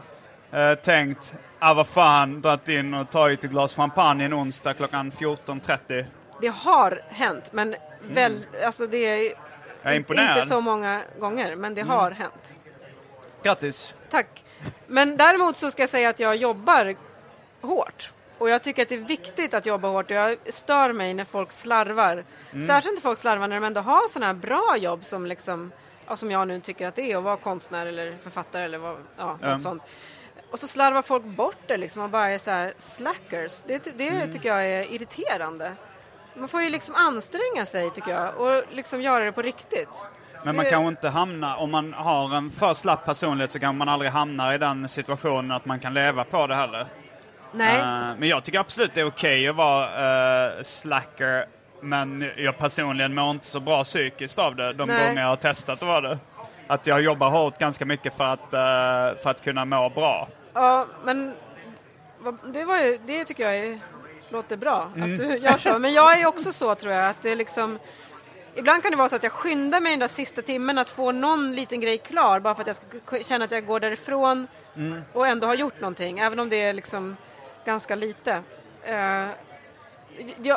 eh, 0.53 0.75
tänkt, 0.83 1.35
ah 1.59 1.75
vad 1.75 1.87
fan, 1.87 2.41
dragit 2.41 2.69
in 2.69 2.95
och 2.95 3.11
tagit 3.11 3.45
ett 3.45 3.51
glas 3.51 3.75
champagne 3.75 4.25
en 4.25 4.35
onsdag 4.35 4.75
klockan 4.75 5.13
14.30? 5.13 6.07
Det 6.41 6.49
har 6.49 7.03
hänt, 7.09 7.53
men 7.53 7.69
mm. 7.69 8.15
väl, 8.15 8.47
alltså 8.65 8.87
det 8.87 9.07
är 9.07 9.48
jag 9.83 9.93
är 9.93 9.97
imponerad. 9.97 10.37
Inte 10.37 10.49
så 10.49 10.61
många 10.61 11.03
gånger, 11.19 11.57
men 11.57 11.75
det 11.75 11.81
mm. 11.81 11.91
har 11.91 12.11
hänt. 12.11 12.55
Grattis! 13.43 13.95
Tack! 14.11 14.45
Men 14.87 15.17
däremot 15.17 15.57
så 15.57 15.71
ska 15.71 15.83
jag 15.83 15.91
säga 15.91 16.09
att 16.09 16.21
jag 16.21 16.37
jobbar 16.37 16.97
hårt. 17.61 18.13
Och 18.39 18.51
jag 18.51 18.63
tycker 18.63 18.83
att 18.83 18.89
det 18.89 18.95
är 18.95 18.99
viktigt 18.99 19.55
att 19.55 19.67
jobba 19.67 19.89
hårt 19.89 20.11
och 20.11 20.17
jag 20.17 20.39
stör 20.47 20.93
mig 20.93 21.15
när 21.15 21.25
folk 21.25 21.53
slarvar. 21.53 22.25
Mm. 22.53 22.67
Särskilt 22.67 22.95
när 22.95 23.03
folk 23.03 23.19
slarvar 23.19 23.49
när 23.49 23.57
de 23.57 23.65
ändå 23.67 23.81
har 23.81 24.09
sådana 24.09 24.27
här 24.27 24.35
bra 24.35 24.77
jobb 24.79 25.05
som 25.05 25.27
liksom, 25.27 25.73
ja, 26.07 26.17
som 26.17 26.31
jag 26.31 26.49
nu 26.49 26.61
tycker 26.61 26.89
att 26.89 26.95
det 26.95 27.13
är 27.13 27.17
att 27.17 27.25
vara 27.25 27.37
konstnär 27.37 27.87
eller 27.87 28.17
författare 28.23 28.65
eller 28.65 28.79
vad, 28.79 28.97
ja, 29.17 29.39
mm. 29.43 29.59
sånt. 29.59 29.83
Och 30.51 30.59
så 30.59 30.67
slarvar 30.67 31.03
folk 31.03 31.25
bort 31.25 31.57
det 31.67 31.77
liksom 31.77 32.03
och 32.03 32.11
bara 32.11 32.31
är 32.31 32.39
så 32.39 32.51
här 32.51 32.73
slackers. 32.79 33.63
Det, 33.67 33.99
det 33.99 34.09
mm. 34.09 34.33
tycker 34.33 34.49
jag 34.49 34.67
är 34.67 34.93
irriterande. 34.93 35.73
Man 36.39 36.49
får 36.49 36.63
ju 36.63 36.71
liksom 36.71 36.95
anstränga 36.95 37.67
sig 37.67 37.91
tycker 37.91 38.11
jag 38.11 38.37
och 38.37 38.63
liksom 38.71 39.03
göra 39.03 39.25
det 39.25 39.33
på 39.33 39.43
riktigt. 39.43 40.05
Men 40.45 40.57
man 40.57 40.65
kan 40.65 40.87
inte 40.87 41.09
hamna, 41.09 41.57
om 41.57 41.71
man 41.71 41.93
har 41.93 42.37
en 42.37 42.51
för 42.51 42.75
slapp 42.75 43.05
personlighet 43.05 43.51
så 43.51 43.59
kan 43.59 43.77
man 43.77 43.89
aldrig 43.89 44.11
hamna 44.11 44.55
i 44.55 44.59
den 44.59 44.89
situationen 44.89 45.53
att 45.53 45.65
man 45.65 45.81
kan 45.81 45.95
leva 45.95 46.25
på 46.25 46.47
det 46.47 46.55
heller. 46.55 46.87
Nej. 47.53 47.79
Uh, 47.79 48.19
men 48.19 48.29
jag 48.29 48.45
tycker 48.45 48.59
absolut 48.59 48.95
det 48.95 49.01
är 49.01 49.07
okej 49.07 49.39
okay 49.39 49.49
att 49.49 49.57
vara 49.57 50.57
uh, 50.57 50.63
slacker 50.63 51.47
men 51.81 52.31
jag 52.37 52.59
personligen 52.59 53.15
mår 53.15 53.31
inte 53.31 53.47
så 53.47 53.61
bra 53.61 53.85
psykiskt 53.85 54.39
av 54.39 54.57
det 54.57 54.73
de 54.73 54.89
Nej. 54.89 55.09
gånger 55.09 55.23
jag 55.23 55.29
har 55.29 55.37
testat 55.37 55.83
att 55.83 55.89
vara 55.89 56.01
det. 56.01 56.19
Att 56.67 56.87
jag 56.87 57.03
jobbar 57.03 57.31
hårt 57.31 57.59
ganska 57.59 57.85
mycket 57.85 58.17
för 58.17 58.25
att, 58.25 58.41
uh, 58.41 59.23
för 59.23 59.31
att 59.31 59.45
kunna 59.45 59.65
må 59.65 59.89
bra. 59.89 60.29
Ja, 60.53 60.87
men 61.05 61.35
det, 62.45 62.65
var 62.65 62.79
ju, 62.79 62.99
det 63.07 63.25
tycker 63.25 63.45
jag 63.45 63.57
är 63.57 63.79
låter 64.31 64.57
bra 64.57 64.91
mm. 64.97 65.13
att 65.13 65.19
du 65.19 65.37
gör 65.37 65.59
så. 65.59 65.79
Men 65.79 65.93
jag 65.93 66.21
är 66.21 66.27
också 66.27 66.53
så 66.53 66.75
tror 66.75 66.93
jag 66.93 67.11
att 67.11 67.23
det 67.23 67.31
är 67.31 67.37
liksom 67.37 67.79
Ibland 68.55 68.83
kan 68.83 68.91
det 68.91 68.97
vara 68.97 69.09
så 69.09 69.17
att 69.17 69.23
jag 69.23 69.33
skyndar 69.33 69.81
mig 69.81 69.93
den 69.93 69.99
där 69.99 70.09
sista 70.09 70.43
timmen 70.43 70.79
att 70.79 70.91
få 70.91 71.13
någon 71.13 71.55
liten 71.55 71.81
grej 71.81 71.99
klar 71.99 72.41
bara 72.41 72.55
för 72.55 72.63
att 72.63 72.67
jag 72.67 72.77
ska 72.77 73.25
känna 73.25 73.45
att 73.45 73.51
jag 73.51 73.67
går 73.67 73.81
därifrån 73.81 74.47
mm. 74.77 75.03
och 75.13 75.27
ändå 75.27 75.47
har 75.47 75.55
gjort 75.55 75.81
någonting, 75.81 76.19
även 76.19 76.39
om 76.39 76.49
det 76.49 76.63
är 76.63 76.73
liksom 76.73 77.17
ganska 77.65 77.95
lite. 77.95 78.33
Uh, 78.89 79.29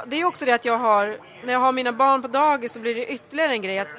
det 0.05 0.15
är 0.15 0.25
också 0.25 0.45
det 0.45 0.51
att 0.51 0.65
jag 0.65 0.77
har, 0.77 1.17
när 1.43 1.53
jag 1.53 1.59
har 1.59 1.71
mina 1.71 1.91
barn 1.91 2.21
på 2.21 2.27
dagis 2.27 2.73
så 2.73 2.79
blir 2.79 2.95
det 2.95 3.13
ytterligare 3.13 3.51
en 3.51 3.61
grej 3.61 3.79
att 3.79 3.97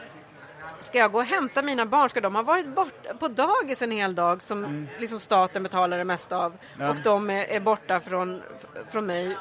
ska 0.81 0.99
jag 0.99 1.13
gå 1.13 1.19
och 1.19 1.25
hämta 1.25 1.63
mina 1.63 1.87
barn, 1.87 2.09
ska 2.09 2.21
de 2.21 2.35
ha 2.35 2.43
varit 2.43 2.69
bort 2.69 3.19
på 3.19 3.29
dagis 3.29 3.83
en 3.83 3.91
hel 3.91 4.15
dag 4.15 4.43
som 4.43 4.65
mm. 4.65 4.89
liksom 4.99 5.21
staten 5.21 5.63
betalar 5.63 5.99
det 5.99 6.05
mesta 6.05 6.37
av 6.37 6.57
ja. 6.79 6.91
och 6.91 6.97
de 7.05 7.31
är, 7.31 7.45
är 7.45 7.61
borta 7.61 8.01
från, 8.01 8.43
från 8.91 9.07
mig 9.07 9.37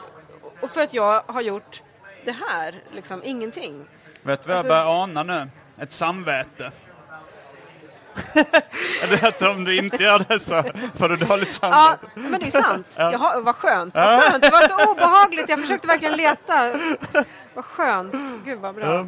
och 0.61 0.69
för 0.69 0.81
att 0.81 0.93
jag 0.93 1.23
har 1.27 1.41
gjort 1.41 1.81
det 2.25 2.35
här, 2.49 2.83
liksom 2.91 3.21
ingenting. 3.23 3.87
Vet 4.21 4.43
du 4.43 4.49
vad 4.49 4.57
alltså, 4.57 4.73
jag 4.73 4.85
börjar 4.85 5.03
ana 5.03 5.23
nu? 5.23 5.49
Ett 5.79 5.91
samvete. 5.91 6.71
det 9.09 9.41
om 9.41 9.63
du 9.63 9.77
inte 9.77 10.03
gör 10.03 10.25
det 10.27 10.39
så 10.39 10.63
får 10.97 11.09
du 11.09 11.15
dåligt 11.15 11.51
samvete. 11.51 11.99
Ja, 12.13 12.21
men 12.21 12.39
det 12.39 12.47
är 12.47 12.51
sant. 12.51 12.95
Ja. 12.97 13.11
Jaha, 13.11 13.39
vad 13.39 13.55
skönt. 13.55 13.95
Vad 13.95 14.23
skönt. 14.23 14.43
Det 14.43 14.49
var 14.49 14.67
så 14.67 14.91
obehagligt. 14.91 15.49
Jag 15.49 15.59
försökte 15.59 15.87
verkligen 15.87 16.17
leta. 16.17 16.71
Vad 17.53 17.65
skönt. 17.65 18.13
Gud 18.45 18.59
vad 18.59 18.75
bra. 18.75 18.93
Ja. 18.93 19.07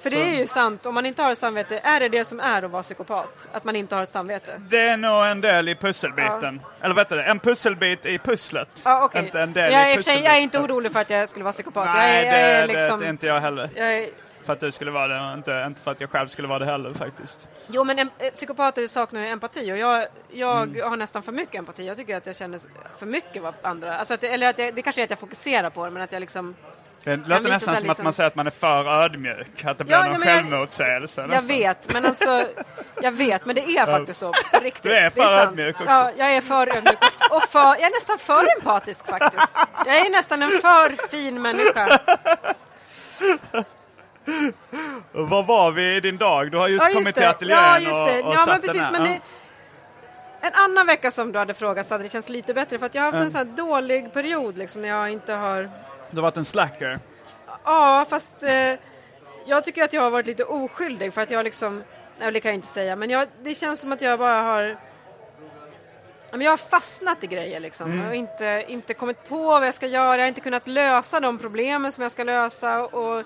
För 0.00 0.10
det 0.10 0.22
är 0.22 0.40
ju 0.40 0.46
sant, 0.46 0.86
om 0.86 0.94
man 0.94 1.06
inte 1.06 1.22
har 1.22 1.32
ett 1.32 1.38
samvete, 1.38 1.80
är 1.84 2.00
det 2.00 2.08
det 2.08 2.24
som 2.24 2.40
är 2.40 2.62
att 2.62 2.70
vara 2.70 2.82
psykopat? 2.82 3.48
Att 3.52 3.64
man 3.64 3.76
inte 3.76 3.94
har 3.94 4.02
ett 4.02 4.10
samvete? 4.10 4.60
Det 4.68 4.80
är 4.80 4.96
nog 4.96 5.26
en 5.26 5.40
del 5.40 5.68
i 5.68 5.74
pusselbiten. 5.74 6.60
Ja. 6.62 6.84
Eller 6.84 6.94
vet 6.94 7.08
du, 7.08 7.22
en 7.22 7.38
pusselbit 7.38 8.06
i 8.06 8.18
pusslet. 8.18 8.68
Ja, 8.84 9.04
okay. 9.04 9.24
Inte 9.24 9.40
en 9.40 9.52
del 9.52 9.72
jag, 9.72 9.92
i 9.92 9.96
pusselbiten. 9.96 10.24
Jag 10.24 10.36
är 10.36 10.40
inte 10.40 10.58
orolig 10.58 10.92
för 10.92 11.00
att 11.00 11.10
jag 11.10 11.28
skulle 11.28 11.44
vara 11.44 11.52
psykopat. 11.52 11.88
Nej, 11.94 12.26
jag 12.26 12.34
är, 12.34 12.40
jag 12.40 12.50
är 12.50 12.66
det, 12.66 12.74
liksom, 12.74 13.00
det 13.00 13.06
är 13.06 13.10
inte 13.10 13.26
jag 13.26 13.40
heller. 13.40 13.70
Jag 13.74 13.94
är, 13.94 14.08
för 14.48 14.52
att 14.52 14.60
du 14.60 14.72
skulle 14.72 14.90
vara 14.90 15.08
det, 15.08 15.34
inte, 15.34 15.64
inte 15.66 15.80
för 15.80 15.90
att 15.90 16.00
jag 16.00 16.10
själv 16.10 16.28
skulle 16.28 16.48
vara 16.48 16.58
det 16.58 16.64
heller 16.64 16.90
faktiskt. 16.90 17.48
Jo, 17.66 17.84
men 17.84 17.98
en, 17.98 18.10
eh, 18.18 18.32
psykopater 18.32 18.86
saknar 18.86 19.20
ju 19.20 19.28
empati 19.28 19.72
och 19.72 19.78
jag, 19.78 20.06
jag 20.28 20.62
mm. 20.62 20.90
har 20.90 20.96
nästan 20.96 21.22
för 21.22 21.32
mycket 21.32 21.54
empati. 21.54 21.86
Jag 21.86 21.96
tycker 21.96 22.16
att 22.16 22.26
jag 22.26 22.36
känner 22.36 22.60
för 22.98 23.06
mycket 23.06 23.42
vad 23.42 23.54
andra... 23.62 23.98
Alltså 23.98 24.14
att, 24.14 24.24
eller 24.24 24.48
att 24.48 24.58
jag, 24.58 24.74
det 24.74 24.82
kanske 24.82 25.00
är 25.00 25.04
att 25.04 25.10
jag 25.10 25.18
fokuserar 25.18 25.70
på 25.70 25.84
det, 25.84 25.90
men 25.90 26.02
att 26.02 26.12
jag 26.12 26.20
liksom 26.20 26.54
det 27.04 27.16
låter 27.16 27.48
nästan 27.48 27.58
som 27.58 27.72
liksom... 27.72 27.90
att 27.90 28.02
man 28.02 28.12
säger 28.12 28.26
att 28.26 28.34
man 28.34 28.46
är 28.46 28.50
för 28.50 29.02
ödmjuk, 29.04 29.64
att 29.64 29.78
det 29.78 29.84
blir 29.84 29.96
ja, 29.96 30.04
någon 30.04 30.20
självmotsägelse. 30.20 31.20
Jag, 31.20 31.30
jag 31.30 31.42
vet, 31.42 31.92
men 31.92 32.06
alltså, 32.06 32.46
jag 33.02 33.12
vet, 33.12 33.46
men 33.46 33.54
det 33.54 33.62
är 33.62 33.86
faktiskt 33.86 34.20
så 34.20 34.32
riktigt. 34.62 34.82
Du 34.82 34.92
är 34.92 35.10
för 35.10 35.22
är 35.22 35.46
ödmjuk 35.46 35.76
också. 35.80 35.90
Ja, 35.90 36.10
jag 36.16 36.32
är 36.32 36.40
för 36.40 36.76
ödmjuk 36.76 36.98
och 37.30 37.42
för, 37.42 37.58
jag 37.60 37.82
är 37.82 37.90
nästan 37.90 38.18
för 38.18 38.56
empatisk 38.56 39.06
faktiskt. 39.06 39.54
Jag 39.86 39.96
är 39.96 40.10
nästan 40.10 40.42
en 40.42 40.50
för 40.50 41.08
fin 41.08 41.42
människa. 41.42 41.98
Var 45.12 45.42
var 45.42 45.70
vi 45.70 45.96
i 45.96 46.00
din 46.00 46.18
dag? 46.18 46.50
Du 46.50 46.58
har 46.58 46.68
just, 46.68 46.82
ja, 46.82 46.88
just 46.88 46.98
kommit 46.98 47.14
det. 47.14 47.20
till 47.20 47.30
ateljén 47.30 47.58
ja, 47.58 47.78
just 47.78 48.06
det. 48.06 48.22
och, 48.22 48.28
och 48.28 48.34
ja, 48.34 48.46
men 48.46 48.60
precis, 48.60 48.82
men 48.92 49.02
det, 49.02 49.20
En 50.40 50.54
annan 50.54 50.86
vecka 50.86 51.10
som 51.10 51.32
du 51.32 51.38
hade 51.38 51.54
frågat 51.54 51.86
så 51.86 51.94
hade 51.94 52.04
det 52.04 52.08
känts 52.08 52.28
lite 52.28 52.54
bättre 52.54 52.78
för 52.78 52.86
att 52.86 52.94
jag 52.94 53.02
har 53.02 53.12
haft 53.12 53.22
en 53.22 53.30
sån 53.30 53.38
här 53.38 53.56
dålig 53.56 54.12
period 54.12 54.58
liksom 54.58 54.82
när 54.82 54.88
jag 54.88 55.10
inte 55.10 55.32
har 55.32 55.70
du 56.10 56.16
har 56.16 56.22
varit 56.22 56.36
en 56.36 56.44
slacker? 56.44 57.00
Ja, 57.64 58.06
fast 58.08 58.42
eh, 58.42 58.74
jag 59.46 59.64
tycker 59.64 59.84
att 59.84 59.92
jag 59.92 60.02
har 60.02 60.10
varit 60.10 60.26
lite 60.26 60.44
oskyldig 60.44 61.14
för 61.14 61.20
att 61.20 61.30
jag 61.30 61.44
liksom, 61.44 61.82
nej 62.18 62.32
det 62.32 62.40
kan 62.40 62.48
jag 62.48 62.56
inte 62.56 62.68
säga, 62.68 62.96
men 62.96 63.10
jag, 63.10 63.28
det 63.42 63.54
känns 63.54 63.80
som 63.80 63.92
att 63.92 64.00
jag 64.00 64.18
bara 64.18 64.42
har 64.42 64.76
jag 66.32 66.50
har 66.50 66.56
fastnat 66.56 67.24
i 67.24 67.26
grejer 67.26 67.60
liksom 67.60 67.92
mm. 67.92 68.08
och 68.08 68.14
inte, 68.14 68.64
inte 68.68 68.94
kommit 68.94 69.28
på 69.28 69.42
vad 69.42 69.66
jag 69.66 69.74
ska 69.74 69.86
göra, 69.86 70.16
jag 70.16 70.22
har 70.22 70.28
inte 70.28 70.40
kunnat 70.40 70.68
lösa 70.68 71.20
de 71.20 71.38
problemen 71.38 71.92
som 71.92 72.02
jag 72.02 72.12
ska 72.12 72.24
lösa 72.24 72.84
och 72.84 73.24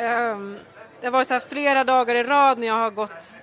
um, 0.00 0.58
det 1.00 1.06
har 1.06 1.10
varit 1.10 1.28
så 1.28 1.34
här 1.34 1.40
flera 1.48 1.84
dagar 1.84 2.14
i 2.14 2.22
rad 2.22 2.58
när 2.58 2.66
jag 2.66 2.74
har 2.74 2.90
gått 2.90 3.38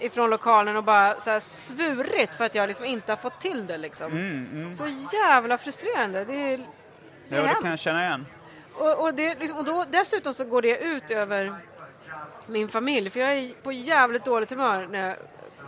ifrån 0.00 0.30
lokalen 0.30 0.76
och 0.76 0.84
bara 0.84 1.14
så 1.14 1.30
här 1.30 1.40
svurit 1.40 2.34
för 2.34 2.44
att 2.44 2.54
jag 2.54 2.66
liksom 2.66 2.86
inte 2.86 3.12
har 3.12 3.16
fått 3.16 3.40
till 3.40 3.66
det 3.66 3.78
liksom. 3.78 4.12
Mm, 4.12 4.48
mm. 4.52 4.72
Så 4.72 4.84
jävla 5.12 5.58
frustrerande. 5.58 6.24
Det 6.24 6.34
är 6.34 6.60
det, 7.28 7.36
det 7.36 7.56
kan 7.62 7.70
jag 7.70 7.78
känna 7.78 8.04
igen. 8.04 8.26
Och, 8.74 9.02
och, 9.02 9.14
det, 9.14 9.34
liksom, 9.34 9.58
och 9.58 9.64
då, 9.64 9.84
dessutom 9.90 10.34
så 10.34 10.44
går 10.44 10.62
det 10.62 10.78
ut 10.78 11.10
över 11.10 11.54
min 12.46 12.68
familj, 12.68 13.10
för 13.10 13.20
jag 13.20 13.32
är 13.32 13.52
på 13.62 13.72
jävligt 13.72 14.24
dåligt 14.24 14.50
humör 14.50 14.86
när 14.90 15.08
jag 15.08 15.16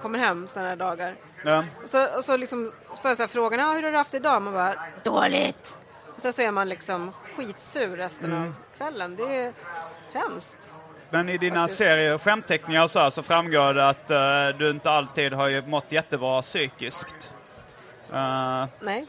kommer 0.02 0.18
hem 0.18 0.48
sådana 0.48 0.68
här 0.68 0.76
dagar. 0.76 1.14
Ja. 1.44 1.64
Och 1.82 1.90
så, 1.90 2.16
och 2.16 2.24
så 2.24 2.36
liksom 2.36 2.72
får 3.02 3.10
jag 3.10 3.18
så 3.18 3.28
frågan, 3.28 3.60
ah, 3.60 3.72
hur 3.72 3.82
har 3.82 3.90
du 3.90 3.96
haft 3.96 4.10
det 4.10 4.16
idag? 4.16 4.42
Man 4.42 4.52
bara, 4.52 4.74
dåligt! 5.02 5.78
Och 6.14 6.20
så, 6.20 6.32
så 6.32 6.42
är 6.42 6.50
man 6.50 6.68
liksom 6.68 7.12
skitsur 7.36 7.96
resten 7.96 8.32
mm. 8.32 8.48
av 8.48 8.54
kvällen. 8.76 9.16
Det 9.16 9.36
är 9.36 9.52
hemskt. 10.12 10.70
Men 11.10 11.28
i 11.28 11.38
dina 11.38 11.60
Faktiskt. 11.60 11.78
serier, 11.78 12.18
skämtteckningar 12.18 12.84
och 12.84 12.90
så, 12.90 12.98
här, 12.98 13.10
så 13.10 13.22
framgår 13.22 13.74
det 13.74 13.88
att 13.88 14.10
uh, 14.10 14.58
du 14.58 14.70
inte 14.70 14.90
alltid 14.90 15.32
har 15.32 15.68
mått 15.68 15.92
jättebra 15.92 16.42
psykiskt. 16.42 17.32
Uh, 18.12 18.64
Nej. 18.80 19.06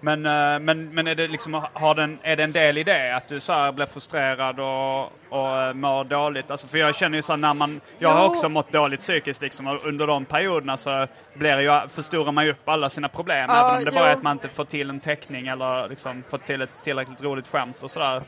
Men, 0.00 0.26
eh, 0.26 0.58
men, 0.58 0.94
men 0.94 1.06
är, 1.06 1.14
det 1.14 1.28
liksom, 1.28 1.66
har 1.72 1.94
den, 1.94 2.18
är 2.22 2.36
det 2.36 2.44
en 2.44 2.52
del 2.52 2.78
i 2.78 2.84
det? 2.84 3.16
Att 3.16 3.28
du 3.28 3.40
så 3.40 3.52
här 3.52 3.72
blir 3.72 3.86
frustrerad 3.86 4.60
och, 4.60 5.12
och 5.28 5.62
eh, 5.62 5.74
mår 5.74 6.04
dåligt? 6.04 6.50
Alltså, 6.50 6.66
för 6.66 6.78
jag 6.78 6.96
känner 6.96 7.18
ju 7.18 7.22
så 7.22 7.36
när 7.36 7.54
man, 7.54 7.80
jag 7.98 8.08
har 8.08 8.26
också 8.26 8.48
mått 8.48 8.72
dåligt 8.72 9.00
psykiskt 9.00 9.42
liksom, 9.42 9.66
och 9.66 9.86
under 9.86 10.06
de 10.06 10.24
perioderna 10.24 10.76
så 10.76 11.06
blir 11.34 11.60
ju, 11.60 11.88
förstorar 11.88 12.32
man 12.32 12.44
ju 12.44 12.50
upp 12.50 12.68
alla 12.68 12.90
sina 12.90 13.08
problem. 13.08 13.46
Ja, 13.48 13.60
även 13.60 13.78
om 13.78 13.84
det 13.84 13.90
jo. 13.90 13.98
bara 13.98 14.10
är 14.10 14.12
att 14.12 14.22
man 14.22 14.32
inte 14.32 14.48
får 14.48 14.64
till 14.64 14.90
en 14.90 15.00
teckning 15.00 15.46
eller 15.46 15.88
liksom, 15.88 16.22
får 16.30 16.38
till 16.38 16.62
ett 16.62 16.82
tillräckligt 16.82 17.22
roligt 17.22 17.48
skämt 17.48 17.82
och 17.82 17.90
sådär. 17.90 18.22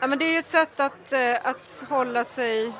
Ja, 0.00 0.06
men 0.06 0.18
det 0.18 0.24
är 0.24 0.32
ju 0.32 0.38
ett 0.38 0.46
sätt 0.46 0.80
att, 0.80 1.12
eh, 1.12 1.36
att 1.42 1.84
hålla 1.88 2.24
sig 2.24 2.72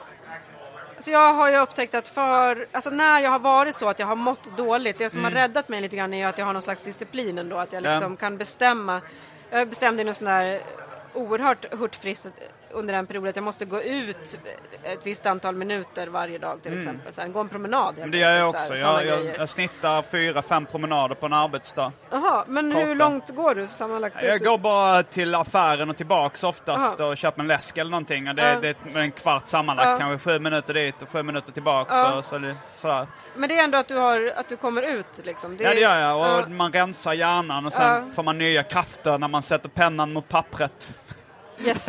Alltså 1.00 1.10
jag 1.10 1.34
har 1.34 1.50
ju 1.50 1.56
upptäckt 1.56 1.94
att 1.94 2.08
för, 2.08 2.66
alltså 2.72 2.90
när 2.90 3.20
jag 3.20 3.30
har 3.30 3.38
varit 3.38 3.76
så 3.76 3.88
att 3.88 3.98
jag 3.98 4.06
har 4.06 4.16
mått 4.16 4.56
dåligt, 4.56 4.98
det 4.98 5.10
som 5.10 5.20
mm. 5.20 5.32
har 5.32 5.40
räddat 5.40 5.68
mig 5.68 5.80
lite 5.80 5.96
grann 5.96 6.14
är 6.14 6.26
att 6.26 6.38
jag 6.38 6.46
har 6.46 6.52
någon 6.52 6.62
slags 6.62 6.82
disciplin 6.82 7.38
ändå, 7.38 7.56
att 7.56 7.72
jag 7.72 7.82
liksom 7.82 8.12
ja. 8.12 8.16
kan 8.16 8.38
bestämma. 8.38 9.00
Jag 9.50 9.68
bestämde 9.68 10.04
något 10.04 10.16
sån 10.16 10.26
där 10.26 10.60
oerhört 11.14 11.74
hurtfriskt 11.74 12.28
under 12.72 12.94
en 12.94 13.06
period 13.06 13.28
att 13.28 13.36
jag 13.36 13.42
måste 13.42 13.64
gå 13.64 13.82
ut 13.82 14.38
ett 14.82 15.06
visst 15.06 15.26
antal 15.26 15.54
minuter 15.56 16.06
varje 16.06 16.38
dag 16.38 16.62
till 16.62 16.76
exempel. 16.76 17.12
Så 17.12 17.20
här, 17.20 17.28
gå 17.28 17.40
en 17.40 17.48
promenad. 17.48 17.94
Men 17.98 18.10
det 18.10 18.18
gör 18.18 18.32
jag 18.36 18.48
också. 18.48 18.72
här, 18.74 19.04
Jag, 19.04 19.24
jag, 19.24 19.36
jag 19.36 19.48
snittar 19.48 20.02
fyra, 20.02 20.42
fem 20.42 20.66
promenader 20.66 21.14
på 21.14 21.26
en 21.26 21.32
arbetsdag. 21.32 21.92
Jaha, 22.10 22.44
men 22.48 22.72
korta. 22.72 22.86
hur 22.86 22.94
långt 22.94 23.30
går 23.36 23.54
du 23.54 23.68
sammanlagt? 23.68 24.16
Jag 24.22 24.40
går 24.40 24.58
bara 24.58 25.02
till 25.02 25.34
affären 25.34 25.90
och 25.90 25.96
tillbaks 25.96 26.44
oftast 26.44 27.00
Aha. 27.00 27.10
och 27.10 27.16
köper 27.16 27.40
en 27.40 27.46
läsk 27.48 27.78
eller 27.78 27.90
någonting. 27.90 28.28
Och 28.28 28.34
det, 28.34 28.42
Ja. 28.52 28.60
det 28.60 28.68
är 28.94 28.98
en 28.98 29.12
kvart 29.12 29.46
sammanlagt, 29.46 29.88
Ja. 29.88 29.96
kanske 29.98 30.30
sju 30.30 30.38
minuter 30.38 30.74
dit 30.74 31.02
och 31.02 31.08
sju 31.08 31.22
minuter 31.22 31.52
tillbaks. 31.52 31.90
Ja. 31.94 32.14
Och 32.18 32.24
så, 32.24 32.38
det- 32.38 32.54
sådär. 32.76 33.06
Men 33.34 33.48
det 33.48 33.58
är 33.58 33.64
ändå 33.64 33.78
att 33.78 33.88
du, 33.88 33.96
har, 33.96 34.32
att 34.36 34.48
du 34.48 34.56
kommer 34.56 34.82
ut 34.82 35.06
liksom? 35.22 35.56
Ja 35.60 35.70
det 35.74 35.80
gör 35.80 36.00
jag 36.00 36.16
och 36.18 36.26
Ja. 36.26 36.48
man 36.48 36.72
rensar 36.72 37.12
hjärnan 37.12 37.66
och 37.66 37.72
sen 37.72 38.10
får 38.10 38.22
man 38.22 38.38
nya 38.38 38.62
krafter 38.62 39.18
när 39.18 39.28
man 39.28 39.42
sätter 39.42 39.68
pennan 39.68 40.12
mot 40.12 40.28
pappret. 40.28 40.92
Yes. 41.64 41.86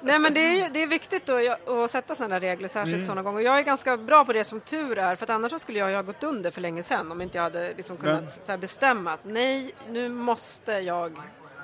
Nej 0.00 0.18
men 0.18 0.34
det 0.34 0.40
är, 0.60 0.70
det 0.70 0.82
är 0.82 0.86
viktigt 0.86 1.28
att- 1.28 1.68
att 1.68 1.90
sätta 1.90 2.14
sådana 2.14 2.40
regler, 2.40 2.68
särskilt 2.68 2.94
Mm. 2.94 3.06
sådana 3.06 3.22
gånger. 3.22 3.40
Jag 3.40 3.58
är 3.58 3.62
ganska 3.62 3.96
bra 3.96 4.24
på 4.24 4.32
det 4.32 4.44
som 4.44 4.60
tur 4.60 4.98
är, 4.98 5.16
för 5.16 5.30
annars 5.30 5.52
så 5.52 5.58
skulle 5.58 5.78
jag 5.78 5.90
ha 5.92 6.02
gått 6.02 6.22
under 6.22 6.50
för 6.50 6.60
länge 6.60 6.82
sedan 6.82 7.12
om 7.12 7.20
inte 7.22 7.38
jag 7.38 7.42
hade 7.42 7.74
liksom 7.76 7.96
kunnat 7.96 8.38
Ja. 8.46 8.52
här 8.52 8.56
bestämma 8.58 9.12
att 9.12 9.24
nej, 9.24 9.72
nu 9.88 10.08
måste 10.08 10.72
jag 10.72 11.12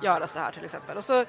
göra 0.02 0.26
så 0.28 0.38
här 0.38 0.50
till 0.52 0.64
exempel. 0.64 0.96
Och 0.96 1.04
så, 1.04 1.24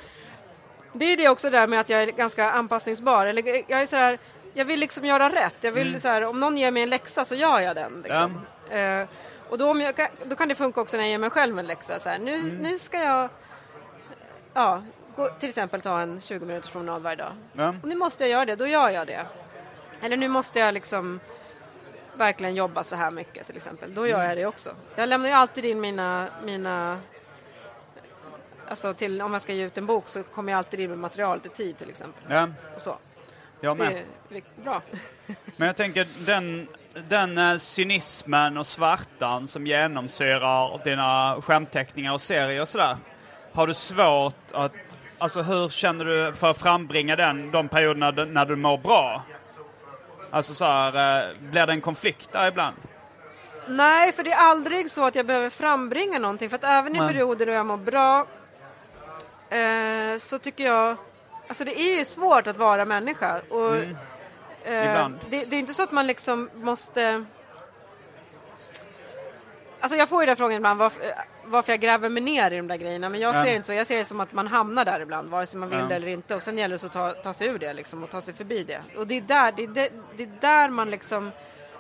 det 0.94 1.06
är 1.06 1.18
det 1.18 1.30
också 1.30 1.50
där 1.50 1.68
med 1.68 1.80
att 1.80 1.90
jag 1.90 2.02
är 2.04 2.08
ganska 2.08 2.52
anpassningsbar. 2.52 3.28
Eller, 3.28 3.48
jag 3.72 3.82
är 3.82 3.86
så 3.86 3.96
här, 3.98 4.20
jag 4.54 4.66
vill 4.66 4.80
liksom 4.80 5.06
göra 5.06 5.30
rätt. 5.30 5.56
Jag 5.62 5.72
vill 5.72 6.02
så 6.02 6.08
här, 6.08 6.26
om 6.26 6.40
någon 6.40 6.58
ger 6.58 6.72
mig 6.72 6.84
en 6.84 6.90
läxa 6.90 7.26
så 7.26 7.36
gör 7.36 7.60
jag 7.60 7.76
den. 7.76 8.02
Liksom. 8.06 8.42
Eh, 8.70 9.06
och 9.50 9.58
då, 9.58 9.80
jag, 9.82 9.96
kan- 9.96 10.08
då 10.26 10.36
kan 10.36 10.48
det 10.48 10.56
funka 10.56 10.82
också 10.82 10.98
när 10.98 11.04
jag 11.04 11.10
ger 11.12 11.18
mig 11.18 11.30
själv 11.30 11.60
en 11.60 11.68
läxa. 11.68 12.00
Så 12.00 12.10
här, 12.10 12.20
nu, 12.20 12.42
nu 12.62 12.80
ska 12.80 12.98
jag 13.04 13.30
ja, 14.54 14.84
gå, 15.16 15.30
till 15.40 15.50
exempel 15.50 15.82
ta 15.82 16.02
en 16.02 16.22
20 16.22 16.46
minuters 16.46 16.72
promenad 16.72 17.02
varje 17.02 17.16
dag. 17.16 17.32
Ja. 17.54 17.70
Och 17.82 17.88
nu 17.88 17.96
måste 17.96 18.24
jag 18.24 18.30
göra 18.32 18.46
det, 18.46 18.56
då 18.56 18.68
gör 18.68 18.90
jag 18.90 19.08
det. 19.08 19.26
Eller 20.02 20.18
nu 20.18 20.28
måste 20.28 20.60
jag 20.60 20.74
liksom 20.74 21.20
verkligen 22.14 22.56
jobba 22.56 22.84
så 22.84 22.96
här 22.96 23.12
mycket 23.12 23.46
till 23.48 23.56
exempel. 23.56 23.94
Då 23.94 24.08
gör 24.08 24.24
jag 24.24 24.38
det 24.38 24.46
också. 24.46 24.70
Jag 24.96 25.10
lämnar 25.10 25.30
ju 25.30 25.36
alltid 25.36 25.66
in 25.66 25.82
mina, 25.82 26.28
mina 26.44 27.00
Alltså 28.70 28.94
till, 28.94 29.22
om 29.22 29.34
jag 29.34 29.42
ska 29.42 29.54
ge 29.54 29.64
ut 29.66 29.78
en 29.78 29.86
bok 29.86 30.08
så 30.08 30.24
kommer 30.24 30.52
jag 30.52 30.58
alltid 30.58 30.80
in 30.80 30.90
med 30.90 31.00
materialet 31.00 31.46
i 31.46 31.50
tid 31.50 31.78
till 31.78 31.90
exempel. 31.90 32.24
Ja, 32.30 32.48
Och 32.76 32.82
så. 32.82 32.98
jag 33.62 33.78
Det 33.78 33.84
med. 33.84 33.94
är 33.98 34.04
vik- 34.30 34.64
bra. 34.64 34.82
Men 35.58 35.68
jag 35.68 35.76
tänker 35.76 36.08
den, 36.26 36.68
den 37.10 37.38
eh, 37.38 37.58
cynismen 37.58 38.58
och 38.58 38.68
svartan 38.68 39.48
som 39.48 39.68
genomsyrar 39.68 40.84
dina 40.84 41.38
skämtteckningar 41.42 42.14
och 42.14 42.22
serier 42.22 42.62
och 42.62 42.68
sådär. 42.70 42.98
Har 43.54 43.68
du 43.68 43.74
svårt 43.74 44.52
att, 44.52 44.72
alltså 45.18 45.42
hur 45.42 45.70
känner 45.70 46.06
du 46.06 46.34
för 46.34 46.50
att 46.50 46.58
frambringa 46.58 47.16
den, 47.16 47.52
de 47.52 47.68
perioderna 47.68 48.12
när 48.12 48.46
du 48.46 48.56
mår 48.56 48.78
bra? 48.78 49.24
Alltså 50.32 50.54
så 50.54 50.66
här, 50.66 51.22
eh, 51.28 51.36
blir 51.40 51.66
det 51.66 51.74
en 51.74 51.82
konflikt 51.82 52.32
där 52.32 52.48
ibland? 52.48 52.76
Nej, 53.68 54.12
för 54.12 54.24
det 54.24 54.32
är 54.32 54.38
aldrig 54.38 54.92
så 54.92 55.06
att 55.06 55.16
jag 55.16 55.26
behöver 55.26 55.50
frambringa 55.50 56.20
någonting. 56.20 56.50
För 56.50 56.56
att 56.56 56.64
även 56.64 56.96
i 56.96 57.00
Nej. 57.00 57.08
perioder 57.08 57.46
då 57.46 57.52
jag 57.52 57.66
mår 57.66 57.78
bra 57.78 58.28
eh, 59.50 60.18
så 60.20 60.40
tycker 60.40 60.66
jag... 60.66 60.98
Alltså 61.48 61.64
det 61.66 61.80
är 61.80 61.98
ju 61.98 62.06
svårt 62.06 62.48
att 62.48 62.58
vara 62.58 62.86
människa. 62.86 63.42
Och, 63.50 63.76
eh, 63.76 63.90
Mm. 64.68 64.90
Ibland. 64.90 65.20
Det, 65.30 65.46
det 65.46 65.56
är 65.56 65.60
inte 65.60 65.74
så 65.74 65.84
att 65.84 65.92
man 65.92 66.08
liksom 66.08 66.50
måste... 66.54 67.26
Alltså 69.80 69.98
jag 69.98 70.10
får 70.10 70.22
ju 70.22 70.26
den 70.26 70.36
frågan 70.38 70.58
ibland 70.58 70.80
varför, 70.80 71.02
eh, 71.02 71.08
varför 71.46 71.72
jag 71.74 71.80
gräver 71.80 72.10
mig 72.10 72.24
ner 72.24 72.52
i 72.52 72.58
de 72.58 72.68
där 72.68 72.76
grejerna. 72.78 73.10
Men 73.10 73.20
jag 73.20 73.30
Ja. 73.36 73.44
ser 73.44 73.50
det 73.50 73.56
inte 73.56 73.68
så. 73.68 73.74
Jag 73.74 73.88
ser 73.88 73.98
det 73.98 74.06
som 74.06 74.20
att 74.20 74.34
man 74.34 74.48
hamnar 74.48 74.86
där 74.86 75.00
ibland, 75.00 75.30
vare 75.30 75.46
sig 75.46 75.60
man 75.60 75.70
vill 75.70 75.88
det 75.90 75.96
eller 75.96 76.08
inte. 76.08 76.36
Och 76.36 76.44
sen 76.44 76.58
gäller 76.58 76.78
det 76.78 76.86
att 76.86 76.94
ta, 76.94 77.14
ta 77.14 77.34
sig 77.34 77.48
ur 77.48 77.60
det 77.60 77.74
liksom, 77.74 78.04
och 78.04 78.10
ta 78.10 78.22
sig 78.22 78.34
förbi 78.34 78.64
det. 78.64 78.82
Och 78.98 79.08
det 79.08 79.18
är 79.18 79.22
där, 79.22 79.52
det 79.52 79.64
är, 79.64 79.68
det, 79.68 79.90
det 80.18 80.24
är 80.24 80.32
där 80.42 80.70
man 80.70 80.90
liksom... 80.90 81.32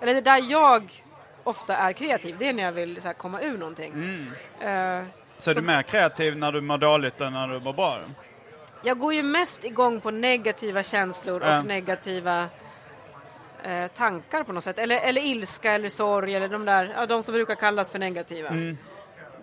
Eller 0.01 0.13
det 0.13 0.19
är 0.19 0.37
där 0.39 0.51
jag 0.51 1.03
ofta 1.43 1.77
är 1.77 1.93
kreativ. 1.93 2.35
Det 2.39 2.47
är 2.49 2.53
när 2.53 2.63
jag 2.63 2.71
vill 2.71 3.01
så 3.01 3.07
här, 3.07 3.13
komma 3.13 3.41
ur 3.41 3.57
någonting. 3.57 3.93
Mm. 3.93 4.99
Eh, 5.01 5.07
Så 5.37 5.49
är 5.51 5.55
du 5.55 5.61
mer 5.61 5.81
kreativ 5.81 6.37
när 6.37 6.51
du 6.51 6.61
mår 6.61 6.77
dåligt 6.77 7.21
än 7.21 7.33
när 7.33 7.47
du 7.47 7.59
mår 7.59 7.73
bra? 7.73 7.99
jag 8.83 8.99
går 8.99 9.13
ju 9.13 9.23
mest 9.23 9.63
igång 9.63 10.01
på 10.01 10.11
negativa 10.11 10.83
känslor 10.83 11.41
och 11.41 11.47
Ja. 11.47 11.61
negativa 11.61 12.47
eh, 13.63 13.87
tankar 13.87 14.43
på 14.43 14.53
något 14.53 14.63
sätt. 14.63 14.79
Eller, 14.79 14.97
eller 14.99 15.21
ilska 15.25 15.71
eller 15.71 15.89
sorg 15.89 16.35
eller 16.35 16.47
de 16.47 16.65
där, 16.65 16.93
ja, 16.97 17.05
de 17.05 17.23
som 17.23 17.33
brukar 17.33 17.55
kallas 17.55 17.91
för 17.91 17.99
negativa. 17.99 18.49
Mm. 18.49 18.77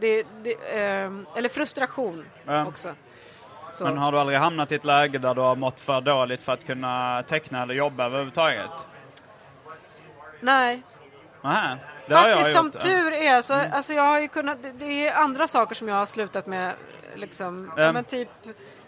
Det, 0.03 0.27
det, 0.43 0.53
eh, 0.53 1.11
eller 1.37 1.49
frustration 1.49 2.25
Ja. 2.47 2.67
också. 2.67 2.95
Så. 3.73 3.85
Men 3.85 3.99
har 3.99 4.13
du 4.13 4.19
aldrig 4.19 4.39
hamnat 4.39 4.73
i 4.73 4.75
ett 4.75 4.85
läge 4.85 5.19
där 5.19 5.35
du 5.35 5.41
har 5.41 5.57
mått 5.57 5.81
för 5.81 6.01
dåligt 6.01 6.43
för 6.43 6.53
att 6.53 6.67
kunna 6.67 7.23
teckna 7.23 7.63
eller 7.63 7.75
jobba 7.75 8.05
överhuvudtaget? 8.07 8.87
Nej, 10.41 10.83
Nähä, 11.43 11.77
det 12.09 12.15
faktiskt 12.15 12.53
som 12.53 12.71
tur 12.71 13.13
är 13.13 13.43
så, 13.43 13.55
alltså 13.55 13.93
jag 13.95 14.03
har 14.03 14.21
ju 14.21 14.29
kunnat, 14.29 14.63
det, 14.63 14.73
det 14.73 15.09
är 15.09 15.15
andra 15.15 15.49
saker 15.49 15.75
som 15.75 15.89
jag 15.89 15.97
har 15.97 16.07
slutat 16.07 16.47
med, 16.47 16.75
liksom, 17.15 17.73
Ja. 17.77 17.93
men 17.93 18.05
typ 18.05 18.29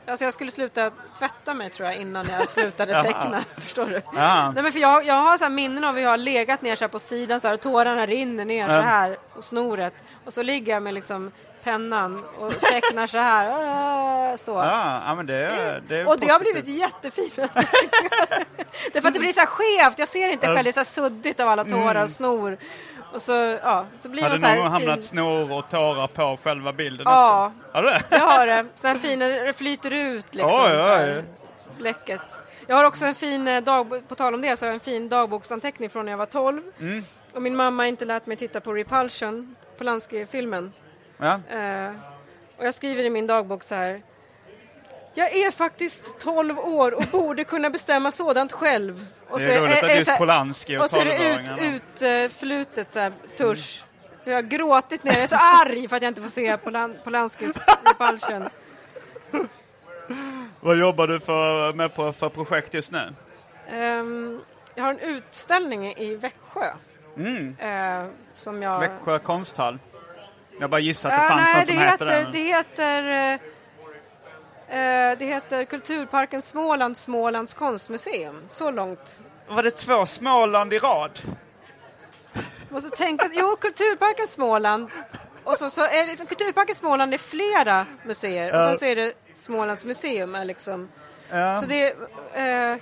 Alltså 0.07 0.25
jag 0.25 0.35
skulle 0.35 0.51
sluta 0.51 0.91
tvätta 1.19 1.55
mig 1.55 1.71
tror 1.71 1.89
jag 1.89 1.97
innan 1.99 2.27
jag 2.39 2.49
slutade 2.49 3.03
teckna. 3.03 3.45
Förstår 3.57 3.87
du? 3.87 4.01
Ja. 4.17 4.51
Nej, 4.55 4.63
men 4.63 4.73
för 4.73 4.81
jag, 4.81 5.07
jag 5.07 5.15
har 5.15 5.39
så 5.39 5.49
minnen 5.49 5.85
av 5.85 5.95
hur 5.95 6.03
jag 6.03 6.11
har 6.11 6.17
legat 6.17 6.63
ner 6.63 6.77
så 6.77 6.85
här 6.85 6.89
på 6.89 6.99
sidan 6.99 7.41
så 7.41 7.47
här, 7.47 7.55
och 7.55 7.61
tårarna 7.61 8.07
rinner 8.07 8.45
ner 8.45 8.69
så 8.69 8.75
Ja. 8.75 8.81
här 8.81 9.19
och 9.35 9.45
snoret. 9.45 9.95
Och 10.25 10.33
så 10.33 10.43
ligger 10.43 10.73
jag 10.73 10.83
med 10.83 10.95
liksom 10.95 11.33
pennan 11.63 12.25
och 12.39 12.61
tecknar 12.61 13.07
så 13.07 13.19
här. 13.19 13.51
ah, 14.35 14.37
Så. 14.37 14.51
Ja, 14.51 15.15
men 15.15 15.27
det, 15.27 15.35
är- 15.35 15.83
det 15.89 15.97
är 15.97 16.09
och 16.09 16.19
det 16.19 16.29
har 16.29 16.41
blivit 16.41 16.65
teckningar. 16.65 17.03
Det 18.93 18.99
är 18.99 19.01
för 19.01 19.09
att 19.09 19.15
det 19.15 19.21
blir 19.21 19.33
så 19.33 19.41
här 19.41 19.47
skevt. 19.47 19.99
Jag 19.99 20.09
ser 20.09 20.29
inte 20.33 20.47
själv. 20.47 20.65
Det 20.65 20.71
är 20.71 20.73
så 20.73 20.81
här 20.81 20.85
suddigt 20.85 21.41
av 21.41 21.49
alla 21.49 21.65
tårar 21.65 22.03
och 22.03 22.11
snor. 22.11 22.57
Och 23.15 23.23
så, 23.23 23.33
ja, 23.63 23.87
så 23.99 24.09
blir 24.09 24.23
Har 24.23 24.31
det 24.31 24.39
man 24.39 24.51
så 24.51 24.63
någon 24.63 24.71
gång 24.71 24.81
fin. 24.81 24.89
hamnat 24.89 25.05
snor 25.05 25.53
och 25.59 25.69
tårar 25.69 26.07
på 26.07 26.39
själva 26.43 26.73
bilden 26.73 27.07
Ja. 27.09 27.47
också? 27.47 27.69
Har 27.73 27.83
du 27.83 27.89
det? 27.89 28.03
Jag 28.11 28.27
har 28.27 28.47
det. 28.47 28.67
Här 28.83 28.95
fina, 28.95 29.27
det 29.29 29.53
flyter 29.53 29.91
ut 29.91 30.35
liksom. 30.35 30.51
Oj, 30.65 30.69
här, 30.69 31.17
oj. 31.19 31.25
Bläcket. 31.79 32.21
Jag 32.67 32.77
har 32.77 32.85
också 32.85 33.05
en 33.07 33.15
fin 33.15 33.49
eh, 33.49 33.63
dagbok, 33.63 34.09
på 34.09 34.15
tal 34.15 34.35
om 34.35 34.41
det, 34.43 34.57
så 34.57 34.65
har 34.65 34.69
jag 34.69 34.75
en 34.75 34.81
fin 34.81 35.09
dagboksanteckning 35.09 35.91
från 35.91 36.05
när 36.05 36.13
jag 36.13 36.17
var 36.19 36.27
12. 36.27 36.63
Mm. 36.81 37.03
Och 37.35 37.43
min 37.43 37.57
mamma 37.57 37.83
har 37.83 37.89
inte 37.89 38.05
lärt 38.05 38.27
mig 38.27 38.37
titta 38.37 38.61
på 38.61 38.73
Repulsion, 38.73 39.57
Polanski-filmen. 39.79 40.73
Ja. 41.17 41.41
Eh, 41.59 41.93
och 42.57 42.67
jag 42.67 42.75
skriver 42.75 43.03
i 43.05 43.11
min 43.11 43.27
dagbok 43.27 43.63
så 43.63 43.75
här. 43.75 44.03
Jag 45.15 45.33
är 45.37 45.51
faktiskt 45.51 46.19
12 46.19 46.59
år 46.59 46.95
och 46.95 47.05
borde 47.13 47.45
kunna 47.45 47.71
bestämma 47.71 48.13
sådant 48.13 48.53
själv. 48.53 49.07
Och 49.29 49.39
Det 49.39 49.55
är 49.55 49.61
roligt 49.61 49.99
att 50.01 50.05
så 50.05 50.11
här- 50.11 50.19
Polanski 50.19 50.77
och 50.79 50.83
Och 50.85 50.91
så 50.91 50.97
är 51.01 51.05
det 51.05 51.15
ut, 51.17 51.49
12-åringarna. 51.49 52.25
utflutet 52.25 52.93
så 52.93 52.99
här, 52.99 53.13
tusch. 53.37 53.85
Jag 54.25 54.35
har 54.35 54.43
gråtit 54.43 55.05
ner, 55.05 55.13
jag 55.13 55.23
är 55.23 55.27
så 55.27 55.37
arg 55.37 55.89
för 55.89 55.97
att 55.97 56.03
jag 56.03 56.11
inte 56.11 56.23
får 56.23 56.29
se 56.29 56.57
Polan, 56.57 56.97
Polanskis 57.05 57.57
Repulsion. 57.85 58.49
Vad 60.61 60.77
jobbar 60.79 61.07
du 61.07 61.21
för, 61.21 61.73
med 61.73 61.95
på, 61.95 62.13
för 62.13 62.29
projekt 62.29 62.75
just 62.75 62.93
nu? 62.93 63.15
Ehm, 63.71 64.41
jag 64.75 64.85
har 64.85 64.91
en 64.91 64.99
utställning 64.99 65.87
i 65.97 66.15
Växjö. 66.17 66.73
Mm. 67.17 67.57
eh, 67.59 68.11
som 68.35 68.63
jag... 68.63 68.81
Växjö 68.81 69.19
konsthall. 69.19 69.79
Jag 70.61 70.71
bara 70.71 70.81
gissar 70.81 71.11
att 71.11 71.17
det 71.17 71.23
Ja, 71.23 71.29
fanns 71.29 71.41
nej, 71.49 71.59
något 71.61 71.67
som 71.69 71.77
det 71.77 71.83
heter 71.85 72.07
heter, 72.07 72.25
det. 72.25 72.33
det 72.33 72.45
heter 73.09 73.33
eh, 73.35 73.41
det 75.19 75.25
heter 75.25 75.65
Kulturparken 75.65 76.43
Småland, 76.43 76.97
Smålands 76.97 77.55
konstmuseum. 77.55 78.43
Så 78.49 78.71
långt. 78.71 79.21
Var 79.49 79.63
det 79.63 79.71
två 79.71 80.07
Småland 80.07 80.73
i 80.73 80.79
rad? 80.79 81.21
Måste 82.69 82.91
tänka, 82.91 83.29
jo, 83.33 83.57
Kulturparken 83.61 84.27
Småland. 84.27 84.89
Och 85.45 85.57
så, 85.57 85.71
så 85.71 85.83
är 85.85 86.07
liksom, 86.07 86.27
Kulturparken 86.27 86.77
Småland 86.77 87.15
är 87.15 87.19
flera 87.19 87.87
museer 88.05 88.55
och 88.55 88.69
sen 88.69 88.79
så 88.79 88.85
är 88.85 88.97
det 88.97 89.13
Smålands 89.35 89.85
museum. 89.85 90.35
Är 90.35 90.45
liksom, 90.45 90.89
Ja. 91.31 91.57
så 91.61 91.67
det, 91.67 91.87
eh, 91.89 91.95
Men 92.35 92.81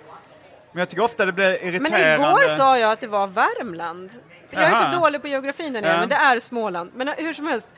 jag 0.72 0.88
tycker 0.90 1.02
ofta 1.04 1.26
det 1.26 1.32
blir 1.32 1.58
men 1.62 1.74
irriterande. 1.74 2.14
igår 2.14 2.56
sa 2.56 2.78
jag 2.78 2.92
att 2.92 3.00
det 3.00 3.06
var 3.06 3.26
Värmland. 3.26 4.10
Jag 4.50 4.62
är 4.62 4.70
Jaha. 4.70 4.92
så 4.92 4.98
dålig 5.00 5.22
på 5.22 5.28
geografin 5.28 5.74
Ja. 5.74 5.80
men 5.80 6.08
det 6.08 6.14
är 6.14 6.40
Småland. 6.40 6.90
Men 6.94 7.08
eh, 7.08 7.14
hur 7.18 7.32
som 7.32 7.46
helst 7.46 7.68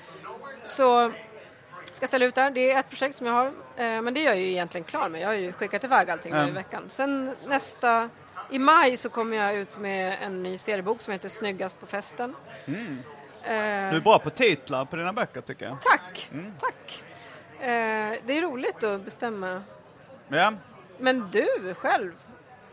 så 0.67 1.13
ska 1.97 2.07
ställa 2.07 2.25
ut 2.25 2.35
där. 2.35 2.51
Det 2.51 2.71
är 2.71 2.79
ett 2.81 2.89
projekt 2.91 3.17
som 3.17 3.27
jag 3.27 3.35
har, 3.35 3.47
eh, 3.47 3.53
men 4.03 4.15
det 4.15 4.21
är 4.21 4.25
jag 4.25 4.39
ju 4.39 4.51
egentligen 4.51 4.85
klar 4.85 5.09
med. 5.09 5.21
Jag 5.21 5.29
har 5.29 5.35
ju 5.35 5.53
skickat 5.53 5.85
iväg 5.85 6.11
allting 6.11 6.33
nu 6.33 6.39
Ja. 6.39 6.49
i 6.49 6.51
veckan. 6.51 6.85
Sen 6.89 7.37
nästa, 7.47 8.09
i 8.51 8.59
maj 8.59 8.97
så 8.97 9.09
kommer 9.09 9.37
jag 9.37 9.55
ut 9.55 9.79
med 9.79 10.17
en 10.23 10.43
ny 10.43 10.59
seriebok 10.59 11.01
som 11.03 11.13
heter 11.13 11.29
Snyggast 11.29 11.81
på 11.81 11.87
festen. 11.87 12.35
Mm. 12.67 12.99
Eh, 13.43 13.51
Du 13.91 13.97
är 13.97 14.01
bra 14.01 14.19
på 14.19 14.31
titlar 14.31 14.85
på 14.85 14.97
dina 14.97 15.13
böcker 15.13 15.41
tycker 15.41 15.65
jag. 15.67 15.77
Tack, 15.83 16.29
Mm. 16.33 16.53
tack. 16.61 17.05
Eh, 17.61 18.21
det 18.27 18.39
är 18.39 18.43
roligt 18.43 18.85
att 18.85 19.01
bestämma. 19.05 19.63
Ja. 20.29 20.53
Men 20.99 21.29
du 21.31 21.75
själv 21.75 22.13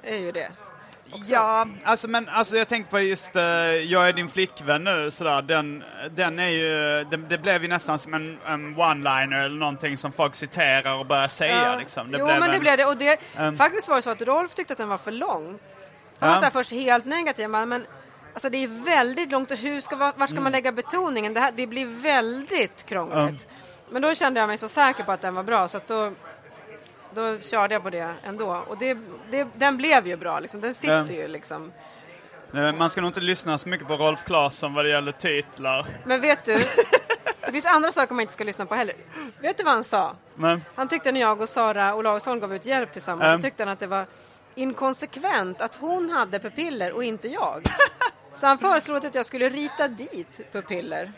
är 0.04 0.18
ju 0.18 0.32
det. 0.32 0.52
Också. 1.14 1.32
Ja, 1.34 1.68
alltså, 1.84 2.08
men 2.08 2.30
alltså, 2.30 2.58
jag 2.58 2.68
tänkte 2.68 2.92
på 2.92 3.00
just 3.00 3.36
uh, 3.36 3.42
Jag 3.42 4.10
är 4.10 4.14
din 4.14 4.30
flickvän 4.30 4.84
nu, 4.84 5.12
sådär. 5.12 5.42
Den, 5.42 5.84
den 6.12 6.40
är 6.40 6.48
ju, 6.48 7.04
det, 7.04 7.18
det 7.18 7.38
blev 7.38 7.62
ju 7.62 7.68
nästan 7.68 8.00
som 8.00 8.14
en, 8.14 8.38
en 8.48 8.76
one-liner 8.76 9.44
eller 9.46 9.56
någonting 9.56 9.98
som 9.98 10.12
folk 10.12 10.36
citerar 10.36 10.96
och 10.96 11.06
börjar 11.06 11.28
säga. 11.28 11.66
Ja. 11.66 11.76
Liksom. 11.80 12.12
Det 12.12 12.18
jo, 12.18 12.26
blev 12.26 12.40
men 12.40 12.50
det 12.50 12.56
en, 12.56 12.62
blev 12.62 12.78
det. 12.78 12.86
Och 12.86 12.98
det, 12.98 13.20
Um. 13.40 13.56
faktiskt 13.58 13.88
var 13.88 13.96
det 13.96 14.02
så 14.02 14.10
att 14.10 14.22
Rolf 14.22 14.54
tyckte 14.56 14.74
att 14.74 14.78
den 14.78 14.90
var 14.90 14.98
för 14.98 15.12
lång. 15.12 15.60
Han 16.20 16.30
Ja. 16.30 16.36
var 16.36 16.42
så 16.42 16.52
först 16.52 16.72
helt 16.72 17.06
negativ, 17.06 17.50
men, 17.50 17.70
men 17.70 17.86
alltså 18.34 18.50
det 18.50 18.58
är 18.64 18.86
väldigt 18.86 19.32
långt 19.32 19.52
och 19.52 19.58
hur 19.58 19.82
ska, 19.82 19.96
vart 19.96 20.16
ska 20.16 20.26
Mm. 20.32 20.44
man 20.44 20.52
lägga 20.52 20.72
betoningen? 20.72 21.34
Det, 21.34 21.40
här, 21.40 21.52
det 21.56 21.68
blir 21.68 21.86
väldigt 21.86 22.86
krångligt. 22.86 23.48
Men 23.90 24.02
då 24.02 24.16
kände 24.16 24.40
jag 24.40 24.48
mig 24.48 24.58
så 24.58 24.68
säker 24.68 25.04
på 25.04 25.12
att 25.12 25.22
den 25.22 25.36
var 25.36 25.44
bra 25.44 25.68
så 25.68 25.78
att 25.78 25.88
då, 25.88 26.12
då 27.16 27.40
körde 27.40 27.74
jag 27.76 27.84
på 27.84 27.90
det 27.90 28.16
ändå. 28.24 28.56
Och 28.68 28.78
det, 28.78 28.98
det, 29.30 29.48
den 29.56 29.78
blev 29.78 30.08
ju 30.08 30.18
bra, 30.18 30.40
liksom. 30.40 30.62
den 30.62 30.74
sitter 30.74 30.96
Ja. 30.96 31.14
ju 31.14 31.28
liksom. 31.28 31.72
Nej, 32.52 32.74
Man 32.74 32.90
ska 32.90 33.02
nog 33.02 33.10
inte 33.10 33.20
lyssna 33.20 33.58
så 33.58 33.70
mycket 33.70 33.88
på 33.88 33.96
Rolf 33.98 34.24
Claesson 34.26 34.74
vad 34.74 34.86
det 34.86 34.90
gäller 34.90 35.12
titlar. 35.12 35.86
Men 36.06 36.22
vet 36.22 36.46
du, 36.46 36.54
det 37.46 37.52
finns 37.52 37.66
andra 37.66 37.92
saker 37.92 38.14
man 38.16 38.22
inte 38.22 38.34
ska 38.34 38.44
lyssna 38.44 38.66
på 38.66 38.76
heller. 38.76 38.96
Vet 39.40 39.58
du 39.58 39.64
vad 39.64 39.74
han 39.74 39.84
sa? 39.84 40.16
Men, 40.36 40.62
Han 40.76 40.88
tyckte 40.88 41.12
när 41.12 41.22
jag 41.22 41.42
och 41.42 41.50
Sara 41.50 41.96
Olausson 41.96 42.40
gav 42.40 42.56
ut 42.56 42.66
hjälp 42.66 42.92
tillsammans 42.94 43.28
Mm. 43.28 43.42
så 43.42 43.46
tyckte 43.46 43.64
han 43.64 43.74
att 43.74 43.80
det 43.80 43.88
var 43.88 44.06
inkonsekvent 44.56 45.62
att 45.62 45.76
hon 45.76 46.10
hade 46.10 46.40
pupiller 46.40 46.92
och 46.94 47.04
inte 47.04 47.28
jag. 47.28 47.62
Så 48.34 48.48
han 48.48 48.58
föreslog 48.58 49.06
att 49.06 49.16
jag 49.16 49.26
skulle 49.26 49.50
rita 49.50 49.88
dit 49.88 50.42
pupiller. 50.52 51.12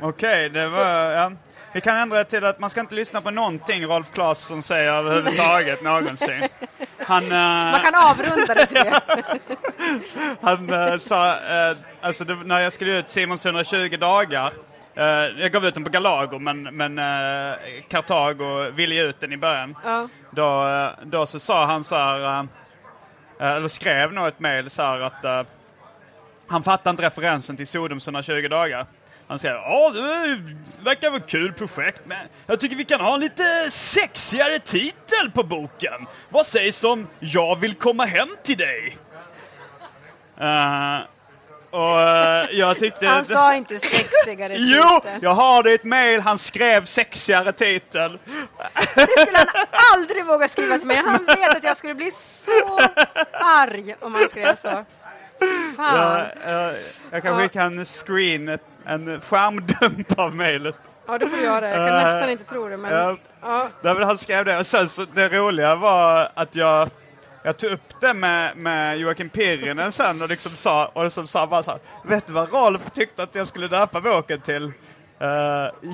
Okej, 0.00 0.48
det 0.48 0.68
var... 0.68 0.86
Ja. 1.12 1.32
Vi 1.74 1.80
kan 1.80 1.96
ändra 1.96 2.18
det 2.18 2.24
till 2.24 2.44
att 2.44 2.58
man 2.58 2.70
ska 2.70 2.80
inte 2.80 2.94
lyssna 2.94 3.20
på 3.20 3.30
någonting 3.30 3.84
Rolf 3.84 4.10
Claesson 4.12 4.62
säger 4.62 4.92
överhuvudtaget 4.92 5.82
någonsin. 5.82 6.48
Han, 6.98 7.24
eh, 7.24 7.30
Man 7.72 7.80
kan 7.80 7.94
avrunda 7.94 8.54
det 8.54 8.66
till 8.66 8.74
det. 8.74 9.00
han 10.40 10.72
eh, 10.72 10.98
sa, 10.98 11.30
eh, 11.30 11.76
alltså 12.00 12.24
det, 12.24 12.34
när 12.34 12.60
jag 12.60 12.72
skulle 12.72 12.98
ut 12.98 13.08
Simons 13.08 13.46
120 13.46 13.96
dagar, 13.96 14.52
eh, 14.94 15.04
jag 15.40 15.52
gav 15.52 15.66
ut 15.66 15.74
den 15.74 15.84
på 15.84 15.90
Galago 15.90 16.38
men, 16.38 16.62
men 16.62 16.98
eh, 16.98 17.54
Kartago 17.88 18.70
ville 18.70 19.02
ut 19.02 19.20
den 19.20 19.32
i 19.32 19.36
början. 19.36 19.76
Ja. 19.84 20.08
Då, 20.30 20.90
då 21.02 21.26
så 21.26 21.38
sa 21.38 21.66
han 21.66 21.84
så 21.84 21.96
här, 21.96 22.48
eller 23.38 23.68
skrev 23.68 24.12
nog 24.12 24.26
ett 24.26 24.40
mejl 24.40 24.70
så 24.70 24.82
här 24.82 25.00
att 25.00 25.46
han 26.46 26.62
fattar 26.62 26.90
inte 26.90 27.02
referensen 27.02 27.56
till 27.56 27.66
Sodoms 27.66 28.06
120 28.06 28.48
dagar. 28.48 28.86
Han 29.28 29.38
säger 29.38 29.54
ja 29.54 29.90
det 29.90 30.38
verkar 30.84 31.10
vara 31.10 31.20
kul 31.20 31.52
projekt 31.52 32.00
men 32.04 32.18
jag 32.46 32.60
tycker 32.60 32.76
vi 32.76 32.84
kan 32.84 33.00
ha 33.00 33.14
en 33.14 33.20
lite 33.20 33.44
sexigare 33.70 34.58
titel 34.58 35.30
på 35.34 35.42
boken. 35.42 36.06
Vad 36.28 36.46
sägs 36.46 36.84
om 36.84 37.06
Jag 37.20 37.56
vill 37.60 37.74
komma 37.74 38.04
hem 38.04 38.28
till 38.42 38.56
dig? 38.58 38.96
Eh, 40.40 40.98
och 41.70 42.00
eh, 42.00 42.46
jag 42.52 42.78
tyckte... 42.78 43.06
Han 43.06 43.24
sa 43.24 43.54
inte 43.54 43.78
sexigare 43.78 44.56
Jo, 44.58 45.00
titel. 45.02 45.18
jag 45.22 45.34
har 45.34 45.62
det 45.62 45.70
i 45.70 45.74
ett 45.74 45.84
mejl. 45.84 46.20
Han 46.20 46.38
skrev 46.38 46.84
sexigare 46.84 47.52
titel. 47.52 48.18
Det 48.94 49.08
skulle 49.20 49.38
han 49.38 49.46
aldrig 49.94 50.24
våga 50.26 50.48
skriva 50.48 50.78
till 50.78 50.86
mig. 50.86 50.96
Han 50.96 51.24
vet 51.24 51.56
att 51.56 51.64
jag 51.64 51.76
skulle 51.76 51.94
bli 51.94 52.10
så 52.10 52.80
arg 53.32 53.94
om 54.00 54.14
han 54.14 54.28
skrev 54.28 54.56
så. 54.56 54.84
Fan. 55.76 55.98
Jag, 55.98 56.26
jag, 56.54 56.74
jag 57.10 57.22
kanske 57.22 57.42
Ja. 57.42 57.48
kan 57.48 57.84
screen 57.84 58.58
en 58.86 59.20
skärmdump 59.20 60.18
av 60.18 60.34
mejlet. 60.34 60.74
Ja, 61.06 61.18
du 61.18 61.26
får 61.26 61.38
göra 61.38 61.60
det. 61.60 61.68
Jag 61.68 61.88
kan 61.88 61.98
Eh, 61.98 62.04
nästan 62.04 62.30
inte 62.30 62.44
tro 62.44 62.68
det, 62.68 62.76
men... 62.76 62.92
ja. 62.92 63.16
Ja. 63.42 63.68
Där 63.82 64.00
han 64.00 64.18
skrev 64.18 64.44
det. 64.44 64.58
Och 64.58 64.66
sen 64.66 64.88
så 64.88 65.06
det 65.14 65.28
roliga 65.28 65.74
var 65.74 66.28
att 66.34 66.54
jag, 66.54 66.90
jag 67.42 67.56
tog 67.56 67.70
upp 67.70 68.00
det 68.00 68.14
med, 68.14 68.56
med 68.56 68.98
Joakim 68.98 69.28
Pirinen 69.28 69.92
sen 69.92 70.22
och 70.22 70.28
liksom 70.28 70.52
sa, 70.52 70.86
och 70.86 71.04
liksom 71.04 71.26
sa 71.26 71.46
bara 71.46 71.62
så 71.62 71.70
här, 71.70 71.80
vet 72.04 72.26
du 72.26 72.32
vad 72.32 72.52
Rolf 72.52 72.90
tyckte 72.94 73.22
att 73.22 73.34
jag 73.34 73.46
skulle 73.46 73.68
döpa 73.68 74.00
boken 74.00 74.40
till? 74.40 74.64
Eh, 75.18 75.28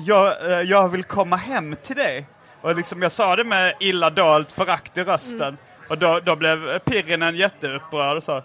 jag, 0.05 0.51
eh, 0.51 0.61
jag 0.61 0.89
vill 0.89 1.03
komma 1.03 1.35
hem 1.35 1.75
till 1.83 1.95
dig. 1.95 2.27
Och 2.61 2.75
liksom 2.75 3.01
jag 3.01 3.11
sa 3.11 3.35
det 3.35 3.43
med 3.43 3.73
illa 3.79 4.09
dolt 4.09 4.51
förakt 4.51 4.97
i 4.97 5.03
rösten. 5.03 5.41
Mm. 5.41 5.57
Och 5.89 5.97
då, 5.97 6.19
då 6.19 6.35
blev 6.35 6.79
Pirinen 6.79 7.35
jätteupprörd 7.35 8.17
och 8.17 8.23
sa 8.23 8.43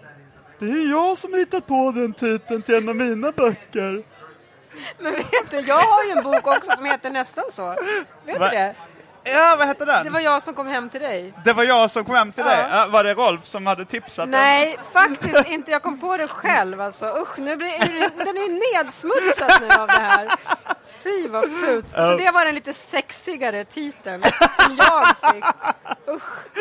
det 0.59 0.65
är 0.65 0.89
jag 0.89 1.17
som 1.17 1.33
hittat 1.33 1.67
på 1.67 1.91
den 1.95 2.13
titeln 2.13 2.61
till 2.61 2.75
en 2.75 2.89
av 2.89 2.95
mina 2.95 3.31
böcker. 3.31 4.03
Men 4.99 5.13
vet 5.15 5.51
du, 5.51 5.59
jag 5.59 5.77
har 5.77 6.03
ju 6.03 6.11
en 6.11 6.23
bok 6.23 6.47
också 6.47 6.71
som 6.75 6.85
heter 6.85 7.09
nästan 7.09 7.43
så. 7.51 7.75
Vet 8.25 8.39
Va? 8.39 8.49
du 8.49 8.55
det? 8.57 8.75
Ja, 9.23 9.55
vad 9.59 9.67
hette 9.67 9.85
den? 9.85 10.03
Det 10.03 10.09
var 10.09 10.19
jag 10.19 10.43
som 10.43 10.53
kom 10.53 10.67
hem 10.67 10.89
till 10.89 11.01
dig. 11.01 11.33
Det 11.45 11.53
var 11.53 11.63
jag 11.63 11.91
som 11.91 12.05
kom 12.05 12.15
hem 12.15 12.31
till 12.31 12.43
Ja. 12.47 12.51
dig. 12.55 12.67
Ja, 12.71 12.87
var 12.87 13.03
det 13.03 13.13
Rolf 13.13 13.45
som 13.45 13.65
hade 13.67 13.85
tipsat? 13.85 14.15
den? 14.25 14.29
Nej, 14.31 14.77
faktiskt 14.93 15.47
inte. 15.49 15.71
Jag 15.71 15.83
kom 15.83 15.99
på 15.99 16.17
det 16.17 16.27
själv 16.27 16.81
alltså. 16.81 17.05
Usch, 17.21 17.37
nu 17.39 17.55
blir 17.55 17.79
den 18.25 18.37
är 18.37 18.41
ju 18.41 18.59
nedsmutsad 18.83 19.61
nu 19.61 19.75
av 19.81 19.87
det 19.87 19.93
här. 19.93 20.27
Fy 21.03 21.27
vad 21.27 21.43
fult. 21.65 21.89
Så 21.91 22.17
det 22.17 22.31
var 22.31 22.45
den 22.45 22.55
lite 22.55 22.73
sexigare 22.73 23.63
titeln 23.65 24.23
som 24.59 24.75
jag 24.77 25.07
fick. 25.07 25.45
Usch. 26.07 26.57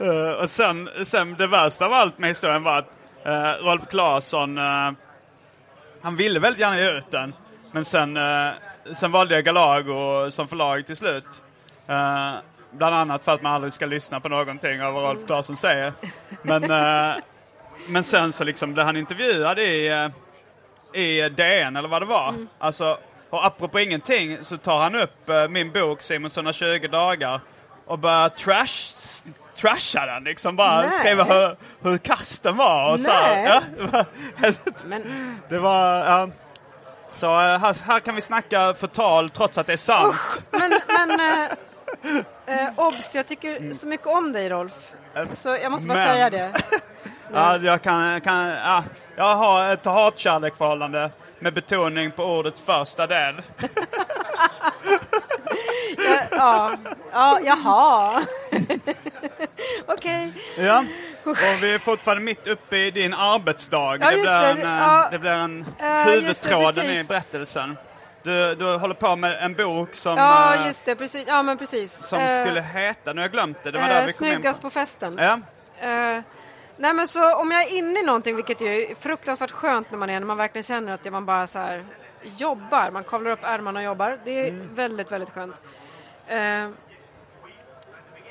Eh, 0.00 0.42
och 0.42 0.50
sen, 0.50 0.88
sen 1.06 1.34
det 1.38 1.46
värsta 1.46 1.86
av 1.86 1.92
allt 1.92 2.18
med 2.18 2.28
historien 2.30 2.62
var 2.62 2.78
att 2.78 2.88
uh, 3.26 3.64
Rolf 3.66 3.82
Claesson, 3.90 4.58
eh, 4.58 4.90
han 6.02 6.16
ville 6.16 6.40
väldigt 6.40 6.60
gärna 6.60 6.78
ge 6.78 6.90
ut 6.90 7.10
den. 7.10 7.34
Men 7.72 7.84
sen, 7.84 8.16
eh, 8.16 8.52
sen 8.94 9.12
valde 9.12 9.34
jag 9.34 9.44
Galago 9.44 10.30
som 10.30 10.48
förlag 10.48 10.86
till 10.86 10.96
slut. 10.96 11.42
Eh, 11.86 12.32
bland 12.70 12.94
annat 12.94 13.24
för 13.24 13.32
att 13.32 13.42
man 13.42 13.52
aldrig 13.52 13.72
ska 13.72 13.86
lyssna 13.86 14.20
på 14.20 14.28
någonting 14.28 14.82
av 14.82 14.94
vad 14.94 15.04
Rolf 15.04 15.26
Claesson 15.26 15.56
säger. 15.56 15.92
Men, 16.42 16.62
eh, 16.62 17.16
men 17.86 18.04
sen 18.04 18.32
så 18.32 18.44
liksom 18.44 18.74
blev 18.74 18.86
han 18.86 18.96
intervjuad 18.96 19.58
i, 19.58 20.08
i 20.94 21.28
DN 21.28 21.76
eller 21.76 21.88
vad 21.88 22.02
det 22.02 22.06
var. 22.06 22.34
Alltså, 22.58 22.98
och 23.30 23.46
apropå 23.46 23.80
ingenting 23.80 24.38
så 24.42 24.56
tar 24.56 24.82
han 24.82 24.94
upp 24.94 25.50
min 25.50 25.72
bok 25.72 26.00
Simons 26.00 26.36
120 26.36 26.88
dagar 26.88 27.40
och 27.86 27.98
börjar 27.98 28.28
trash, 28.28 29.24
trasha 29.62 30.06
den 30.06 30.24
liksom. 30.24 30.56
Bara 30.56 30.80
Nej. 30.82 30.90
skriva 30.90 31.24
hur, 31.24 31.56
hur 31.82 31.98
kass 31.98 32.40
den 32.40 32.56
var 32.56 32.92
och 32.92 33.00
så. 33.00 33.10
Ja, 33.46 33.62
det 35.48 35.58
var-. 35.58 35.98
Ja. 35.98 36.28
Så 37.08 37.26
eh, 37.26 37.58
här, 37.58 37.84
här 37.86 38.00
kan 38.00 38.14
vi 38.14 38.20
snacka 38.20 38.74
förtal 38.74 39.30
trots 39.30 39.58
att 39.58 39.66
det 39.66 39.72
är 39.72 39.76
sant. 39.76 40.42
Men, 40.50 40.80
men 40.88 41.20
eh, 41.20 42.60
eh, 42.60 42.68
obs, 42.76 43.14
jag 43.14 43.26
tycker 43.26 43.74
så 43.74 43.86
mycket 43.86 44.06
om 44.06 44.32
dig 44.32 44.48
Rolf. 44.48 44.92
Så 45.32 45.48
jag 45.48 45.72
måste 45.72 45.88
bara 45.88 45.98
Men- 45.98 46.08
säga 46.08 46.30
det. 46.30 46.52
Ja, 47.34 47.56
jag 47.56 47.82
kan... 47.82 48.20
kan 48.20 48.48
ja, 48.48 48.82
jag 49.16 49.36
har 49.36 49.72
ett 49.72 49.84
hatkärleksförhållande 49.84 51.10
med 51.38 51.54
betoning 51.54 52.10
på 52.10 52.24
ordets 52.24 52.60
första 52.60 53.06
del. 53.06 53.42
Ja, 56.30 56.72
ja 57.12 57.40
jaha. 57.44 58.22
Okej. 60.02 60.32
Ja. 60.58 60.84
Och 61.24 61.36
vi 61.62 61.74
är 61.74 61.78
fortfarande 61.78 62.22
mitt 62.22 62.46
uppe 62.46 62.76
i 62.76 62.90
din 62.90 63.14
arbetsdag. 63.14 63.96
Ja, 64.00 64.10
det, 64.10 64.16
blir 64.16 64.24
det. 64.24 64.46
en, 64.50 64.58
eh, 64.58 64.78
Ja. 64.78 65.08
det 65.10 65.18
blir 65.18 65.30
en 65.30 65.60
Eh, 65.80 66.14
just 66.14 66.42
det, 66.42 66.54
huvudtråden 66.54 66.90
i 66.90 67.04
berättelsen. 67.04 67.76
Du, 68.22 68.54
du 68.54 68.76
håller 68.76 68.94
på 68.94 69.16
med 69.16 69.38
en 69.44 69.54
bok 69.54 69.94
som, 69.94 70.16
Ja, 70.16 70.54
eh, 70.54 70.66
just 70.66 70.84
det. 70.84 70.96
Precis. 70.96 71.24
Ja, 71.28 71.42
men 71.42 71.58
precis. 71.58 71.92
som 72.06 72.18
Eh, 72.18 72.40
skulle 72.44 72.60
heta, 72.60 73.12
nu 73.12 73.20
har 73.20 73.24
jag 73.24 73.32
glömt 73.32 73.58
det, 73.64 73.70
det 73.70 73.78
var 73.78 73.88
eh, 73.88 73.94
där 73.94 74.06
vi 74.06 74.12
kom 74.12 74.26
in 74.26 74.42
på. 74.42 74.54
på 74.60 74.70
festen. 74.70 75.18
Ja. 75.18 75.32
Eh, 75.80 76.22
nej 76.76 76.94
men 76.94 77.08
så 77.08 77.34
om 77.34 77.50
jag 77.50 77.62
är 77.62 77.78
inne 77.78 78.00
i 78.00 78.02
någonting, 78.02 78.36
vilket 78.36 78.60
ju 78.60 78.82
är 78.90 78.94
fruktansvärt 78.94 79.50
skönt 79.50 79.90
när 79.90 79.98
man 79.98 80.10
är, 80.10 80.20
när 80.20 80.26
man 80.26 80.36
verkligen 80.36 80.62
känner 80.62 80.92
att 80.94 81.12
man 81.12 81.26
bara 81.26 81.46
så 81.46 81.58
här 81.58 81.84
jobbar, 82.22 82.90
man 82.90 83.04
kavlar 83.04 83.30
upp 83.30 83.42
ärmarna 83.44 83.78
och 83.80 83.84
jobbar. 83.84 84.18
Det 84.24 84.40
är 84.40 84.48
Mm. 84.48 84.74
väldigt, 84.74 85.12
väldigt 85.12 85.30
skönt. 85.30 85.54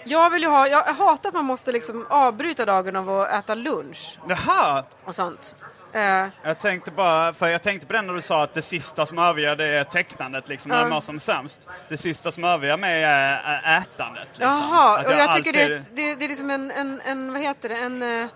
Jag 0.03 0.29
vill 0.29 0.41
ju 0.41 0.47
ha, 0.49 0.67
jag 0.67 0.83
hatar 0.83 1.29
att 1.29 1.33
man 1.35 1.45
måste 1.45 1.71
liksom 1.71 2.05
avbryta 2.09 2.65
dagen 2.65 2.95
av 2.95 3.09
att 3.21 3.31
äta 3.31 3.55
lunch 3.55 4.17
Jaha! 4.29 4.83
och 5.03 5.15
sånt. 5.15 5.55
Eh, 5.93 6.25
Jag 6.43 6.59
tänkte 6.59 6.91
bara, 6.91 7.33
för 7.33 7.47
jag 7.47 7.61
tänkte 7.63 7.87
på 7.87 7.93
den 7.93 8.07
när 8.07 8.13
du 8.13 8.21
sa 8.21 8.43
att 8.43 8.53
det 8.53 8.61
sista 8.61 9.05
som 9.05 9.17
överger 9.19 9.55
det 9.55 9.65
är 9.67 9.83
tecknandet 9.83 10.47
liksom, 10.47 10.69
när 10.69 10.81
man 10.81 10.89
mår 10.89 11.01
som 11.01 11.19
sämst. 11.19 11.67
Det 11.89 11.97
sista 11.97 12.31
som 12.31 12.43
överger 12.43 12.77
mig 12.77 13.03
är, 13.03 13.77
ätandet. 13.81 14.27
Liksom. 14.27 14.45
Jaha, 14.47 14.99
Att 14.99 15.05
och 15.05 15.11
jag 15.13 15.35
tycker 15.35 15.53
det, 15.53 15.63
alltid- 15.63 15.77
är- 15.77 16.09
det, 16.09 16.15
det 16.15 16.25
är 16.25 16.29
liksom 16.29 16.49
en, 16.49 16.71
en, 16.71 17.01
en, 17.05 17.33
vad 17.33 17.41
heter 17.41 17.69
det, 17.69 17.75
en, 17.75 18.21
eh, 18.21 18.27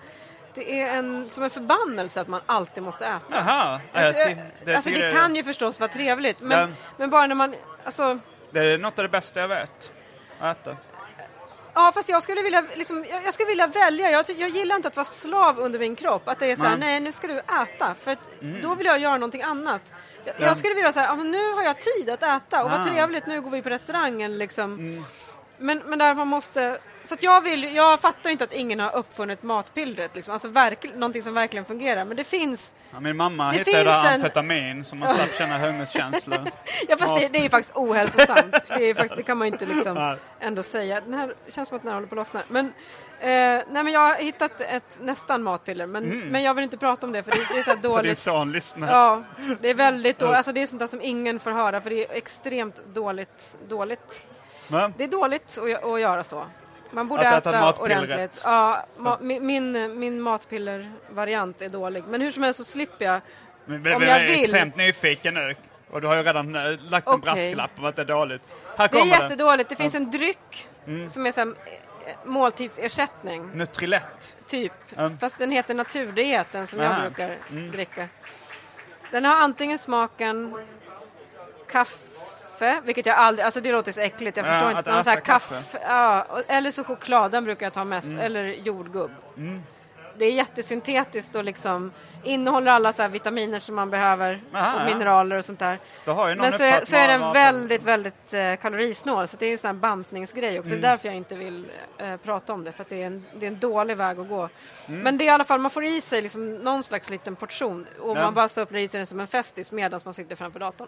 det 0.54 0.82
är 0.82 0.96
en, 0.98 1.30
som 1.30 1.44
en 1.44 1.50
förbannelse 1.50 2.22
att 2.22 2.28
man 2.28 2.42
alltid 2.46 2.84
måste 2.84 3.06
äta. 3.06 3.20
Jaha. 3.32 3.80
Jag- 3.94 4.04
Jag 4.16 4.38
jag- 4.66 4.76
alltså 4.76 4.90
det 4.92 5.14
kan 5.14 5.36
ju 5.36 5.44
förstås 5.44 5.80
vara 5.80 5.92
trevligt, 5.92 6.42
men, 6.42 6.60
Ja. 6.60 6.76
men 6.98 7.10
bara 7.10 7.28
när 7.28 7.36
man, 7.36 7.56
alltså, 7.86 8.20
det 8.52 8.60
är 8.60 8.78
något 8.78 9.00
av 9.00 9.04
det 9.04 9.10
bästa 9.10 9.40
jag 9.40 9.48
vet. 9.48 9.92
Att 10.40 10.58
äta. 10.68 10.76
Ja 11.76 11.92
fast 11.92 12.10
jag 12.10 12.24
skulle 12.24 12.42
vilja, 12.42 12.64
liksom, 12.76 13.06
jag, 13.10 13.24
jag 13.26 13.34
skulle 13.34 13.48
vilja 13.50 13.68
välja, 13.68 14.12
jag, 14.12 14.26
jag 14.38 14.50
gillar 14.50 14.76
inte 14.76 14.88
att 14.88 14.96
vara 14.96 15.06
slav 15.06 15.60
under 15.60 15.80
min 15.80 15.96
kropp, 15.96 16.28
att 16.28 16.40
det 16.40 16.52
är 16.52 16.56
så 16.56 16.64
här, 16.64 16.70
Nej. 16.70 16.80
nej 16.80 17.00
nu 17.00 17.12
ska 17.12 17.28
du 17.28 17.38
äta, 17.38 17.96
för 18.02 18.12
att 18.12 18.20
då 18.62 18.76
vill 18.76 18.86
jag 18.88 19.00
göra 19.00 19.14
någonting 19.18 19.42
annat. 19.42 19.82
Jag, 20.26 20.36
Ja. 20.40 20.46
jag 20.46 20.58
skulle 20.58 20.74
vilja 20.74 20.92
säga, 20.94 21.16
nu 21.16 21.52
har 21.52 21.64
jag 21.64 21.76
tid 21.82 22.10
att 22.10 22.24
äta 22.24 22.64
och 22.64 22.72
Ah. 22.72 22.78
vad 22.78 22.88
trevligt, 22.88 23.26
nu 23.26 23.42
går 23.42 23.52
vi 23.52 23.62
på 23.62 23.70
restaurangen 23.70 24.38
liksom. 24.38 25.04
Men, 25.58 25.82
men 25.86 26.00
där 26.00 26.14
man 26.16 26.28
måste, 26.28 26.78
så 27.06 27.16
jag, 27.20 27.42
vill, 27.42 27.76
jag 27.76 28.00
fattar 28.00 28.30
inte 28.30 28.44
att 28.44 28.54
ingen 28.54 28.80
har 28.80 28.96
uppfunnit 28.96 29.44
matpillret, 29.44 30.16
liksom. 30.16 30.34
alltså 30.34 30.48
verk, 30.48 30.86
någonting 30.96 31.22
som 31.22 31.34
verkligen 31.34 31.66
fungerar. 31.66 32.06
Men 32.06 32.18
det 32.18 32.24
finns... 32.24 32.74
Ja, 32.92 33.00
min 33.00 33.18
mamma 33.18 33.52
Det 33.52 33.58
hittade 33.58 33.92
en- 33.92 34.14
amfetamin 34.16 34.84
så 34.84 34.96
man 34.96 35.10
slapp 35.16 35.30
känna 35.38 35.58
hungerskänslor. 35.58 36.40
Ja, 36.88 36.98
fast 36.98 37.20
det, 37.20 37.28
det 37.28 37.46
är 37.46 37.50
faktiskt 37.50 37.76
ohälsosamt. 37.76 38.56
Det, 38.68 38.90
är 38.90 38.94
faktiskt, 38.94 39.16
det 39.18 39.24
kan 39.24 39.38
man 39.38 39.48
inte 39.48 39.66
liksom 39.66 40.18
ändå 40.40 40.64
säga. 40.64 41.02
Den 41.02 41.14
här 41.14 41.34
känns 41.48 41.70
som 41.70 41.76
att 41.76 41.82
den 41.84 41.88
här 41.92 41.96
håller 41.96 42.08
på 42.08 42.16
att 42.16 42.18
lossna. 42.18 42.42
Men, 42.48 42.66
eh, 43.20 43.30
nej, 43.30 43.66
men 43.84 43.88
jag 43.88 44.00
har 44.00 44.14
hittat 44.16 44.62
ett 44.62 44.98
nästan 45.02 45.44
matpiller, 45.44 45.86
men, 45.86 46.04
men 46.32 46.44
jag 46.44 46.54
vill 46.54 46.64
inte 46.64 46.78
prata 46.78 47.06
om 47.08 47.12
det 47.12 47.24
för 47.24 47.32
det, 47.32 47.38
det 47.54 47.60
är 47.60 47.64
så 47.64 47.70
här 47.70 47.78
För 47.82 47.82
din 47.82 47.92
dåligt. 47.92 48.18
son 48.20 48.52
lyssnar. 48.52 48.88
Ja, 48.92 49.24
det 49.62 49.70
är 49.70 49.74
väldigt 49.74 50.20
dåligt. 50.20 50.36
Alltså, 50.36 50.52
det 50.52 50.62
är 50.62 50.68
sånt 50.68 50.80
där 50.80 50.88
som 50.88 51.02
ingen 51.02 51.40
får 51.40 51.52
höra 51.52 51.82
för 51.82 51.90
det 51.90 52.06
är 52.06 52.18
extremt 52.18 52.76
dåligt. 52.94 53.58
dåligt. 53.68 54.26
Va? 54.68 54.92
Det 54.98 55.04
är 55.04 55.08
dåligt 55.08 55.58
att, 55.58 55.84
att 55.84 56.02
göra 56.02 56.24
så. 56.24 56.46
Man 56.96 57.08
borde 57.08 57.30
Att 57.30 57.48
äta 57.48 57.70
äta 57.70 57.82
ordentligt. 57.84 58.42
Ja, 58.44 58.86
ma, 58.98 59.18
min, 59.22 60.00
min, 60.00 60.22
matpillervariant 60.22 61.62
är 61.62 61.70
dålig. 61.70 62.04
Men 62.08 62.22
hur 62.22 62.32
som 62.32 62.44
helst 62.44 62.58
så 62.58 62.64
slipper 62.64 63.06
jag. 63.06 63.22
Men 63.66 63.84
vi 63.84 63.94
Om 63.96 64.02
jag 64.02 64.20
vill. 64.20 64.40
extremt 64.42 64.76
nyfiken 64.78 65.34
nu. 65.34 65.56
Och 65.92 66.02
du 66.02 66.08
har 66.08 66.16
ju 66.16 66.24
redan 66.24 66.56
eh, 66.56 66.62
lagt 66.90 67.08
en 67.08 67.14
Okej. 67.14 67.22
brasklapp 67.54 67.72
om 67.78 67.86
att 67.86 67.96
det 67.96 68.02
är 68.02 68.06
dåligt. 68.06 68.42
Här 68.78 68.88
Det 68.88 68.98
är 69.00 69.04
det. 69.04 69.10
jättedåligt. 69.10 69.70
Det 69.70 69.76
finns 69.76 69.96
en 69.96 70.12
dryck 70.12 70.68
Mm. 70.88 71.10
som 71.10 71.26
är 71.26 71.32
så 71.32 71.40
här, 71.40 71.48
eh, 71.48 71.54
måltidsersättning, 72.26 73.50
Nutrilett. 73.54 74.36
typ. 74.48 74.74
Mm. 74.98 75.18
Fast 75.18 75.38
den 75.38 75.52
heter 75.52 75.74
naturdieten 75.74 76.68
som 76.68 76.80
jag 76.80 76.92
Aha. 76.92 77.02
brukar 77.02 77.38
dricka. 77.72 78.08
Den 79.12 79.26
har 79.26 79.36
antingen 79.36 79.78
smaken 79.78 80.58
kaffe, 81.72 81.98
vilket 82.84 83.06
jag 83.06 83.16
aldrig, 83.18 83.46
alltså 83.46 83.62
det 83.62 83.72
låter 83.72 83.92
så 83.92 84.02
äckligt, 84.02 84.38
jag 84.38 84.46
Ja, 84.46 84.52
förstår 84.52 84.72
inte. 84.78 84.92
Någon 84.94 85.04
så 85.04 85.10
här 85.10 85.20
kaffe. 85.20 85.56
kaffe. 85.56 85.80
Ja, 85.88 86.26
eller 86.48 86.72
så 86.72 86.84
choklad, 86.84 87.32
den 87.32 87.44
brukar 87.44 87.66
jag 87.66 87.74
ta 87.74 87.84
mest, 87.84 88.08
Mm. 88.08 88.20
eller 88.20 88.44
jordgubb. 88.48 89.12
Det 90.18 90.26
är 90.26 90.32
jättesyntetiskt 90.32 91.36
och 91.36 91.44
liksom 91.44 91.92
innehåller 92.24 92.72
alla 92.72 92.94
så 92.94 93.08
vitaminer 93.08 93.60
som 93.60 93.76
man 93.76 93.90
behöver 93.90 94.42
Aha, 94.54 94.80
och 94.80 94.86
mineraler 94.86 95.36
och 95.38 95.46
sånt 95.46 95.60
där. 95.60 95.80
Men 96.36 96.52
så 96.52 96.64
är, 96.64 96.86
så 96.86 96.96
är 96.96 97.08
den 97.08 97.34
väldigt, 97.34 97.84
väldigt 97.84 98.34
eh, 98.34 98.56
kalorisnål 98.56 99.28
så 99.28 99.38
det 99.38 99.46
är 99.46 99.52
en 99.52 99.58
sån 99.58 99.68
här 99.68 99.74
bantningsgrej 99.74 100.60
också. 100.60 100.72
Mm. 100.72 100.82
Det 100.82 100.88
är 100.88 100.92
därför 100.92 101.08
jag 101.08 101.16
inte 101.18 101.36
vill 101.36 101.66
eh, 101.98 102.18
prata 102.18 102.54
om 102.54 102.64
det 102.64 102.72
för 102.72 102.82
att 102.84 102.90
det 102.90 103.02
är, 103.02 103.08
en, 103.08 103.26
det 103.36 103.46
är 103.46 103.48
en 103.52 103.60
dålig 103.60 103.98
väg 103.98 104.20
att 104.20 104.30
gå. 104.30 104.50
Mm. 104.88 105.00
Men 105.02 105.18
det 105.18 105.24
är 105.24 105.26
i 105.26 105.30
alla 105.30 105.44
fall, 105.44 105.60
man 105.60 105.72
får 105.72 105.86
i 105.86 106.02
sig 106.02 106.22
liksom 106.22 106.56
någon 106.56 106.84
slags 106.84 107.10
liten 107.10 107.36
portion 107.36 107.88
och 108.00 108.18
Ja. 108.18 108.22
man 108.22 108.34
bara 108.34 108.48
stoppar 108.48 108.78
i 108.78 108.88
sig 108.88 108.98
den 108.98 109.08
som 109.08 109.20
en 109.20 109.28
festis 109.28 109.72
medan 109.72 110.00
man 110.06 110.14
sitter 110.14 110.36
framför 110.36 110.60
datorn. 110.60 110.88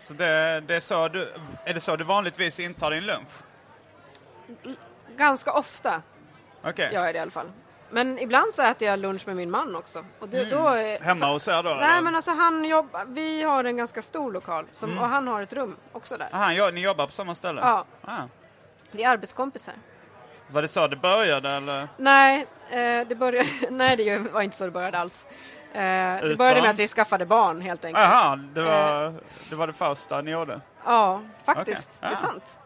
Så 0.00 0.12
det, 0.12 0.60
det 0.60 0.76
är, 0.76 0.80
så 0.80 1.08
du, 1.08 1.32
är 1.64 1.74
det 1.74 1.80
så 1.80 1.96
du 1.96 2.04
vanligtvis 2.04 2.60
intar 2.60 2.90
din 2.90 3.04
lunch? 3.04 3.28
Ganska 5.16 5.52
ofta 5.52 6.02
Okej. 6.62 6.92
gör 6.92 7.04
jag 7.04 7.14
det 7.14 7.18
i 7.18 7.20
alla 7.20 7.30
fall. 7.30 7.50
Men 7.90 8.18
ibland 8.18 8.54
så 8.54 8.62
äter 8.62 8.88
jag 8.88 8.98
lunch 8.98 9.26
med 9.26 9.36
min 9.36 9.50
man 9.50 9.76
också. 9.76 10.04
Och 10.18 10.28
det, 10.28 10.44
då 10.44 10.68
är, 10.68 11.00
Hemma 11.00 11.32
hos 11.32 11.48
er 11.48 11.62
då? 11.62 11.70
Nej 11.74 11.90
eller? 11.90 12.00
men 12.00 12.14
alltså 12.16 12.30
han 12.30 12.64
jobbar, 12.64 13.04
vi 13.06 13.42
har 13.42 13.64
en 13.64 13.76
ganska 13.76 14.02
stor 14.02 14.32
lokal 14.32 14.66
som, 14.70 14.90
Mm. 14.90 15.02
och 15.02 15.08
han 15.08 15.28
har 15.28 15.42
ett 15.42 15.52
rum 15.52 15.76
också 15.92 16.16
där. 16.16 16.28
Aha, 16.32 16.52
ja, 16.52 16.70
ni 16.70 16.80
jobbar 16.80 17.06
på 17.06 17.12
samma 17.12 17.34
ställe? 17.34 17.60
Ja. 17.60 17.84
Ah. 18.04 18.22
Vi 18.90 19.02
är 19.02 19.08
arbetskompisar. 19.10 19.74
Var 20.50 20.62
det 20.62 20.68
så 20.68 20.86
det 20.86 20.96
började 20.96 21.50
eller? 21.50 21.88
Nej, 21.96 22.46
eh, 22.70 23.08
det 23.08 23.14
började, 23.18 23.48
nej, 23.70 23.96
det 23.96 24.18
var 24.18 24.42
inte 24.42 24.56
så 24.56 24.64
det 24.64 24.70
började 24.70 24.98
alls. 24.98 25.26
Eh, 25.72 25.80
det 25.80 26.20
Utan? 26.22 26.36
började 26.36 26.60
med 26.62 26.70
att 26.70 26.78
vi 26.78 26.88
skaffade 26.88 27.26
barn 27.26 27.60
helt 27.60 27.84
enkelt. 27.84 28.04
Aha, 28.06 28.36
det 28.54 28.62
var, 28.62 29.14
det 29.50 29.56
var 29.56 29.66
det 29.66 29.72
första 29.72 30.20
ni 30.20 30.30
gjorde? 30.30 30.60
Ja, 30.84 31.22
faktiskt. 31.44 31.90
Okej. 31.96 31.98
Det 32.00 32.06
är 32.06 32.12
Ah. 32.12 32.16
sant. 32.30 32.58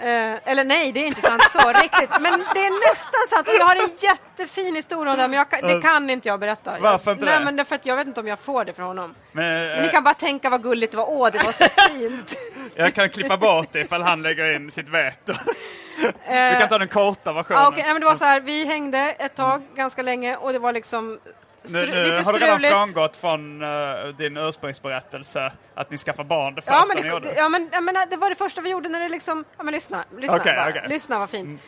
Eh, 0.00 0.50
eller 0.50 0.64
nej, 0.64 0.92
det 0.92 1.00
är 1.00 1.06
inte 1.06 1.20
sant 1.20 1.42
så 1.52 1.68
riktigt. 1.72 2.10
Men 2.20 2.44
det 2.54 2.60
är 2.66 2.90
nästan 2.90 3.20
sant. 3.36 3.48
Jag 3.58 3.66
har 3.66 3.76
en 3.76 3.90
jättefin 3.96 4.74
historia 4.76 5.12
om 5.12 5.18
det, 5.18 5.28
men 5.28 5.38
jag 5.38 5.46
det 5.62 5.82
kan 5.88 6.10
inte 6.10 6.28
jag 6.28 6.40
berätta. 6.40 6.78
Varför 6.80 7.10
jag, 7.10 7.14
inte 7.16 7.24
nej, 7.24 7.38
det? 7.38 7.44
Men 7.44 7.56
därför 7.56 7.74
att 7.74 7.86
jag 7.86 7.96
vet 7.96 8.06
inte 8.06 8.20
om 8.20 8.26
jag 8.26 8.38
får 8.38 8.64
det 8.64 8.72
för 8.72 8.82
honom. 8.82 9.14
Men, 9.32 9.44
Men 9.68 9.80
ni 9.80 9.86
eh, 9.86 9.92
kan 9.92 10.04
bara 10.04 10.14
tänka 10.14 10.50
vad 10.50 10.62
gulligt 10.62 10.90
det 10.92 10.96
var. 10.98 11.10
Åh, 11.10 11.28
det 11.32 11.38
var 11.38 11.52
så 11.52 11.64
fint. 11.98 12.34
Jag 12.74 12.94
kan 12.94 13.10
klippa 13.10 13.36
bort 13.36 13.68
det 13.72 13.80
ifall 13.80 14.02
han 14.02 14.22
lägger 14.22 14.54
in 14.56 14.70
sitt 14.70 14.88
veto. 14.88 15.32
Du 16.28 16.58
kan 16.58 16.68
ta 16.68 16.78
den 16.78 16.88
korta 16.88 17.32
versionen. 17.32 17.62
Ja, 17.62 17.68
okej, 17.68 17.82
nej, 17.82 17.92
men 17.92 18.00
det 18.00 18.06
var 18.06 18.16
så 18.16 18.24
här, 18.24 18.40
vi 18.40 18.64
hängde 18.64 18.98
ett 18.98 19.34
tag, 19.34 19.62
ganska 19.74 20.02
länge, 20.02 20.36
och 20.36 20.52
det 20.52 20.58
var 20.58 20.72
liksom 20.72 21.18
Nu, 21.72 21.86
nu 21.86 22.22
har 22.24 22.32
du 22.32 22.38
redan 22.38 22.60
frångått 22.60 23.16
från 23.16 23.62
eh, 23.62 23.68
din 24.18 24.36
ursprungsberättelse 24.36 25.52
att 25.74 25.90
ni 25.90 25.98
skaffade 25.98 26.28
barn 26.28 26.54
det 26.54 26.62
första 26.62 26.74
Ja 26.74 26.84
men, 26.88 26.96
ni 26.96 27.02
det, 27.02 27.08
gjorde. 27.08 27.34
ja, 27.36 27.48
men, 27.48 27.68
ja, 27.72 27.80
men 27.80 27.94
det 28.10 28.16
var 28.16 28.30
det 28.30 28.36
första 28.36 28.60
vi 28.60 28.70
gjorde 28.70 28.88
när 28.88 29.00
det 29.00 29.08
liksom... 29.08 29.44
Ja, 29.56 29.62
men 29.62 29.74
lyssna. 29.74 30.04
Lyssna, 30.18 30.36
Okej, 30.36 30.56
bara. 30.56 30.70
Mm. 30.70 30.90
lyssna 30.90 31.18
vad 31.18 31.30
fint. 31.30 31.62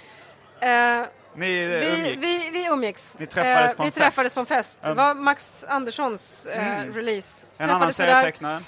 Eh, 0.60 0.68
Ni 0.68 1.00
eh, 1.00 1.06
vi, 1.34 1.86
umgicks. 1.86 2.22
vi, 2.22 2.50
vi 2.52 2.66
umgicks. 2.66 3.16
Ni 3.18 3.26
träffades 3.26 3.70
Eh, 3.72 3.76
på 3.76 3.82
en 3.82 3.86
vi 3.86 3.90
fest. 3.92 3.98
träffades 4.02 4.34
på 4.34 4.40
en 4.40 4.46
fest. 4.46 4.78
Det 4.82 4.86
Mm. 4.86 4.96
var 4.96 5.14
Max 5.14 5.64
Anderssons 5.68 6.46
eh, 6.46 6.84
release. 6.94 7.44
Så 7.50 7.62
en 7.62 7.70
annan 7.70 7.92
serietecknare. 7.92 8.60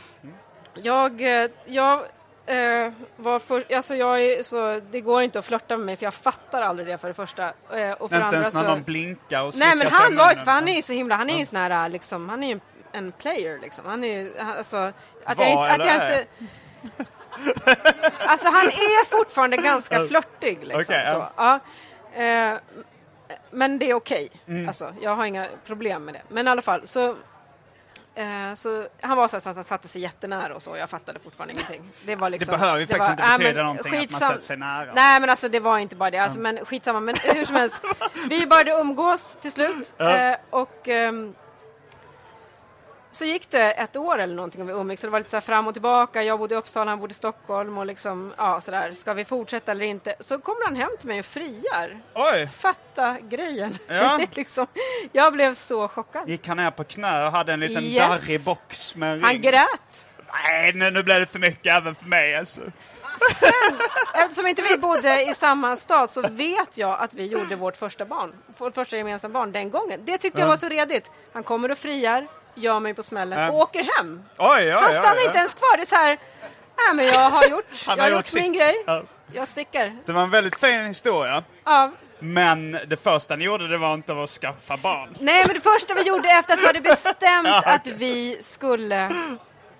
Jag, 0.75 1.43
eh, 1.43 1.51
jag 1.67 2.03
eh, 2.47 2.93
var 3.17 3.39
för, 3.39 3.75
alltså 3.75 3.95
jag 3.95 4.23
är 4.23 4.43
så, 4.43 4.81
det 4.91 5.01
går 5.01 5.23
inte 5.23 5.39
att 5.39 5.45
flörta 5.45 5.77
med 5.77 5.87
mig 5.87 5.97
för 5.97 6.05
jag 6.05 6.15
fattar 6.15 6.63
aldrig 6.63 6.89
det 6.89 6.99
för 6.99 7.09
det 7.09 7.15
första. 7.15 7.43
Eh, 7.45 7.91
och 7.93 8.11
för 8.11 8.17
Inte 8.17 8.25
andra 8.25 8.39
ens 8.39 8.55
när 8.55 8.63
så, 8.63 8.69
någon 8.69 8.83
blinkar 8.83 9.43
och 9.43 9.55
Nej 9.57 9.77
men 9.77 9.87
han 9.87 10.17
var 10.17 10.35
för 10.35 10.51
han 10.51 10.69
är 10.69 10.77
ju 10.77 10.83
så 10.83 10.93
himla, 10.93 11.15
han 11.15 11.31
är 11.31 11.35
ju 11.35 11.41
en 11.41 11.47
sån 11.47 11.57
här 11.57 11.89
liksom, 11.89 12.29
han 12.29 12.43
är 12.43 12.47
ju 12.47 12.53
en, 12.53 12.61
en 12.93 13.13
player 13.13 13.59
liksom. 13.59 13.87
Han 13.87 14.05
är 14.05 14.09
ju, 14.09 14.39
alltså, 14.39 14.93
att 15.25 15.39
Var 15.39 15.45
jag 15.45 15.53
inte, 15.53 15.71
att 15.71 15.87
jag 15.87 15.95
inte 15.95 16.27
Alltså 18.27 18.49
han 18.49 18.67
är 18.67 19.19
fortfarande 19.19 19.57
ganska 19.57 20.07
flörtig 20.07 20.59
liksom. 20.67 20.81
Okej, 20.81 21.07
så. 21.13 21.29
Ja. 21.37 21.61
Eh, 22.23 22.59
men 23.51 23.79
det 23.79 23.91
är 23.91 23.95
okej. 23.95 24.31
Mm. 24.47 24.69
Alltså, 24.69 24.95
jag 25.01 25.17
har 25.17 25.27
inga 25.27 25.47
problem 25.67 26.05
med 26.05 26.15
det. 26.15 26.23
Men 26.29 26.47
i 26.47 26.51
alla 26.51 26.63
fall 26.63 26.87
så 26.87 27.17
Eh, 28.15 28.55
så 28.55 28.87
han 29.01 29.17
var 29.17 29.29
så, 29.29 29.41
så 29.41 29.49
att 29.51 29.57
han 29.57 29.65
satte 29.65 29.89
sig 29.89 30.01
jättenära 30.01 30.55
och 30.55 30.63
så, 30.63 30.77
jag 30.77 30.91
fattade 30.91 31.21
fortfarande 31.21 31.55
ingenting. 31.55 31.83
Det, 32.07 32.17
var 32.17 32.31
liksom, 32.31 32.53
behöver 32.59 32.79
ju 32.81 32.87
faktiskt 32.87 33.09
var- 33.21 33.33
inte 33.33 33.39
betyda 33.45 33.55
men 33.59 33.67
någonting 33.67 33.95
att 33.99 34.11
man 34.11 34.21
skitsam- 34.21 34.29
sätter 34.29 34.43
sig 34.43 34.57
nära. 34.57 34.93
Nej 34.95 35.21
men 35.21 35.31
alltså 35.31 35.49
det 35.49 35.61
var 35.61 35.79
inte 35.79 35.97
bara 35.97 36.11
det, 36.11 36.19
alltså, 36.19 36.39
men 36.39 36.65
skitsamma. 36.65 37.01
Men 37.01 37.17
hur 37.35 37.45
som 37.45 37.55
helst, 37.57 37.77
vi 38.29 38.47
började 38.47 38.71
umgås 38.71 39.37
till 39.41 39.53
slut. 39.53 39.93
Eh, 39.99 40.35
och 40.51 40.89
ehm, 40.89 41.35
så 43.13 43.25
gick 43.25 43.51
det 43.51 43.71
ett 43.71 43.97
år 43.97 44.19
eller 44.19 44.35
någonting 44.35 44.63
och 44.63 44.69
vi 44.69 44.73
umgicks, 44.73 45.01
så 45.01 45.07
det 45.07 45.11
var 45.11 45.19
lite 45.19 45.31
så 45.31 45.37
här 45.37 45.41
fram 45.41 45.67
och 45.69 45.73
tillbaka. 45.75 46.23
Jag 46.23 46.39
bodde 46.39 46.55
i 46.55 46.59
Uppsala, 46.59 46.91
han 46.91 46.99
bodde 47.01 47.11
i 47.11 47.15
Stockholm 47.15 47.79
och 47.79 47.87
liksom, 47.87 48.35
ja 48.37 48.61
sådär, 48.61 48.93
ska 48.93 49.13
vi 49.13 49.25
fortsätta 49.25 49.73
eller 49.73 49.85
inte? 49.85 50.15
Så 50.21 50.39
kommer 50.39 50.65
han 50.65 50.77
hem 50.77 50.91
till 50.99 51.09
mig 51.09 51.19
och 51.21 51.27
friar. 51.27 52.01
Oj! 52.15 52.47
Fatta 52.47 53.17
grejen! 53.21 53.79
Ja. 53.89 54.21
liksom, 54.35 54.67
jag 55.13 55.33
blev 55.33 55.55
så 55.55 55.89
chockad. 55.89 56.29
Gick 56.29 56.49
han 56.49 56.57
ner 56.57 56.71
på 56.71 56.85
knä 56.85 57.27
och 57.27 57.33
hade 57.33 57.53
en 57.53 57.61
liten 57.61 57.85
Yes. 57.85 58.09
darrig 58.09 58.41
box 58.45 58.95
med 58.95 59.09
en 59.09 59.15
ring? 59.15 59.25
Han 59.25 59.41
grät! 59.41 60.07
Nej, 60.45 60.73
nu, 60.73 60.91
nu 60.91 61.03
blev 61.03 61.21
det 61.21 61.27
för 61.27 61.39
mycket 61.39 61.77
även 61.77 61.95
för 61.95 62.05
mig 62.05 62.37
alltså. 62.37 62.61
Eftersom 64.15 64.47
inte 64.47 64.63
vi 64.63 64.79
bodde 64.79 65.23
i 65.31 65.35
samma 65.35 65.77
stad 65.77 66.11
så 66.11 66.23
vet 66.31 66.79
jag 66.79 67.01
att 67.01 67.15
vi 67.15 67.27
gjorde 67.27 67.57
vårt 67.57 67.77
första 67.77 68.05
barn, 68.05 68.33
vårt 68.59 68.75
första 68.75 68.97
gemensamma 68.97 69.33
barn 69.33 69.53
den 69.53 69.71
gången. 69.71 70.01
Det 70.05 70.19
tyckte 70.19 70.41
jag 70.41 70.47
var 70.49 70.57
så 70.57 70.69
redigt. 70.69 71.11
Han 71.33 71.43
kommer 71.43 71.71
och 71.71 71.79
friar, 71.79 72.27
gör 72.55 72.81
mig 72.81 72.95
på 72.95 73.03
smällen 73.03 73.39
Ja. 73.41 73.51
och 73.51 73.59
åker 73.59 73.97
hem. 73.97 74.23
Oj, 74.39 74.49
oj, 74.65 74.71
Han 74.71 74.85
oj, 74.85 74.93
stannar 74.93 75.17
oj. 75.17 75.25
inte 75.25 75.39
ens 75.39 75.55
kvar. 75.55 75.77
Det 75.77 75.83
är 75.83 75.87
så 75.87 75.95
här, 75.97 76.19
nej 76.77 76.95
men 76.95 77.07
jag 77.07 77.31
har 77.31 77.49
gjort, 77.49 77.65
jag 77.87 77.97
har 77.97 78.11
gjort 78.11 78.33
min 78.35 78.53
grej. 78.53 78.75
Ja. 78.87 79.03
Jag 79.33 79.49
sticker. 79.49 79.97
Det 80.07 80.13
var 80.13 80.23
en 80.23 80.31
väldigt 80.31 80.57
fin 80.61 80.87
historia. 80.87 81.45
Ja. 81.65 81.91
Men 82.19 82.73
det 82.87 82.97
första 83.03 83.37
ni 83.37 83.45
gjorde 83.45 83.69
det 83.69 83.79
var 83.79 83.95
inte 83.95 84.23
att 84.23 84.31
skaffa 84.31 84.77
barn. 84.77 85.17
Nej 85.21 85.45
men 85.47 85.55
det 85.55 85.61
första 85.61 85.95
vi 85.95 86.03
gjorde 86.03 86.29
efter 86.29 86.55
att 86.55 86.61
vi 86.61 86.67
hade 86.67 86.81
bestämt 86.91 87.49
Ja, 87.49 87.59
okej. 87.59 87.73
att 87.75 87.87
vi 87.87 88.39
skulle 88.43 89.13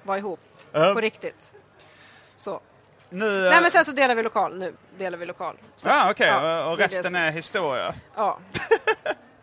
vara 0.03 0.19
ihop 0.19 0.41
Ja. 0.73 0.95
på 0.95 1.01
riktigt. 1.01 1.51
Så. 2.37 2.61
Nu, 3.11 3.41
Nej 3.51 3.63
men 3.63 3.71
sen 3.71 3.85
så 3.85 3.93
delar 3.93 4.15
vi 4.15 4.23
lokal. 4.23 4.59
Nu 4.59 4.75
delar 4.99 5.19
vi 5.19 5.27
lokal. 5.27 5.57
Så 5.77 5.89
Ja, 5.89 6.01
att- 6.03 6.11
okej. 6.11 6.27
ja, 6.27 6.65
och 6.65 6.77
det 6.77 6.85
är 6.85 6.89
det 6.89 6.95
resten 6.97 7.05
som- 7.05 7.15
är 7.15 7.31
historia. 7.31 7.95
Ja. 8.17 8.39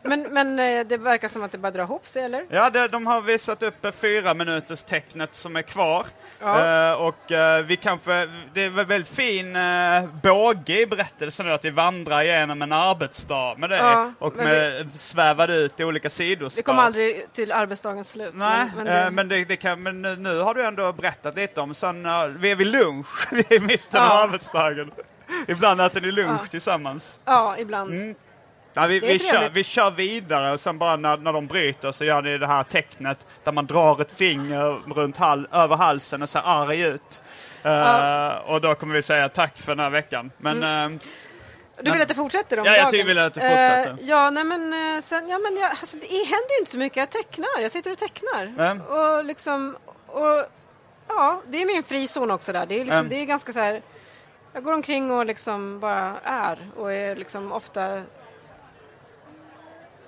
Men, 0.10 0.22
men 0.22 0.60
eh, 0.60 0.88
det 0.88 0.98
verkar 0.98 1.28
som 1.28 1.44
att 1.44 1.52
det 1.52 1.58
bara 1.58 1.72
drar 1.72 1.84
ihop 1.84 2.08
sig, 2.08 2.24
eller? 2.24 2.46
Ja, 2.50 2.70
det, 2.70 2.88
de 2.88 3.08
har 3.08 3.22
visat 3.22 3.64
upp 3.64 3.96
fyra 3.96 4.34
minuters 4.34 4.84
tecknet 4.84 5.34
som 5.34 5.56
är 5.56 5.62
kvar. 5.62 6.06
Ja. 6.40 6.92
Eh, 6.92 7.02
och 7.02 7.32
eh, 7.32 7.66
vi 7.66 7.78
kanske, 7.78 8.30
det 8.54 8.64
är 8.64 8.70
väl 8.70 8.86
väldigt 8.86 9.14
fin 9.14 9.56
uh, 9.56 10.10
båge 10.24 10.82
i 10.82 10.86
berättelsen 10.86 11.52
att 11.52 11.66
vi 11.66 11.70
vandrar 11.70 12.22
igenom 12.22 12.62
en 12.62 12.72
arbetsdag 12.72 13.56
med 13.58 13.70
det. 13.70 13.78
Ja, 13.78 14.14
och 14.20 14.36
med, 14.36 14.92
svävade 14.94 15.56
ut 15.56 15.80
i 15.80 15.84
olika 15.84 16.10
sidospår. 16.10 16.60
Vi 16.60 16.64
kommer 16.64 16.84
aldrig 16.84 17.34
till 17.34 17.52
arbetsdagens 17.52 18.10
slut. 18.10 18.34
Nej, 18.34 18.72
men, 18.76 18.86
men, 18.86 18.86
det, 18.86 19.12
men, 19.12 19.28
det, 19.28 19.46
det 19.46 19.56
kan, 19.56 19.84
men 19.84 20.02
nu, 20.02 20.40
har 20.40 20.54
du 20.54 20.66
ändå 20.66 20.92
berättat 20.92 21.36
lite 21.36 21.62
om, 21.62 21.74
sen, 21.74 22.08
vi 22.40 22.52
är 22.52 22.56
vid 22.56 22.68
lunch, 22.68 23.28
vi 23.32 23.40
är 23.50 23.54
i 23.54 23.60
mitten 23.60 24.02
av 24.02 24.08
Ja. 24.08 24.24
arbetsdagen. 24.24 24.92
Ibland 25.48 25.82
äter 25.82 26.02
ni 26.02 26.12
lunch 26.12 26.50
tillsammans. 26.50 27.20
Ja, 27.26 27.56
ibland. 27.58 27.92
Mm. 27.92 28.16
Ja, 28.82 28.88
vi, 28.88 29.00
vi, 29.00 29.20
kör, 29.20 29.50
vi 29.54 29.64
kör 29.64 29.92
vidare 29.92 30.54
och 30.54 30.60
sen 30.60 30.78
bara 30.78 30.96
när, 30.96 31.18
när 31.18 31.34
de 31.34 31.48
bryter 31.48 31.92
så 31.92 32.06
gör 32.06 32.22
ni 32.22 32.38
det 32.38 32.48
här 32.48 32.64
tecknet 32.64 33.26
där 33.44 33.52
man 33.52 33.66
drar 33.66 34.02
ett 34.02 34.12
finger 34.12 34.94
runt 34.96 35.18
hal, 35.18 35.48
över 35.52 35.76
halsen 35.76 36.22
och 36.22 36.30
ser 36.30 36.42
arg 36.46 36.82
ut. 36.82 37.22
Eh, 37.64 37.72
Ja. 37.72 38.40
och 38.40 38.62
då 38.62 38.76
kommer 38.76 38.96
vi 38.96 39.02
säga 39.02 39.30
tack 39.30 39.58
för 39.58 39.72
den 39.76 39.80
här 39.84 39.90
veckan. 39.90 40.32
Men 40.38 40.64
Mm. 40.64 40.94
eh, 40.94 41.00
Du 41.84 41.92
vill 41.92 42.02
att 42.02 42.08
det 42.08 42.16
fortsätter 42.16 42.60
om 42.60 42.66
Ja, 42.66 42.78
jag 42.78 42.90
tycker- 42.90 43.06
vill 43.06 43.20
att 43.20 43.34
det 43.34 43.40
fortsätter. 43.42 43.90
Eh, 43.92 43.96
ja, 44.10 44.30
nej 44.30 44.44
men 44.44 45.02
sen, 45.02 45.30
ja 45.30 45.38
men 45.38 45.58
jag, 45.58 45.70
alltså, 45.70 45.98
det 45.98 46.08
händer 46.08 46.50
ju 46.56 46.60
inte 46.60 46.72
så 46.72 46.78
mycket. 46.78 46.98
Jag 46.98 47.10
tecknar, 47.10 47.48
jag 47.62 47.72
sitter 47.72 47.92
och 47.92 47.98
tecknar. 47.98 48.44
Mm. 48.44 48.82
Och 48.82 49.26
liksom, 49.26 49.78
och 50.08 50.44
ja, 51.08 51.42
det 51.48 51.62
är 51.62 51.66
min 51.66 51.84
frizon 51.84 52.32
också 52.32 52.52
där. 52.54 52.66
Det 52.66 52.76
är 52.76 52.80
liksom, 52.80 52.94
Mm. 52.98 53.10
det 53.10 53.16
är 53.16 53.26
ganska 53.26 53.54
så 53.54 53.60
här, 53.60 53.82
jag 54.54 54.64
går 54.64 54.74
omkring 54.74 55.12
och 55.12 55.26
liksom 55.26 55.80
bara 55.80 56.16
är 56.24 56.58
och 56.78 56.94
är 56.94 57.16
liksom 57.16 57.52
ofta, 57.52 58.02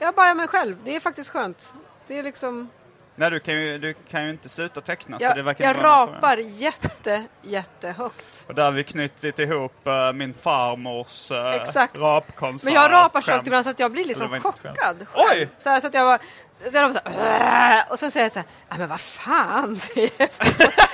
jag 0.01 0.15
bara 0.15 0.33
mig 0.33 0.47
själv. 0.47 0.77
Det 0.83 0.95
är 0.95 0.99
faktiskt 0.99 1.29
skönt. 1.29 1.73
Det 2.07 2.19
är 2.19 2.23
liksom, 2.23 2.69
Nej, 3.15 3.29
du 3.29 3.39
kan 3.39 3.53
ju, 3.53 3.77
du 3.77 3.93
kan 3.93 4.23
ju 4.23 4.29
inte 4.29 4.49
sluta 4.49 4.81
teckna. 4.81 5.19
så 5.19 5.25
det 5.25 5.37
jag, 5.37 5.43
verkar 5.43 5.65
jag 5.65 5.83
rapar 5.83 6.37
jätte, 6.37 7.23
jättehögt. 7.41 8.45
Och 8.47 8.55
där 8.55 8.63
har 8.63 8.71
vi 8.71 8.83
knutit 8.83 9.39
ihop 9.39 9.87
eh, 9.87 10.13
min 10.13 10.33
farmors 10.33 11.31
uh, 11.31 11.53
Exakt. 11.55 11.97
rapkonsert. 11.97 12.65
Men 12.65 12.73
jag 12.73 12.91
rapar 12.91 13.21
så 13.21 13.31
högt 13.31 13.47
ibland 13.47 13.65
så 13.65 13.71
att 13.71 13.79
jag 13.79 13.91
blir 13.91 14.05
liksom 14.05 14.29
skämt. 14.29 14.43
chockad. 14.43 15.05
Oj! 15.13 15.49
Så, 15.57 15.69
här, 15.69 15.81
så 15.81 15.87
att 15.87 15.93
jag 15.93 16.05
var 16.05 16.19
så 16.63 16.77
jag 16.77 16.93
så 16.93 16.99
här, 17.09 17.85
och 17.89 17.99
sen 17.99 18.11
säger 18.11 18.25
jag 18.25 18.31
så 18.31 18.39
här, 18.39 18.47
"Ja, 18.69 18.75
men 18.77 18.89
vad 18.89 19.01
fan, 19.01 19.75
säger 19.79 20.09
jag. 20.17 20.29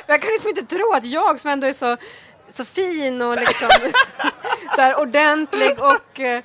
Jag 0.08 0.22
kan 0.22 0.32
liksom 0.32 0.50
inte 0.50 0.66
tro 0.76 0.94
att 0.94 1.06
jag 1.06 1.40
som 1.40 1.52
ändå 1.52 1.68
är 1.68 1.74
så, 1.74 1.98
så 2.50 2.66
fin 2.66 3.22
och 3.22 3.36
liksom 3.40 3.70
så 4.76 4.82
här 4.82 5.00
ordentlig 5.00 5.80
och 5.80 6.20
eh, 6.20 6.44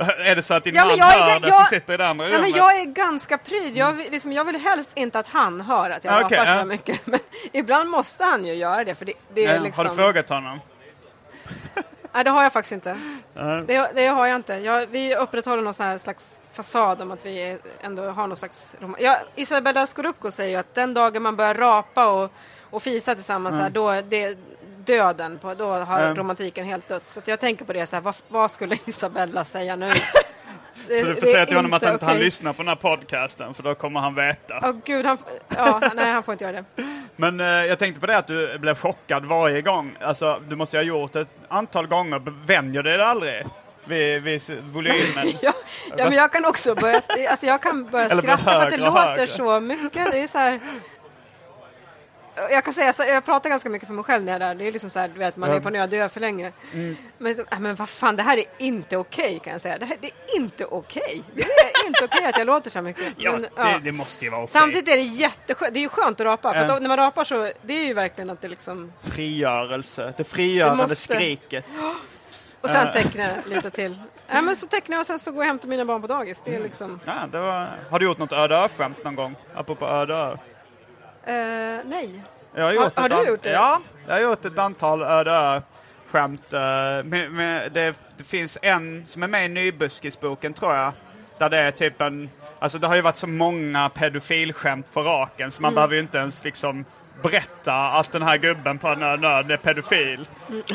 Är 0.00 0.36
det 0.36 0.42
så 0.42 0.54
att 0.54 0.64
din 0.64 0.74
Ja, 0.74 0.84
man 0.84 1.00
hör 1.00 1.18
ga- 1.26 1.40
det 1.40 1.46
jag- 1.48 1.54
som 1.54 1.64
sitter 1.66 1.94
i 1.94 1.96
det 1.96 2.06
andra 2.08 2.24
Ja, 2.28 2.30
rummet? 2.38 2.50
men 2.50 2.58
jag 2.58 2.80
är 2.80 2.84
ganska 2.84 3.38
pryd. 3.38 3.76
Jag 3.76 3.92
vill, 3.92 4.12
liksom, 4.12 4.32
jag 4.32 4.44
vill 4.44 4.56
helst 4.56 4.90
inte 4.94 5.18
att 5.18 5.28
han 5.28 5.60
hör 5.60 5.90
att 5.90 6.04
jag 6.04 6.14
Ah, 6.14 6.20
rapar 6.20 6.36
så 6.46 6.52
ja. 6.52 6.64
mycket. 6.64 7.06
Men 7.06 7.20
ibland 7.52 7.88
måste 7.90 8.24
han 8.24 8.44
ju 8.46 8.54
göra 8.54 8.84
det. 8.84 8.94
För 8.94 9.04
det, 9.04 9.12
det 9.34 9.44
är 9.46 9.54
Ja, 9.56 9.62
liksom... 9.62 9.86
Har 9.86 9.94
du 9.94 10.00
frågat 10.02 10.28
honom? 10.28 10.60
Nej, 12.12 12.24
det 12.24 12.30
har 12.30 12.42
jag 12.42 12.52
faktiskt 12.52 12.72
inte. 12.72 12.96
Ja. 13.34 13.42
Det, 13.42 13.90
det 13.94 14.06
har 14.06 14.26
jag 14.26 14.36
inte. 14.36 14.54
Jag, 14.54 14.86
vi 14.86 15.16
upprätthåller 15.16 15.62
någon 15.62 15.98
slags 15.98 16.40
fasad 16.52 17.02
om 17.02 17.10
att 17.10 17.26
vi 17.26 17.58
ändå 17.80 18.10
har 18.10 18.26
någon 18.26 18.36
slags... 18.36 18.76
Ja, 18.98 19.18
Isabella 19.34 19.86
Scorupco 19.86 20.30
säger 20.30 20.50
ju 20.50 20.56
att 20.56 20.74
den 20.74 20.94
dagen 20.94 21.22
man 21.22 21.36
börjar 21.36 21.54
rapa 21.54 22.06
och, 22.06 22.32
och 22.70 22.82
fisa 22.82 23.14
tillsammans, 23.14 23.56
så 23.56 23.62
här, 23.62 23.70
då 23.70 24.00
det 24.08 24.38
döden, 24.96 25.38
på, 25.38 25.54
då 25.54 25.72
har 25.72 26.00
Mm. 26.00 26.14
romantiken 26.16 26.64
helt 26.64 26.88
dött. 26.88 27.02
Så 27.06 27.20
jag 27.24 27.40
tänker 27.40 27.64
på 27.64 27.72
det, 27.72 27.86
så 27.86 27.96
här, 27.96 28.00
vad, 28.00 28.14
vad 28.28 28.50
skulle 28.50 28.76
Isabella 28.86 29.44
säga 29.44 29.76
nu? 29.76 29.92
Det- 30.88 31.00
Så 31.02 31.06
du 31.06 31.14
får 31.14 31.26
säga 31.26 31.46
till 31.46 31.56
honom 31.56 31.72
att 31.72 31.82
inte 31.82 31.92
inte 31.92 32.04
han 32.06 32.14
okej. 32.14 32.24
lyssnar 32.24 32.52
på 32.52 32.62
den 32.62 32.68
här 32.68 32.76
podcasten, 32.76 33.54
för 33.54 33.62
då 33.62 33.74
kommer 33.74 34.00
han 34.00 34.14
veta. 34.14 34.60
Åh 34.62 34.72
gud, 34.84 35.06
han, 35.06 35.18
ja, 35.56 35.80
nej, 35.94 36.12
han 36.12 36.22
får 36.22 36.32
inte 36.32 36.44
göra 36.44 36.52
det. 36.52 36.64
Men 37.16 37.40
eh, 37.40 37.46
jag 37.46 37.78
tänkte 37.78 38.00
på 38.00 38.06
det 38.06 38.16
att 38.18 38.26
du 38.26 38.58
blev 38.58 38.74
chockad 38.74 39.24
varje 39.24 39.62
gång. 39.62 39.96
Alltså, 40.00 40.40
du 40.48 40.56
måste 40.56 40.76
ju 40.76 40.82
ha 40.82 41.00
gjort 41.00 41.16
ett 41.16 41.28
antal 41.48 41.86
gånger. 41.86 42.22
Vänjer 42.46 42.82
du 42.82 42.90
dig 42.96 43.02
aldrig 43.06 43.46
vid, 43.84 44.22
vid 44.22 44.42
volymen? 44.62 45.26
Ja, 45.42 45.52
ja, 45.96 46.04
men 46.04 46.12
jag 46.12 46.32
kan 46.32 46.44
också 46.44 46.74
börja, 46.74 47.00
alltså 47.30 47.46
jag 47.46 47.62
kan 47.62 47.84
börja 47.90 48.08
skratta 48.08 48.36
för 48.44 48.62
att 48.62 48.70
det 48.70 48.76
låter 48.76 49.00
högre. 49.00 49.26
så 49.26 49.60
mycket. 49.60 50.10
Det 50.12 50.18
är 50.18 50.26
så 50.26 50.38
här, 50.38 50.60
jag 52.50 52.64
kan 52.64 52.74
säga, 52.74 52.94
jag 52.98 53.24
pratar 53.24 53.50
ganska 53.50 53.68
mycket 53.70 53.88
för 53.88 53.94
mig 53.94 54.04
själv 54.04 54.24
när 54.24 54.32
jag 54.32 54.42
är 54.42 54.48
där. 54.48 54.54
Det 54.54 54.68
är 54.68 54.72
liksom 54.72 54.90
så 54.90 54.98
här, 54.98 55.08
du 55.08 55.18
vet, 55.18 55.36
man 55.36 55.50
är 55.50 55.60
på 55.60 55.70
när 55.70 55.78
jag 55.78 55.90
dör 55.90 56.08
för 56.08 56.20
länge. 56.20 56.52
Mm. 56.72 56.96
Men, 57.18 57.40
äh, 57.52 57.58
men 57.60 57.74
vad 57.74 57.88
fan, 57.88 58.16
det 58.16 58.22
här 58.22 58.36
är 58.38 58.44
inte 58.58 58.96
okej 58.96 59.40
kan 59.44 59.52
jag 59.52 59.60
säga. 59.62 59.78
Det, 59.78 59.86
här, 59.86 59.96
det 60.00 60.06
är 60.06 60.36
inte 60.36 60.64
okej. 60.64 61.22
Det 61.34 61.42
är 61.42 61.86
inte 61.86 62.04
okej 62.04 62.24
att 62.26 62.38
jag 62.38 62.46
låter 62.46 62.70
så 62.70 62.82
mycket. 62.82 63.12
Ja, 63.16 63.32
Men, 63.32 63.42
det, 63.42 63.48
ja. 63.56 63.80
det 63.84 63.92
måste 63.92 64.24
ju 64.24 64.30
vara 64.30 64.42
okej. 64.42 64.52
Samtidigt 64.60 64.88
är 64.88 64.96
det 64.96 65.02
jätteskönt. 65.02 65.74
Det 65.74 65.80
är 65.80 65.82
ju 65.82 65.88
skönt 65.88 66.20
att 66.20 66.24
rapa. 66.26 66.50
För 66.52 66.56
Ja. 66.56 66.62
att 66.62 66.68
då, 66.68 66.74
när 66.74 66.88
man 66.88 66.96
rapar 66.96 67.24
så, 67.24 67.52
det 67.62 67.72
är 67.74 67.84
ju 67.84 67.94
verkligen 67.94 68.30
att 68.30 68.40
det 68.40 68.48
liksom... 68.48 68.92
Frigörelse. 69.02 70.14
Det 70.16 70.24
frigörande 70.24 70.82
måste- 70.82 71.14
skriket. 71.14 71.64
Och 72.60 72.68
sen 72.70 72.92
tecknar 72.92 73.24
jag 73.44 73.54
lite 73.54 73.70
till. 73.70 73.98
Ja, 74.32 74.40
men 74.42 74.56
så 74.56 74.66
tecknar 74.66 74.96
jag 74.96 75.00
och 75.00 75.06
sen 75.06 75.18
så 75.18 75.30
går 75.32 75.36
jag 75.38 75.42
och 75.42 75.46
hämtar 75.48 75.68
mina 75.68 75.84
barn 75.84 76.00
på 76.00 76.06
dagis. 76.06 76.42
Det 76.44 76.54
är 76.54 76.60
liksom... 76.60 77.00
Ja, 77.04 77.12
det 77.32 77.38
var... 77.38 77.68
Har 77.90 77.98
du 77.98 78.06
gjort 78.06 78.18
något 78.18 78.32
öde 78.32 78.56
ö-skämt 78.56 79.04
någon 79.04 79.14
gång? 79.14 79.34
Apropå 79.54 79.86
öde 79.86 80.14
ö. 80.14 80.36
Eh, 81.28 81.80
nej. 81.84 82.22
Har, 82.56 83.00
Har- 83.00 83.08
du 83.24 83.28
gjort 83.30 83.42
det? 83.42 83.50
Ja, 83.50 83.80
jag 84.06 84.14
har 84.14 84.20
gjort 84.20 84.44
ett 84.44 84.58
antal 84.58 85.02
öde 85.02 85.30
ö-skämt. 85.30 86.52
eh, 86.52 86.58
med, 87.04 87.32
med, 87.32 87.72
det, 87.72 87.94
det 88.16 88.24
finns 88.24 88.58
en 88.62 89.06
som 89.06 89.22
är 89.22 89.28
med 89.28 89.44
i 89.44 89.48
Nybuskisboken, 89.48 90.54
tror 90.54 90.74
jag. 90.74 90.92
Där 91.38 91.50
det 91.50 91.58
är 91.58 91.70
typ 91.70 92.00
en... 92.00 92.30
Alltså 92.58 92.78
det 92.78 92.86
har 92.86 92.94
ju 92.94 93.00
varit 93.00 93.16
så 93.16 93.26
många 93.26 93.88
pedofilskämt 93.88 94.92
på 94.92 95.02
raken 95.02 95.50
så 95.50 95.62
man 95.62 95.68
Mm. 95.68 95.74
behöver 95.74 95.94
ju 95.94 96.00
inte 96.00 96.18
ens 96.18 96.44
liksom 96.44 96.84
berätta 97.22 97.74
att 97.74 98.12
den 98.12 98.22
här 98.22 98.36
gubben 98.36 98.78
på 98.78 98.88
en 98.88 99.02
ö 99.02 99.16
nöd 99.16 99.50
är 99.50 99.56
pedofil. 99.56 100.28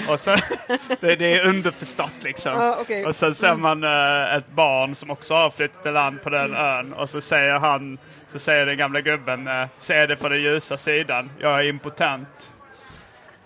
Och 0.10 0.20
så, 0.20 0.36
det, 1.00 1.16
det 1.16 1.34
är 1.34 1.48
underförstått 1.48 2.14
liksom. 2.24 2.54
Mm. 2.54 2.66
Ja, 2.66 2.78
okej. 2.82 3.06
Och 3.06 3.16
sen 3.16 3.36
ser 3.36 3.56
man 3.56 3.84
eh, 3.84 4.36
ett 4.36 4.50
barn 4.50 4.96
som 4.96 5.10
också 5.12 5.34
har 5.34 5.50
flyttat 5.50 5.84
till 5.84 5.94
land 5.94 6.22
på 6.24 6.30
den 6.30 6.56
ön 6.56 6.94
och 6.94 7.10
så 7.10 7.22
säger 7.22 7.60
han, 7.60 7.98
så 8.34 8.40
säger 8.40 8.66
den 8.66 8.78
gamla 8.78 9.02
gubben, 9.02 9.48
uh, 9.48 9.66
se 9.78 10.06
det 10.06 10.16
för 10.16 10.30
den 10.30 10.42
ljusa 10.42 10.78
sidan, 10.78 11.32
jag 11.40 11.60
är 11.60 11.64
impotent. 11.64 12.52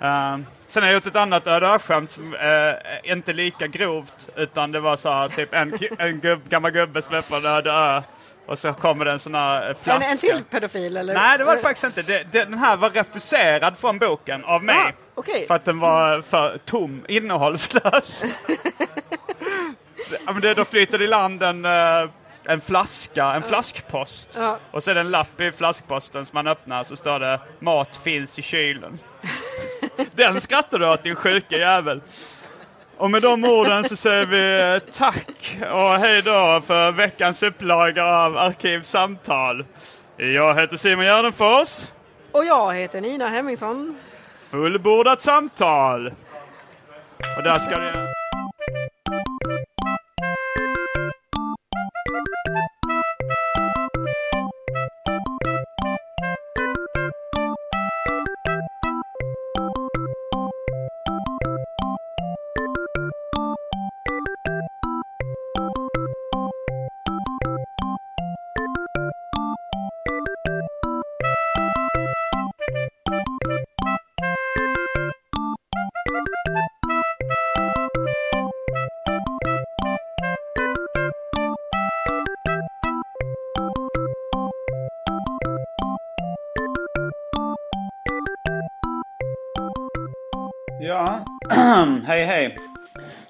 Uh, 0.01 0.37
sen 0.67 0.83
har 0.83 0.89
jag 0.89 0.93
gjort 0.93 1.07
ett 1.07 1.15
annat 1.15 1.47
öde 1.47 1.79
som 2.07 2.33
uh, 2.33 3.11
inte 3.11 3.33
lika 3.33 3.67
grovt, 3.67 4.29
utan 4.35 4.71
det 4.71 4.79
var 4.79 4.95
så 4.95 5.09
här, 5.09 5.29
typ 5.29 5.53
en, 5.53 5.73
en 5.97 6.19
gubb, 6.19 6.49
gammal 6.49 6.71
gubbe 6.71 7.01
som 7.01 7.15
är 7.15 7.21
på 7.21 7.35
en 7.35 7.45
öde 7.45 7.71
ö 7.71 8.01
och 8.47 8.59
så 8.59 8.73
kommer 8.73 9.05
det 9.05 9.11
en 9.11 9.19
sån 9.19 9.35
här 9.35 9.61
eh, 9.61 9.69
En, 9.69 9.75
flaska. 9.75 10.11
en 10.11 10.17
till 10.17 10.43
pedofil 10.49 10.97
eller? 10.97 11.13
Nej, 11.13 11.37
det 11.37 11.43
var 11.43 11.55
det 11.55 11.61
faktiskt 11.61 11.83
inte. 11.83 12.01
Det, 12.01 12.31
det, 12.31 12.45
den 12.45 12.59
här 12.59 12.77
var 12.77 12.89
refuserad 12.89 13.77
från 13.77 13.99
boken 13.99 14.43
av 14.43 14.63
mig. 14.63 14.75
Ah, 14.75 14.91
okej. 15.15 15.47
För 15.47 15.55
att 15.55 15.65
den 15.65 15.79
var 15.79 16.21
för 16.21 16.57
tom, 16.65 17.05
innehållslös. 17.07 18.23
ja, 20.25 20.33
men 20.33 20.41
det, 20.41 20.53
då 20.53 20.65
flyter 20.65 21.01
i 21.01 21.07
land 21.07 21.43
en, 21.43 21.65
eh, 21.65 22.09
en 22.47 22.61
flaska, 22.61 23.25
en 23.25 23.43
flaskpost. 23.43 24.29
Ja. 24.35 24.57
Och 24.71 24.83
det 24.85 24.99
en 24.99 25.11
lapp 25.11 25.41
i 25.41 25.51
flaskposten 25.51 26.25
som 26.25 26.35
man 26.35 26.47
öppnar 26.47 26.83
så 26.83 26.95
står 26.95 27.19
det 27.19 27.39
mat 27.59 27.95
finns 28.03 28.39
i 28.39 28.41
kylen. 28.41 28.99
den 30.15 30.41
skrattar 30.41 30.79
du 30.79 30.87
åt 30.87 31.03
din 31.03 31.15
sjuka 31.15 31.57
jävel. 31.57 32.01
Och 32.97 33.11
med 33.11 33.21
de 33.21 33.45
orden 33.45 33.89
så 33.89 33.95
säger 33.95 34.25
vi 34.25 34.73
eh, 34.75 34.91
tack 34.93 35.57
och 35.71 35.89
hej 35.89 36.21
då 36.21 36.61
för 36.65 36.91
veckans 36.91 37.43
upplaga 37.43 38.05
av 38.05 38.37
Arkivsamtal. 38.37 39.65
Jag 40.17 40.59
heter 40.59 40.77
Simon 40.77 41.05
Gärdenfors. 41.05 41.91
Och 42.31 42.45
jag 42.45 42.75
heter 42.75 43.01
Nina 43.01 43.27
Hemmingsson. 43.27 43.97
Fullbordat 44.49 45.21
samtal. 45.21 46.07
Och 47.37 47.43
där 47.43 47.57
ska 47.59 47.77
det... 47.77 48.26
hej 92.07 92.23
hej. 92.23 92.55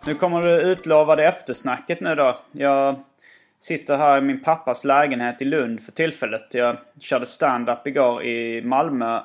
Nu 0.06 0.16
kommer 0.16 0.42
det 0.42 0.62
utlovade 0.62 1.26
eftersnacket 1.26 2.02
nu 2.02 2.16
då. 2.16 2.40
Jag 2.52 2.96
sitter 3.60 3.98
här 3.98 4.18
i 4.18 4.22
min 4.22 4.44
pappas 4.44 4.84
lägenhet 4.84 5.42
i 5.42 5.46
Lund 5.46 5.82
för 5.82 5.92
tillfället. 5.92 6.54
Jag 6.54 6.78
körde 7.00 7.26
stand-up 7.26 7.88
igår 7.88 8.24
i 8.24 8.62
Malmö. 8.62 9.20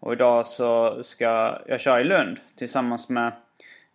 Och 0.00 0.12
idag 0.12 0.46
så 0.46 1.02
ska 1.02 1.58
jag 1.66 1.80
köra 1.80 2.00
i 2.00 2.04
Lund 2.04 2.38
tillsammans 2.58 3.08
med 3.08 3.32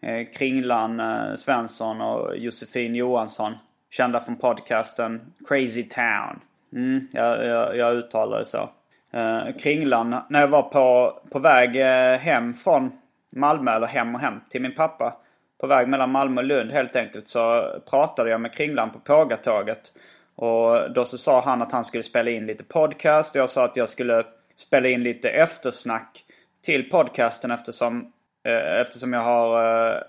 eh, 0.02 0.28
Kringlan 0.38 1.00
eh, 1.00 1.36
Svensson 1.36 2.02
och 2.02 2.38
Josefin 2.38 2.96
Johansson. 2.96 3.54
Kända 3.92 4.22
från 4.22 4.36
podcasten 4.36 5.22
Crazy 5.48 5.84
Town. 5.84 6.40
Mm, 6.74 7.08
jag, 7.12 7.46
jag, 7.46 7.78
jag 7.78 7.96
uttalar 7.96 8.40
det 8.40 8.46
så. 8.46 8.70
Eh, 9.12 9.56
Kringlan, 9.60 10.16
när 10.30 10.42
jag 10.42 10.48
var 10.48 10.64
på, 10.64 11.14
på 11.32 11.40
väg 11.40 11.76
hem 12.20 12.54
från 12.54 12.92
Malmö, 13.36 13.72
eller 13.72 13.88
hem 13.88 14.16
och 14.16 14.22
hem 14.22 14.40
till 14.50 14.62
min 14.62 14.76
pappa. 14.76 15.18
På 15.60 15.68
väg 15.68 15.88
mellan 15.88 16.12
Malmö 16.12 16.42
och 16.42 16.48
Lund 16.48 16.72
helt 16.72 16.96
enkelt 16.96 17.28
så 17.28 17.74
pratade 17.90 18.30
jag 18.30 18.42
med 18.42 18.54
Kringlan 18.54 18.92
på 18.92 19.00
Pågatåget. 19.00 19.94
Och 20.36 20.92
då 20.92 21.06
så 21.06 21.18
sa 21.18 21.42
han 21.42 21.62
att 21.62 21.72
han 21.72 21.84
skulle 21.84 22.04
spela 22.04 22.30
in 22.30 22.46
lite 22.46 22.64
podcast. 22.64 23.36
Och 23.36 23.42
Jag 23.42 23.50
sa 23.50 23.66
att 23.66 23.78
jag 23.78 23.90
skulle 23.90 24.24
spela 24.56 24.88
in 24.88 25.04
lite 25.04 25.30
eftersnack 25.30 26.24
till 26.62 26.90
podcasten 26.90 27.52
eftersom, 27.52 28.12
eh, 28.44 28.82
eftersom 28.82 29.14
jag 29.14 29.22
har 29.22 29.66
eh, 29.94 30.02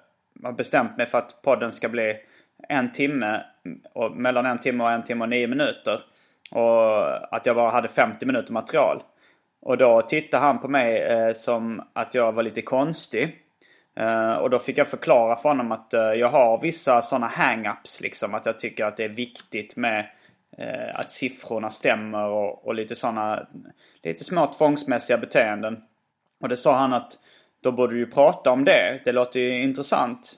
har 0.42 0.52
bestämt 0.52 0.96
mig 0.96 1.06
för 1.06 1.18
att 1.18 1.42
podden 1.42 1.72
ska 1.72 1.88
bli 1.88 2.16
en 2.68 2.92
timme, 2.92 3.42
och 3.92 4.16
mellan 4.16 4.46
en 4.46 4.58
timme 4.58 4.84
och 4.84 4.90
en 4.90 5.04
timme 5.04 5.24
och 5.24 5.28
nio 5.28 5.46
minuter. 5.46 6.00
Och 6.50 7.34
att 7.36 7.46
jag 7.46 7.56
bara 7.56 7.70
hade 7.70 7.88
50 7.88 8.26
minuter 8.26 8.52
material. 8.52 9.02
Och 9.60 9.78
då 9.78 10.02
tittade 10.02 10.44
han 10.44 10.58
på 10.58 10.68
mig 10.68 11.02
eh, 11.02 11.32
som 11.32 11.82
att 11.92 12.14
jag 12.14 12.32
var 12.32 12.42
lite 12.42 12.62
konstig. 12.62 13.36
Eh, 13.96 14.32
och 14.32 14.50
då 14.50 14.58
fick 14.58 14.78
jag 14.78 14.88
förklara 14.88 15.36
för 15.36 15.48
honom 15.48 15.72
att 15.72 15.94
eh, 15.94 16.00
jag 16.00 16.28
har 16.28 16.60
vissa 16.60 17.02
sådana 17.02 17.28
hang-ups 17.28 18.02
liksom. 18.02 18.34
Att 18.34 18.46
jag 18.46 18.58
tycker 18.58 18.84
att 18.84 18.96
det 18.96 19.04
är 19.04 19.08
viktigt 19.08 19.76
med 19.76 20.06
eh, 20.58 21.00
att 21.00 21.10
siffrorna 21.10 21.70
stämmer 21.70 22.24
och, 22.24 22.66
och 22.66 22.74
lite 22.74 22.94
sådana 22.94 23.46
lite 24.02 24.24
små 24.24 24.46
tvångsmässiga 24.46 25.18
beteenden. 25.18 25.82
Och 26.40 26.48
det 26.48 26.56
sa 26.56 26.76
han 26.76 26.92
att 26.92 27.18
då 27.62 27.72
borde 27.72 27.92
du 27.92 27.98
ju 27.98 28.06
prata 28.06 28.50
om 28.50 28.64
det. 28.64 29.00
Det 29.04 29.12
låter 29.12 29.40
ju 29.40 29.62
intressant. 29.62 30.32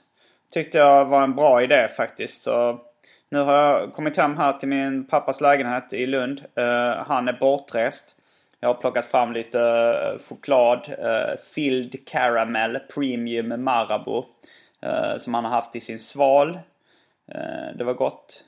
Tyckte 0.52 0.78
jag 0.78 1.04
var 1.04 1.22
en 1.22 1.34
bra 1.34 1.62
idé 1.62 1.88
faktiskt. 1.96 2.42
Så 2.42 2.80
nu 3.28 3.38
har 3.38 3.54
jag 3.54 3.92
kommit 3.92 4.16
hem 4.16 4.36
här 4.36 4.52
till 4.52 4.68
min 4.68 5.06
pappas 5.06 5.40
lägenhet 5.40 5.92
i 5.92 6.06
Lund. 6.06 6.44
Uh, 6.58 7.04
han 7.06 7.28
är 7.28 7.32
bortrest. 7.40 8.16
Jag 8.60 8.68
har 8.68 8.74
plockat 8.74 9.06
fram 9.06 9.32
lite 9.32 9.60
eh, 9.60 10.18
choklad. 10.28 10.88
Eh, 10.98 11.40
filled 11.54 12.08
Caramel 12.08 12.78
Premium 12.94 13.64
Marabou. 13.64 14.24
Eh, 14.82 15.16
som 15.16 15.34
han 15.34 15.44
har 15.44 15.52
haft 15.52 15.76
i 15.76 15.80
sin 15.80 15.98
sval. 15.98 16.58
det 17.74 17.84
var 17.84 17.94
gott. 17.94 18.44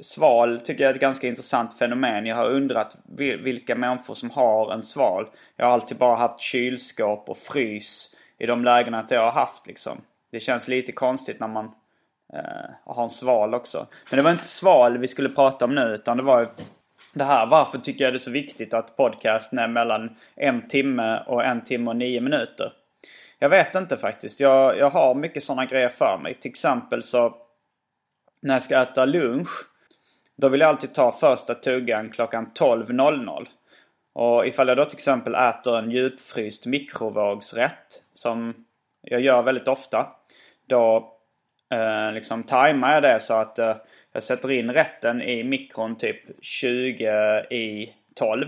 Sval 0.00 0.60
tycker 0.60 0.84
jag 0.84 0.90
är 0.90 0.94
ett 0.94 1.00
ganska 1.00 1.28
intressant 1.28 1.78
fenomen. 1.78 2.26
Jag 2.26 2.36
har 2.36 2.50
undrat 2.50 2.96
vilka 3.42 3.74
människor 3.74 4.14
som 4.14 4.30
har 4.30 4.72
en 4.72 4.82
sval. 4.82 5.26
Jag 5.56 5.66
har 5.66 5.72
alltid 5.72 5.96
bara 5.96 6.16
haft 6.16 6.40
kylskåp 6.40 7.28
och 7.28 7.36
frys 7.36 8.16
i 8.38 8.46
de 8.46 8.64
lägena 8.64 9.06
jag 9.10 9.22
har 9.22 9.32
haft 9.32 9.66
liksom. 9.66 10.00
Det 10.30 10.40
känns 10.40 10.68
lite 10.68 10.92
konstigt 10.92 11.40
när 11.40 11.48
man 11.48 11.64
eh, 12.32 12.70
har 12.84 13.02
en 13.02 13.10
sval 13.10 13.54
också. 13.54 13.86
Men 14.10 14.16
det 14.16 14.22
var 14.22 14.30
inte 14.30 14.48
sval 14.48 14.98
vi 14.98 15.08
skulle 15.08 15.28
prata 15.28 15.64
om 15.64 15.74
nu 15.74 15.94
utan 15.94 16.16
det 16.16 16.22
var 16.22 16.52
det 17.12 17.24
här. 17.24 17.46
Varför 17.46 17.78
tycker 17.78 18.04
jag 18.04 18.12
det 18.12 18.16
är 18.16 18.18
så 18.18 18.30
viktigt 18.30 18.74
att 18.74 18.96
podcasten 18.96 19.58
är 19.58 19.68
mellan 19.68 20.16
en 20.34 20.68
timme 20.68 21.22
och 21.26 21.44
en 21.44 21.64
timme 21.64 21.90
och 21.90 21.96
nio 21.96 22.20
minuter? 22.20 22.72
Jag 23.38 23.48
vet 23.48 23.74
inte 23.74 23.96
faktiskt. 23.96 24.40
Jag, 24.40 24.78
jag 24.78 24.90
har 24.90 25.14
mycket 25.14 25.44
sådana 25.44 25.66
grejer 25.66 25.88
för 25.88 26.18
mig. 26.22 26.34
Till 26.34 26.50
exempel 26.50 27.02
så 27.02 27.36
när 28.40 28.54
jag 28.54 28.62
ska 28.62 28.82
äta 28.82 29.04
lunch 29.04 29.68
då 30.36 30.48
vill 30.48 30.60
jag 30.60 30.68
alltid 30.68 30.94
ta 30.94 31.12
första 31.12 31.54
tuggan 31.54 32.10
klockan 32.10 32.50
12.00. 32.54 33.46
Och 34.12 34.46
ifall 34.46 34.68
jag 34.68 34.76
då 34.76 34.84
till 34.84 34.96
exempel 34.96 35.34
äter 35.34 35.78
en 35.78 35.90
djupfryst 35.90 36.66
mikrovågsrätt 36.66 38.02
som 38.14 38.64
jag 39.02 39.20
gör 39.20 39.42
väldigt 39.42 39.68
ofta. 39.68 40.06
Då 40.66 41.12
eh, 41.72 42.12
liksom 42.12 42.42
tajmar 42.42 42.94
jag 42.94 43.02
det 43.02 43.20
så 43.20 43.34
att 43.34 43.58
eh, 43.58 43.76
jag 44.12 44.22
sätter 44.22 44.50
in 44.50 44.70
rätten 44.70 45.22
i 45.22 45.44
mikron 45.44 45.98
typ 45.98 46.20
20 46.42 47.44
i 47.50 47.94
12. 48.14 48.46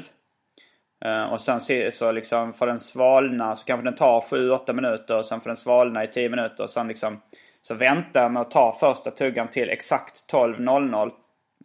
Eh, 1.05 1.23
och 1.23 1.41
sen 1.41 1.61
så 1.93 2.13
liksom 2.13 2.53
får 2.53 2.67
den 2.67 2.79
svalna 2.79 3.57
så 3.57 3.65
kanske 3.65 3.85
den 3.85 3.95
tar 3.95 4.21
7-8 4.21 4.73
minuter 4.73 5.19
och 5.19 5.27
sen 5.27 5.41
får 5.41 5.51
den 5.51 5.57
svalna 5.57 6.05
i 6.05 6.07
10 6.07 6.29
minuter. 6.29 6.65
Och 6.65 6.71
sen 6.71 6.89
liksom 6.89 7.21
så 7.63 7.75
väntar 7.75 8.23
jag 8.23 8.33
med 8.33 8.43
att 8.43 8.51
ta 8.51 8.77
första 8.81 9.11
tuggan 9.11 9.49
till 9.49 9.71
exakt 9.71 10.33
12.00. 10.33 11.11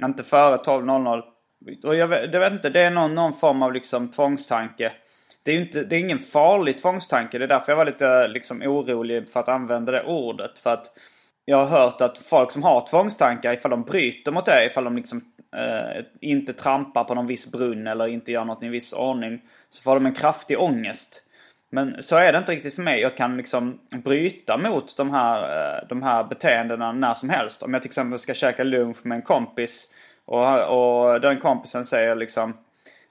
Inte 0.03 0.23
före 0.23 0.57
12.00. 0.57 1.23
Och 1.83 1.95
jag 1.95 2.07
vet, 2.07 2.33
jag 2.33 2.39
vet 2.39 2.53
inte, 2.53 2.69
det 2.69 2.81
är 2.81 2.91
någon, 2.91 3.15
någon 3.15 3.33
form 3.33 3.63
av 3.63 3.73
liksom 3.73 4.11
tvångstanke. 4.11 4.91
Det 5.43 5.51
är 5.51 5.55
ju 5.55 5.61
inte, 5.61 5.83
det 5.83 5.95
är 5.95 5.99
ingen 5.99 6.19
farlig 6.19 6.81
tvångstanke. 6.81 7.37
Det 7.37 7.45
är 7.45 7.47
därför 7.47 7.71
jag 7.71 7.77
var 7.77 7.85
lite 7.85 8.27
liksom 8.27 8.61
orolig 8.61 9.29
för 9.29 9.39
att 9.39 9.49
använda 9.49 9.91
det 9.91 10.03
ordet. 10.03 10.59
För 10.59 10.73
att 10.73 10.85
jag 11.45 11.65
har 11.65 11.79
hört 11.79 12.01
att 12.01 12.17
folk 12.17 12.51
som 12.51 12.63
har 12.63 12.87
tvångstankar, 12.87 13.53
ifall 13.53 13.71
de 13.71 13.83
bryter 13.83 14.31
mot 14.31 14.45
det, 14.45 14.65
ifall 14.65 14.83
de 14.83 14.95
liksom 14.95 15.21
eh, 15.55 16.05
inte 16.21 16.53
trampar 16.53 17.03
på 17.03 17.15
någon 17.15 17.27
viss 17.27 17.51
brunn 17.51 17.87
eller 17.87 18.07
inte 18.07 18.31
gör 18.31 18.45
något 18.45 18.63
i 18.63 18.65
en 18.65 18.71
viss 18.71 18.93
ordning, 18.93 19.41
så 19.69 19.83
får 19.83 19.95
de 19.95 20.05
en 20.05 20.13
kraftig 20.13 20.59
ångest. 20.59 21.21
Men 21.71 22.03
så 22.03 22.15
är 22.15 22.31
det 22.31 22.37
inte 22.37 22.51
riktigt 22.51 22.75
för 22.75 22.83
mig. 22.83 23.01
Jag 23.01 23.17
kan 23.17 23.37
liksom 23.37 23.79
bryta 23.89 24.57
mot 24.57 24.97
de 24.97 25.11
här, 25.11 25.41
eh, 25.41 25.87
de 25.87 26.03
här 26.03 26.23
beteendena 26.23 26.91
när 26.91 27.13
som 27.13 27.29
helst. 27.29 27.63
Om 27.63 27.73
jag 27.73 27.81
till 27.81 27.89
exempel 27.89 28.19
ska 28.19 28.33
käka 28.33 28.63
lunch 28.63 29.05
med 29.05 29.15
en 29.15 29.21
kompis 29.21 29.93
och, 30.25 30.59
och 30.59 31.21
den 31.21 31.39
kompisen 31.39 31.85
säger 31.85 32.15
liksom 32.15 32.53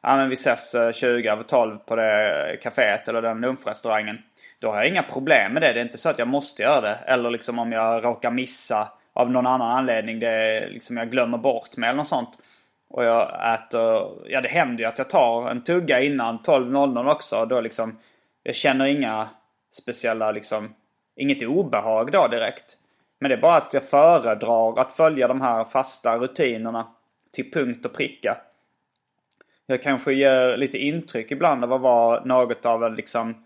Ja 0.06 0.16
men 0.16 0.28
vi 0.28 0.34
ses 0.34 0.74
eh, 0.74 0.92
20 0.92 1.28
över 1.28 1.42
12 1.42 1.78
på 1.78 1.96
det 1.96 2.58
kaféet 2.62 3.08
eller 3.08 3.22
den 3.22 3.40
lunchrestaurangen. 3.40 4.18
Då 4.64 4.70
har 4.70 4.76
jag 4.76 4.88
inga 4.88 5.02
problem 5.02 5.52
med 5.52 5.62
det. 5.62 5.72
Det 5.72 5.80
är 5.80 5.84
inte 5.84 5.98
så 5.98 6.08
att 6.08 6.18
jag 6.18 6.28
måste 6.28 6.62
göra 6.62 6.80
det. 6.80 6.94
Eller 7.06 7.30
liksom 7.30 7.58
om 7.58 7.72
jag 7.72 8.04
råkar 8.04 8.30
missa 8.30 8.88
av 9.12 9.30
någon 9.30 9.46
annan 9.46 9.70
anledning. 9.70 10.18
Det 10.18 10.28
är 10.28 10.68
liksom 10.68 10.96
jag 10.96 11.10
glömmer 11.10 11.38
bort 11.38 11.76
mig 11.76 11.88
eller 11.88 11.96
något 11.96 12.06
sånt. 12.06 12.38
Och 12.88 13.04
jag 13.04 13.54
äter, 13.54 14.10
ja 14.28 14.40
det 14.40 14.48
händer 14.48 14.84
ju 14.84 14.88
att 14.88 14.98
jag 14.98 15.10
tar 15.10 15.50
en 15.50 15.64
tugga 15.64 16.00
innan 16.00 16.38
12.00 16.38 17.10
också. 17.10 17.46
Då 17.46 17.60
liksom 17.60 17.98
jag 18.42 18.54
känner 18.54 18.86
inga 18.86 19.28
speciella 19.72 20.32
liksom, 20.32 20.74
inget 21.16 21.42
obehag 21.42 22.12
då 22.12 22.28
direkt. 22.28 22.76
Men 23.20 23.28
det 23.28 23.36
är 23.36 23.40
bara 23.40 23.56
att 23.56 23.74
jag 23.74 23.84
föredrar 23.84 24.80
att 24.80 24.92
följa 24.92 25.28
de 25.28 25.40
här 25.40 25.64
fasta 25.64 26.18
rutinerna 26.18 26.86
till 27.32 27.52
punkt 27.52 27.86
och 27.86 27.94
pricka. 27.94 28.36
Jag 29.66 29.82
kanske 29.82 30.12
ger 30.12 30.56
lite 30.56 30.78
intryck 30.78 31.30
ibland 31.30 31.64
av 31.64 31.72
att 31.72 31.80
vara 31.80 32.24
något 32.24 32.66
av 32.66 32.84
en 32.84 32.94
liksom 32.94 33.44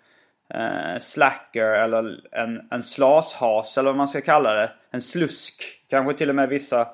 eh, 0.55 0.99
slacker 1.01 1.64
eller 1.64 2.20
en, 2.32 2.68
en 2.70 2.82
slashas 2.82 3.78
eller 3.78 3.90
vad 3.90 3.96
man 3.96 4.09
ska 4.09 4.20
kalla 4.20 4.55
det. 4.55 4.70
En 4.90 5.01
slusk. 5.01 5.62
Kanske 5.90 6.14
till 6.14 6.28
och 6.28 6.34
med 6.34 6.49
vissa, 6.49 6.88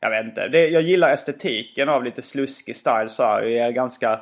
jag 0.00 0.10
vet 0.10 0.24
inte. 0.24 0.48
Det, 0.48 0.68
jag 0.68 0.82
gillar 0.82 1.12
estetiken 1.12 1.88
av 1.88 2.04
lite 2.04 2.22
sluskig 2.22 2.76
style 2.76 3.08
så 3.08 3.22
här. 3.22 3.42
Jag 3.42 3.66
är 3.66 3.72
ganska 3.72 4.20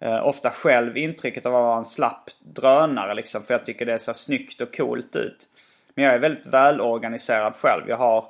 eh, 0.00 0.26
ofta 0.26 0.50
själv 0.50 0.96
intrycket 0.96 1.46
av 1.46 1.54
att 1.54 1.62
vara 1.62 1.78
en 1.78 1.84
slapp 1.84 2.30
drönare 2.40 3.14
liksom. 3.14 3.42
För 3.42 3.54
jag 3.54 3.64
tycker 3.64 3.86
det 3.86 3.98
ser 3.98 4.12
snyggt 4.12 4.60
och 4.60 4.76
coolt 4.76 5.16
ut. 5.16 5.46
Men 5.94 6.04
jag 6.04 6.14
är 6.14 6.18
väldigt 6.18 6.46
välorganiserad 6.46 7.54
själv. 7.54 7.82
Jag 7.88 7.96
har, 7.96 8.24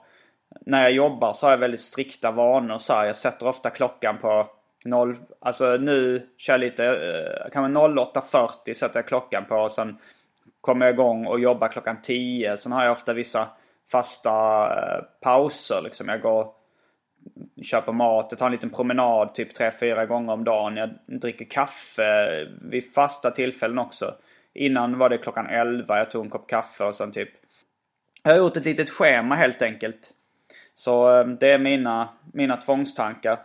när 0.61 0.83
jag 0.83 0.93
jobbar 0.93 1.33
så 1.33 1.47
har 1.47 1.51
jag 1.51 1.59
väldigt 1.59 1.81
strikta 1.81 2.31
vanor 2.31 2.79
så 2.79 2.93
här. 2.93 3.07
Jag 3.07 3.17
sätter 3.17 3.47
ofta 3.47 3.71
klockan 3.71 4.19
på 4.19 4.47
0, 4.85 5.17
alltså 5.41 5.77
nu 5.77 6.29
kör 6.37 6.53
jag 6.53 6.61
lite, 6.61 6.85
eh, 6.85 7.51
kan 7.51 7.73
man 7.73 7.77
08.40 7.77 8.75
sätter 8.75 8.99
jag 8.99 9.07
klockan 9.07 9.45
på 9.45 9.57
och 9.57 9.73
sen 9.73 9.99
kommer 10.61 10.87
jag 10.87 10.93
igång 10.93 11.27
och 11.27 11.41
jobbar 11.41 11.69
klockan 11.69 12.03
10. 12.03 12.57
Sen 12.57 12.73
har 12.73 12.85
jag 12.85 12.93
ofta 12.93 13.13
vissa 13.13 13.49
fasta 13.91 14.31
eh, 14.67 15.05
pauser 15.21 15.81
liksom. 15.83 16.09
Jag 16.09 16.21
går 16.21 16.53
köper 17.63 17.93
mat, 17.93 18.27
jag 18.31 18.39
tar 18.39 18.47
en 18.47 18.53
liten 18.53 18.71
promenad 18.71 19.35
typ 19.35 19.59
3-4 19.59 20.07
gånger 20.07 20.33
om 20.33 20.45
dagen. 20.45 20.77
Jag 20.77 20.91
dricker 21.07 21.45
kaffe 21.45 22.47
vid 22.63 22.93
fasta 22.93 23.31
tillfällen 23.31 23.79
också. 23.79 24.15
Innan 24.55 24.99
var 24.99 25.09
det 25.09 25.19
klockan 25.19 25.47
11, 25.47 25.99
jag 25.99 26.11
tog 26.11 26.25
en 26.25 26.31
kopp 26.31 26.51
kaffe 26.51 26.85
och 26.85 26.95
sen 26.95 27.13
typ... 27.13 27.29
Jag 28.23 28.31
har 28.31 28.39
gjort 28.39 28.57
ett 28.57 28.65
litet 28.65 28.91
schema 28.91 29.35
helt 29.35 29.63
enkelt. 29.63 30.15
Så 30.75 31.19
eh, 31.19 31.27
det 31.27 31.51
är 31.51 31.59
mina, 31.59 32.09
mina 32.33 32.57
tvångstankar. 32.57 33.39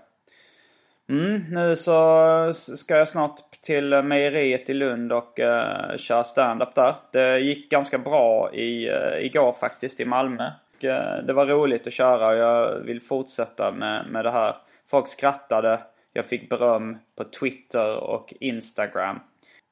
Mm, 1.09 1.41
nu 1.49 1.75
så 1.75 2.53
ska 2.53 2.97
jag 2.97 3.09
snart 3.09 3.39
till 3.61 4.01
mejeriet 4.01 4.69
i 4.69 4.73
Lund 4.73 5.13
och 5.13 5.39
uh, 5.39 5.97
köra 5.97 6.23
stand-up 6.23 6.75
där. 6.75 6.95
Det 7.11 7.39
gick 7.39 7.71
ganska 7.71 7.97
bra 7.97 8.53
i, 8.53 8.89
uh, 8.89 9.25
igår 9.25 9.53
faktiskt 9.59 9.99
i 9.99 10.05
Malmö. 10.05 10.51
Eh, 10.83 11.23
det 11.23 11.33
var 11.33 11.45
roligt 11.45 11.87
att 11.87 11.93
köra 11.93 12.27
och 12.27 12.35
jag 12.35 12.79
vill 12.79 13.01
fortsätta 13.01 13.71
med, 13.71 14.05
med 14.09 14.25
det 14.25 14.31
här. 14.31 14.55
Folk 14.89 15.07
skrattade. 15.07 15.79
Jag 16.13 16.25
fick 16.25 16.49
beröm 16.49 16.97
på 17.15 17.23
Twitter 17.23 17.95
och 17.95 18.33
Instagram. 18.39 19.19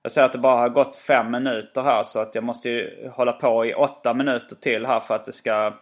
Jag 0.03 0.11
ser 0.11 0.23
att 0.23 0.33
det 0.33 0.39
bara 0.39 0.59
har 0.59 0.69
gått 0.69 0.95
fem 0.95 1.31
minuter 1.31 1.81
här 1.81 2.03
så 2.03 2.19
att 2.19 2.35
jag 2.35 2.43
måste 2.43 2.69
ju 2.69 3.09
hålla 3.09 3.31
på 3.31 3.65
i 3.65 3.73
åtta 3.73 4.13
minuter 4.13 4.55
till 4.55 4.85
här 4.85 4.99
för 4.99 5.15
att 5.15 5.25
det 5.25 5.31
ska... 5.31 5.73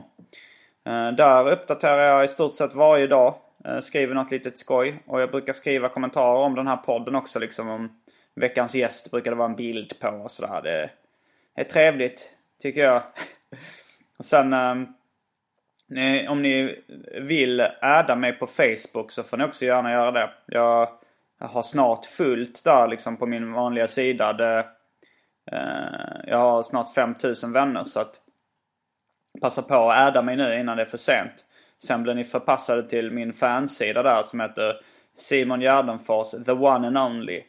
eh, 0.85 1.13
Där 1.13 1.51
uppdaterar 1.51 2.03
jag 2.03 2.25
i 2.25 2.29
stort 2.29 2.55
sett 2.55 2.75
varje 2.75 3.07
dag. 3.07 3.35
Eh, 3.65 3.79
skriver 3.79 4.15
något 4.15 4.31
litet 4.31 4.59
skoj. 4.59 5.03
Och 5.07 5.21
jag 5.21 5.31
brukar 5.31 5.53
skriva 5.53 5.89
kommentarer 5.89 6.39
om 6.39 6.55
den 6.55 6.67
här 6.67 6.77
podden 6.77 7.15
också 7.15 7.39
liksom. 7.39 7.69
Om 7.69 8.01
veckans 8.35 8.75
gäst 8.75 9.11
brukar 9.11 9.31
det 9.31 9.37
vara 9.37 9.49
en 9.49 9.57
bild 9.57 10.01
på 10.01 10.09
och 10.09 10.31
sådär. 10.31 10.61
Det 10.63 10.91
är 11.55 11.65
trevligt, 11.65 12.37
tycker 12.63 12.81
jag. 12.81 13.03
och 14.17 14.25
sen 14.25 14.53
ehm, 14.53 14.87
om 16.29 16.43
ni 16.43 16.83
vill 17.21 17.67
adda 17.81 18.17
mig 18.17 18.33
på 18.33 18.47
Facebook 18.47 19.13
så 19.13 19.23
får 19.23 19.37
ni 19.37 19.45
också 19.45 19.65
gärna 19.65 19.93
göra 19.93 20.11
det. 20.11 20.31
Jag, 20.47 20.89
jag 21.41 21.47
har 21.47 21.63
snart 21.63 22.07
fullt 22.07 22.65
där 22.65 22.89
liksom 22.89 23.17
på 23.17 23.27
min 23.27 23.53
vanliga 23.53 23.89
sida. 23.89 24.33
Det, 24.33 24.59
eh, 25.53 26.27
jag 26.27 26.39
har 26.39 26.63
snart 26.63 26.95
5000 26.95 27.53
vänner 27.53 27.85
så 27.85 28.01
att 28.01 28.21
passa 29.41 29.63
på 29.63 29.91
att 29.91 30.09
adda 30.09 30.23
mig 30.23 30.37
nu 30.37 30.59
innan 30.59 30.77
det 30.77 30.83
är 30.83 30.87
för 30.87 30.97
sent. 30.97 31.45
Sen 31.79 32.03
blir 32.03 32.15
ni 32.15 32.25
förpassade 32.25 32.89
till 32.89 33.11
min 33.11 33.33
fansida 33.33 34.03
där 34.03 34.23
som 34.23 34.41
heter 34.41 34.81
Simon 35.17 35.61
Gärdenfors, 35.61 36.31
the 36.31 36.53
one 36.53 36.87
and 36.87 36.99
only. 36.99 37.43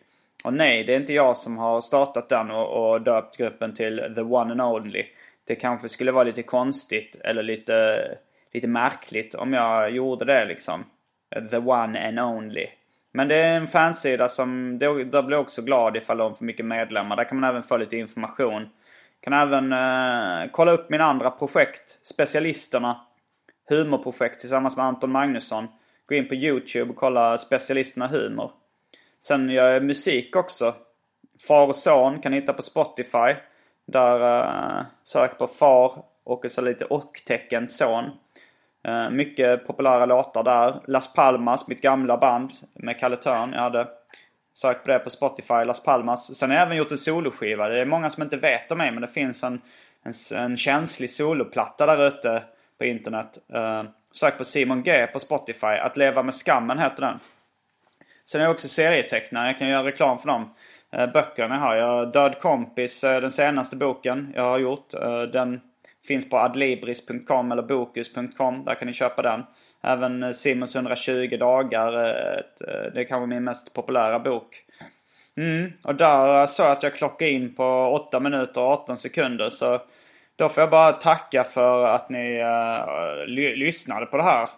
Och 0.44 0.54
nej, 0.54 0.84
det 0.84 0.94
är 0.94 1.00
inte 1.00 1.14
jag 1.14 1.38
som 1.38 1.58
har 1.58 1.82
startat 1.82 2.30
den 2.30 2.52
och, 2.52 2.92
och 2.92 3.02
döpt 3.02 3.38
gruppen 3.38 3.74
till 3.74 4.14
the 4.16 4.22
one 4.22 4.52
and 4.52 4.62
only. 4.62 5.06
Det 5.48 5.56
kanske 5.56 5.90
skulle 5.90 6.12
vara 6.12 6.24
lite 6.24 6.44
konstigt 6.44 7.16
eller 7.24 7.44
lite 7.44 8.00
lite 8.54 8.68
märkligt 8.68 9.36
om 9.36 9.54
jag 9.54 9.92
gjorde 9.92 10.26
det 10.26 10.46
liksom. 10.46 10.84
The 11.52 11.58
one 11.58 12.08
and 12.08 12.20
only. 12.20 12.68
Men 13.12 13.28
det 13.28 13.36
är 13.36 13.58
en 13.58 13.68
fansida 13.68 14.30
som, 14.30 14.80
Där 14.80 15.22
blir 15.22 15.38
jag 15.38 15.42
också 15.42 15.62
glad 15.62 15.98
ifall 15.98 16.18
de 16.18 16.36
får 16.36 16.46
mycket 16.46 16.66
medlemmar. 16.66 17.16
Där 17.16 17.24
kan 17.24 17.40
man 17.40 17.50
även 17.50 17.64
få 17.64 17.78
lite 17.78 17.98
information. 17.98 18.70
Kan 19.22 19.34
även 19.34 19.74
eh, 19.74 20.52
kolla 20.52 20.72
upp 20.72 20.90
mina 20.90 21.04
andra 21.04 21.32
projekt. 21.32 22.00
Specialisterna. 22.04 23.02
Humorprojekt 23.70 24.40
tillsammans 24.40 24.78
med 24.78 24.86
Anton 24.86 25.12
Magnusson. 25.12 25.68
Gå 26.06 26.16
in 26.16 26.28
på 26.28 26.36
YouTube 26.36 26.92
och 26.92 26.96
kolla 26.96 27.38
Specialisterna 27.38 28.08
Humor. 28.08 28.52
Sen 29.20 29.50
gör 29.50 29.74
jag 29.74 29.84
musik 29.84 30.36
också. 30.36 30.76
Far 31.48 31.68
och 31.68 31.76
son 31.76 32.20
kan 32.22 32.32
ni 32.32 32.40
hitta 32.40 32.54
på 32.54 32.62
Spotify. 32.62 33.36
Där 33.88 34.40
eh, 34.40 34.86
sök 35.04 35.38
på 35.38 35.48
far 35.48 36.04
och 36.28 36.46
så 36.50 36.62
lite 36.62 36.86
och-tecken 36.86 37.68
son. 37.68 38.12
Eh, 38.84 39.10
mycket 39.10 39.68
populära 39.68 40.06
låtar 40.06 40.44
där. 40.44 40.82
Las 40.88 41.14
Palmas, 41.14 41.68
mitt 41.68 41.82
gamla 41.82 42.18
band 42.18 42.52
med 42.74 43.00
Kalle 43.00 43.16
Törn. 43.16 43.54
Jag 43.54 43.62
hade 43.62 43.88
sökt 44.54 44.84
på 44.84 44.92
det 44.92 45.00
på 45.00 45.10
Spotify, 45.10 45.64
Las 45.66 45.84
Palmas. 45.84 46.38
Sen 46.38 46.50
har 46.50 46.58
jag 46.58 46.66
även 46.66 46.78
gjort 46.78 46.92
en 46.92 46.98
soloskiva. 46.98 47.68
Det 47.68 47.80
är 47.80 47.86
många 47.86 48.10
som 48.10 48.24
inte 48.24 48.38
vet 48.38 48.72
om 48.72 48.78
mig 48.78 48.92
men 48.92 49.02
det 49.02 49.08
finns 49.08 49.44
en, 49.44 49.62
en, 50.04 50.14
en 50.38 50.58
känslig 50.58 51.10
soloplatta 51.10 51.86
där 51.86 52.08
ute 52.08 52.44
på 52.78 52.86
internet. 52.86 53.38
Eh, 53.54 53.84
sök 54.12 54.38
på 54.38 54.46
Simon 54.46 54.84
G 54.84 55.08
på 55.08 55.20
Spotify. 55.20 55.68
Att 55.68 55.98
leva 55.98 56.24
med 56.24 56.34
skammen 56.34 56.80
heter 56.80 57.02
den. 57.02 57.20
Sen 58.26 58.42
är 58.42 58.46
jag 58.46 58.54
också 58.54 58.68
serietecknare. 58.68 59.48
Jag 59.48 59.58
kan 59.58 59.70
göra 59.70 59.88
reklam 59.88 60.20
för 60.20 60.28
dem. 60.28 60.54
Eh, 60.92 61.12
böckerna 61.12 61.56
jag 61.56 61.62
har 61.62 61.76
jag. 61.76 62.12
Död 62.12 62.40
kompis, 62.40 63.02
den 63.02 63.32
senaste 63.32 63.76
boken 63.76 64.34
jag 64.36 64.44
har 64.44 64.58
gjort. 64.58 64.92
den 65.34 65.62
Finns 66.08 66.30
på 66.30 66.38
adlibris.com 66.38 67.52
eller 67.52 67.64
bokus.com. 67.64 68.64
Där 68.64 68.76
kan 68.76 68.88
ni 68.88 68.94
köpa 68.94 69.22
den. 69.22 69.44
Även 69.82 70.24
eh, 70.24 70.32
Simons 70.32 70.76
120 70.76 71.38
dagar. 71.40 71.94
Eh, 71.94 72.40
ett, 72.40 72.62
eh, 72.62 72.94
det 72.94 73.00
är 73.00 73.04
kanske 73.04 73.28
min 73.28 73.44
mest 73.44 73.74
populära 73.74 74.20
bok. 74.20 74.64
Mm, 75.38 75.72
och 75.84 75.96
där 75.96 76.48
sa 76.48 76.64
jag 76.64 76.72
att 76.72 76.84
jag 76.84 76.96
klockade 76.96 77.32
in 77.32 77.56
på 77.56 77.64
8 78.08 78.20
minuter 78.20 78.62
och 78.62 78.68
18 78.68 78.98
sekunder. 78.98 79.50
Så 79.50 79.82
då 80.36 80.50
får 80.50 80.62
jag 80.62 80.70
bara 80.70 80.92
tacka 80.92 81.44
för 81.44 81.84
att 81.84 82.10
ni 82.10 82.44
uh, 82.44 83.26
ly 83.28 83.56
lyssnade 83.56 84.06
på 84.06 84.18
det 84.18 84.24
här. 84.24 84.50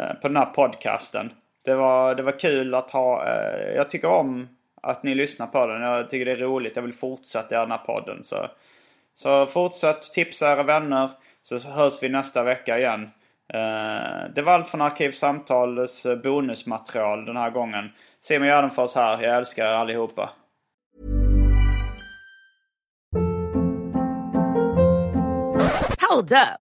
Uh, 0.00 0.20
på 0.20 0.28
den 0.28 0.36
här 0.36 0.46
podcasten. 0.46 1.32
Det 1.64 1.74
var, 1.74 2.14
det 2.14 2.22
var 2.22 2.38
kul 2.38 2.74
att 2.74 2.90
ha... 2.90 3.24
Uh, 3.24 3.76
jag 3.76 3.90
tycker 3.90 4.08
om 4.08 4.48
att 4.82 5.02
ni 5.02 5.14
lyssnar 5.14 5.46
på 5.46 5.66
den. 5.66 5.82
Jag 5.82 6.10
tycker 6.10 6.24
det 6.24 6.32
är 6.32 6.36
roligt. 6.36 6.76
Jag 6.76 6.82
vill 6.82 6.92
fortsätta 6.92 7.54
göra 7.54 7.64
den 7.64 7.78
här 7.78 7.86
podden. 7.86 8.24
Så 8.24 8.48
så 9.18 9.46
fortsätt 9.46 10.02
tipsa 10.02 10.52
era 10.52 10.62
vänner 10.62 11.10
så 11.42 11.58
hörs 11.58 12.02
vi 12.02 12.08
nästa 12.08 12.42
vecka 12.42 12.78
igen. 12.78 13.02
Eh, 13.54 14.30
det 14.34 14.42
var 14.42 14.52
allt 14.52 14.68
från 14.68 14.80
Arkivsamtals 14.80 16.06
eh, 16.06 16.16
bonusmaterial 16.16 17.24
den 17.24 17.36
här 17.36 17.50
gången. 17.50 17.90
Simon 18.20 18.48
Gärdenfors 18.48 18.94
här. 18.94 19.22
Jag 19.22 19.36
älskar 19.36 19.66
er 19.66 19.72
allihopa. 19.72 20.30
Hold 26.10 26.32
up. 26.32 26.67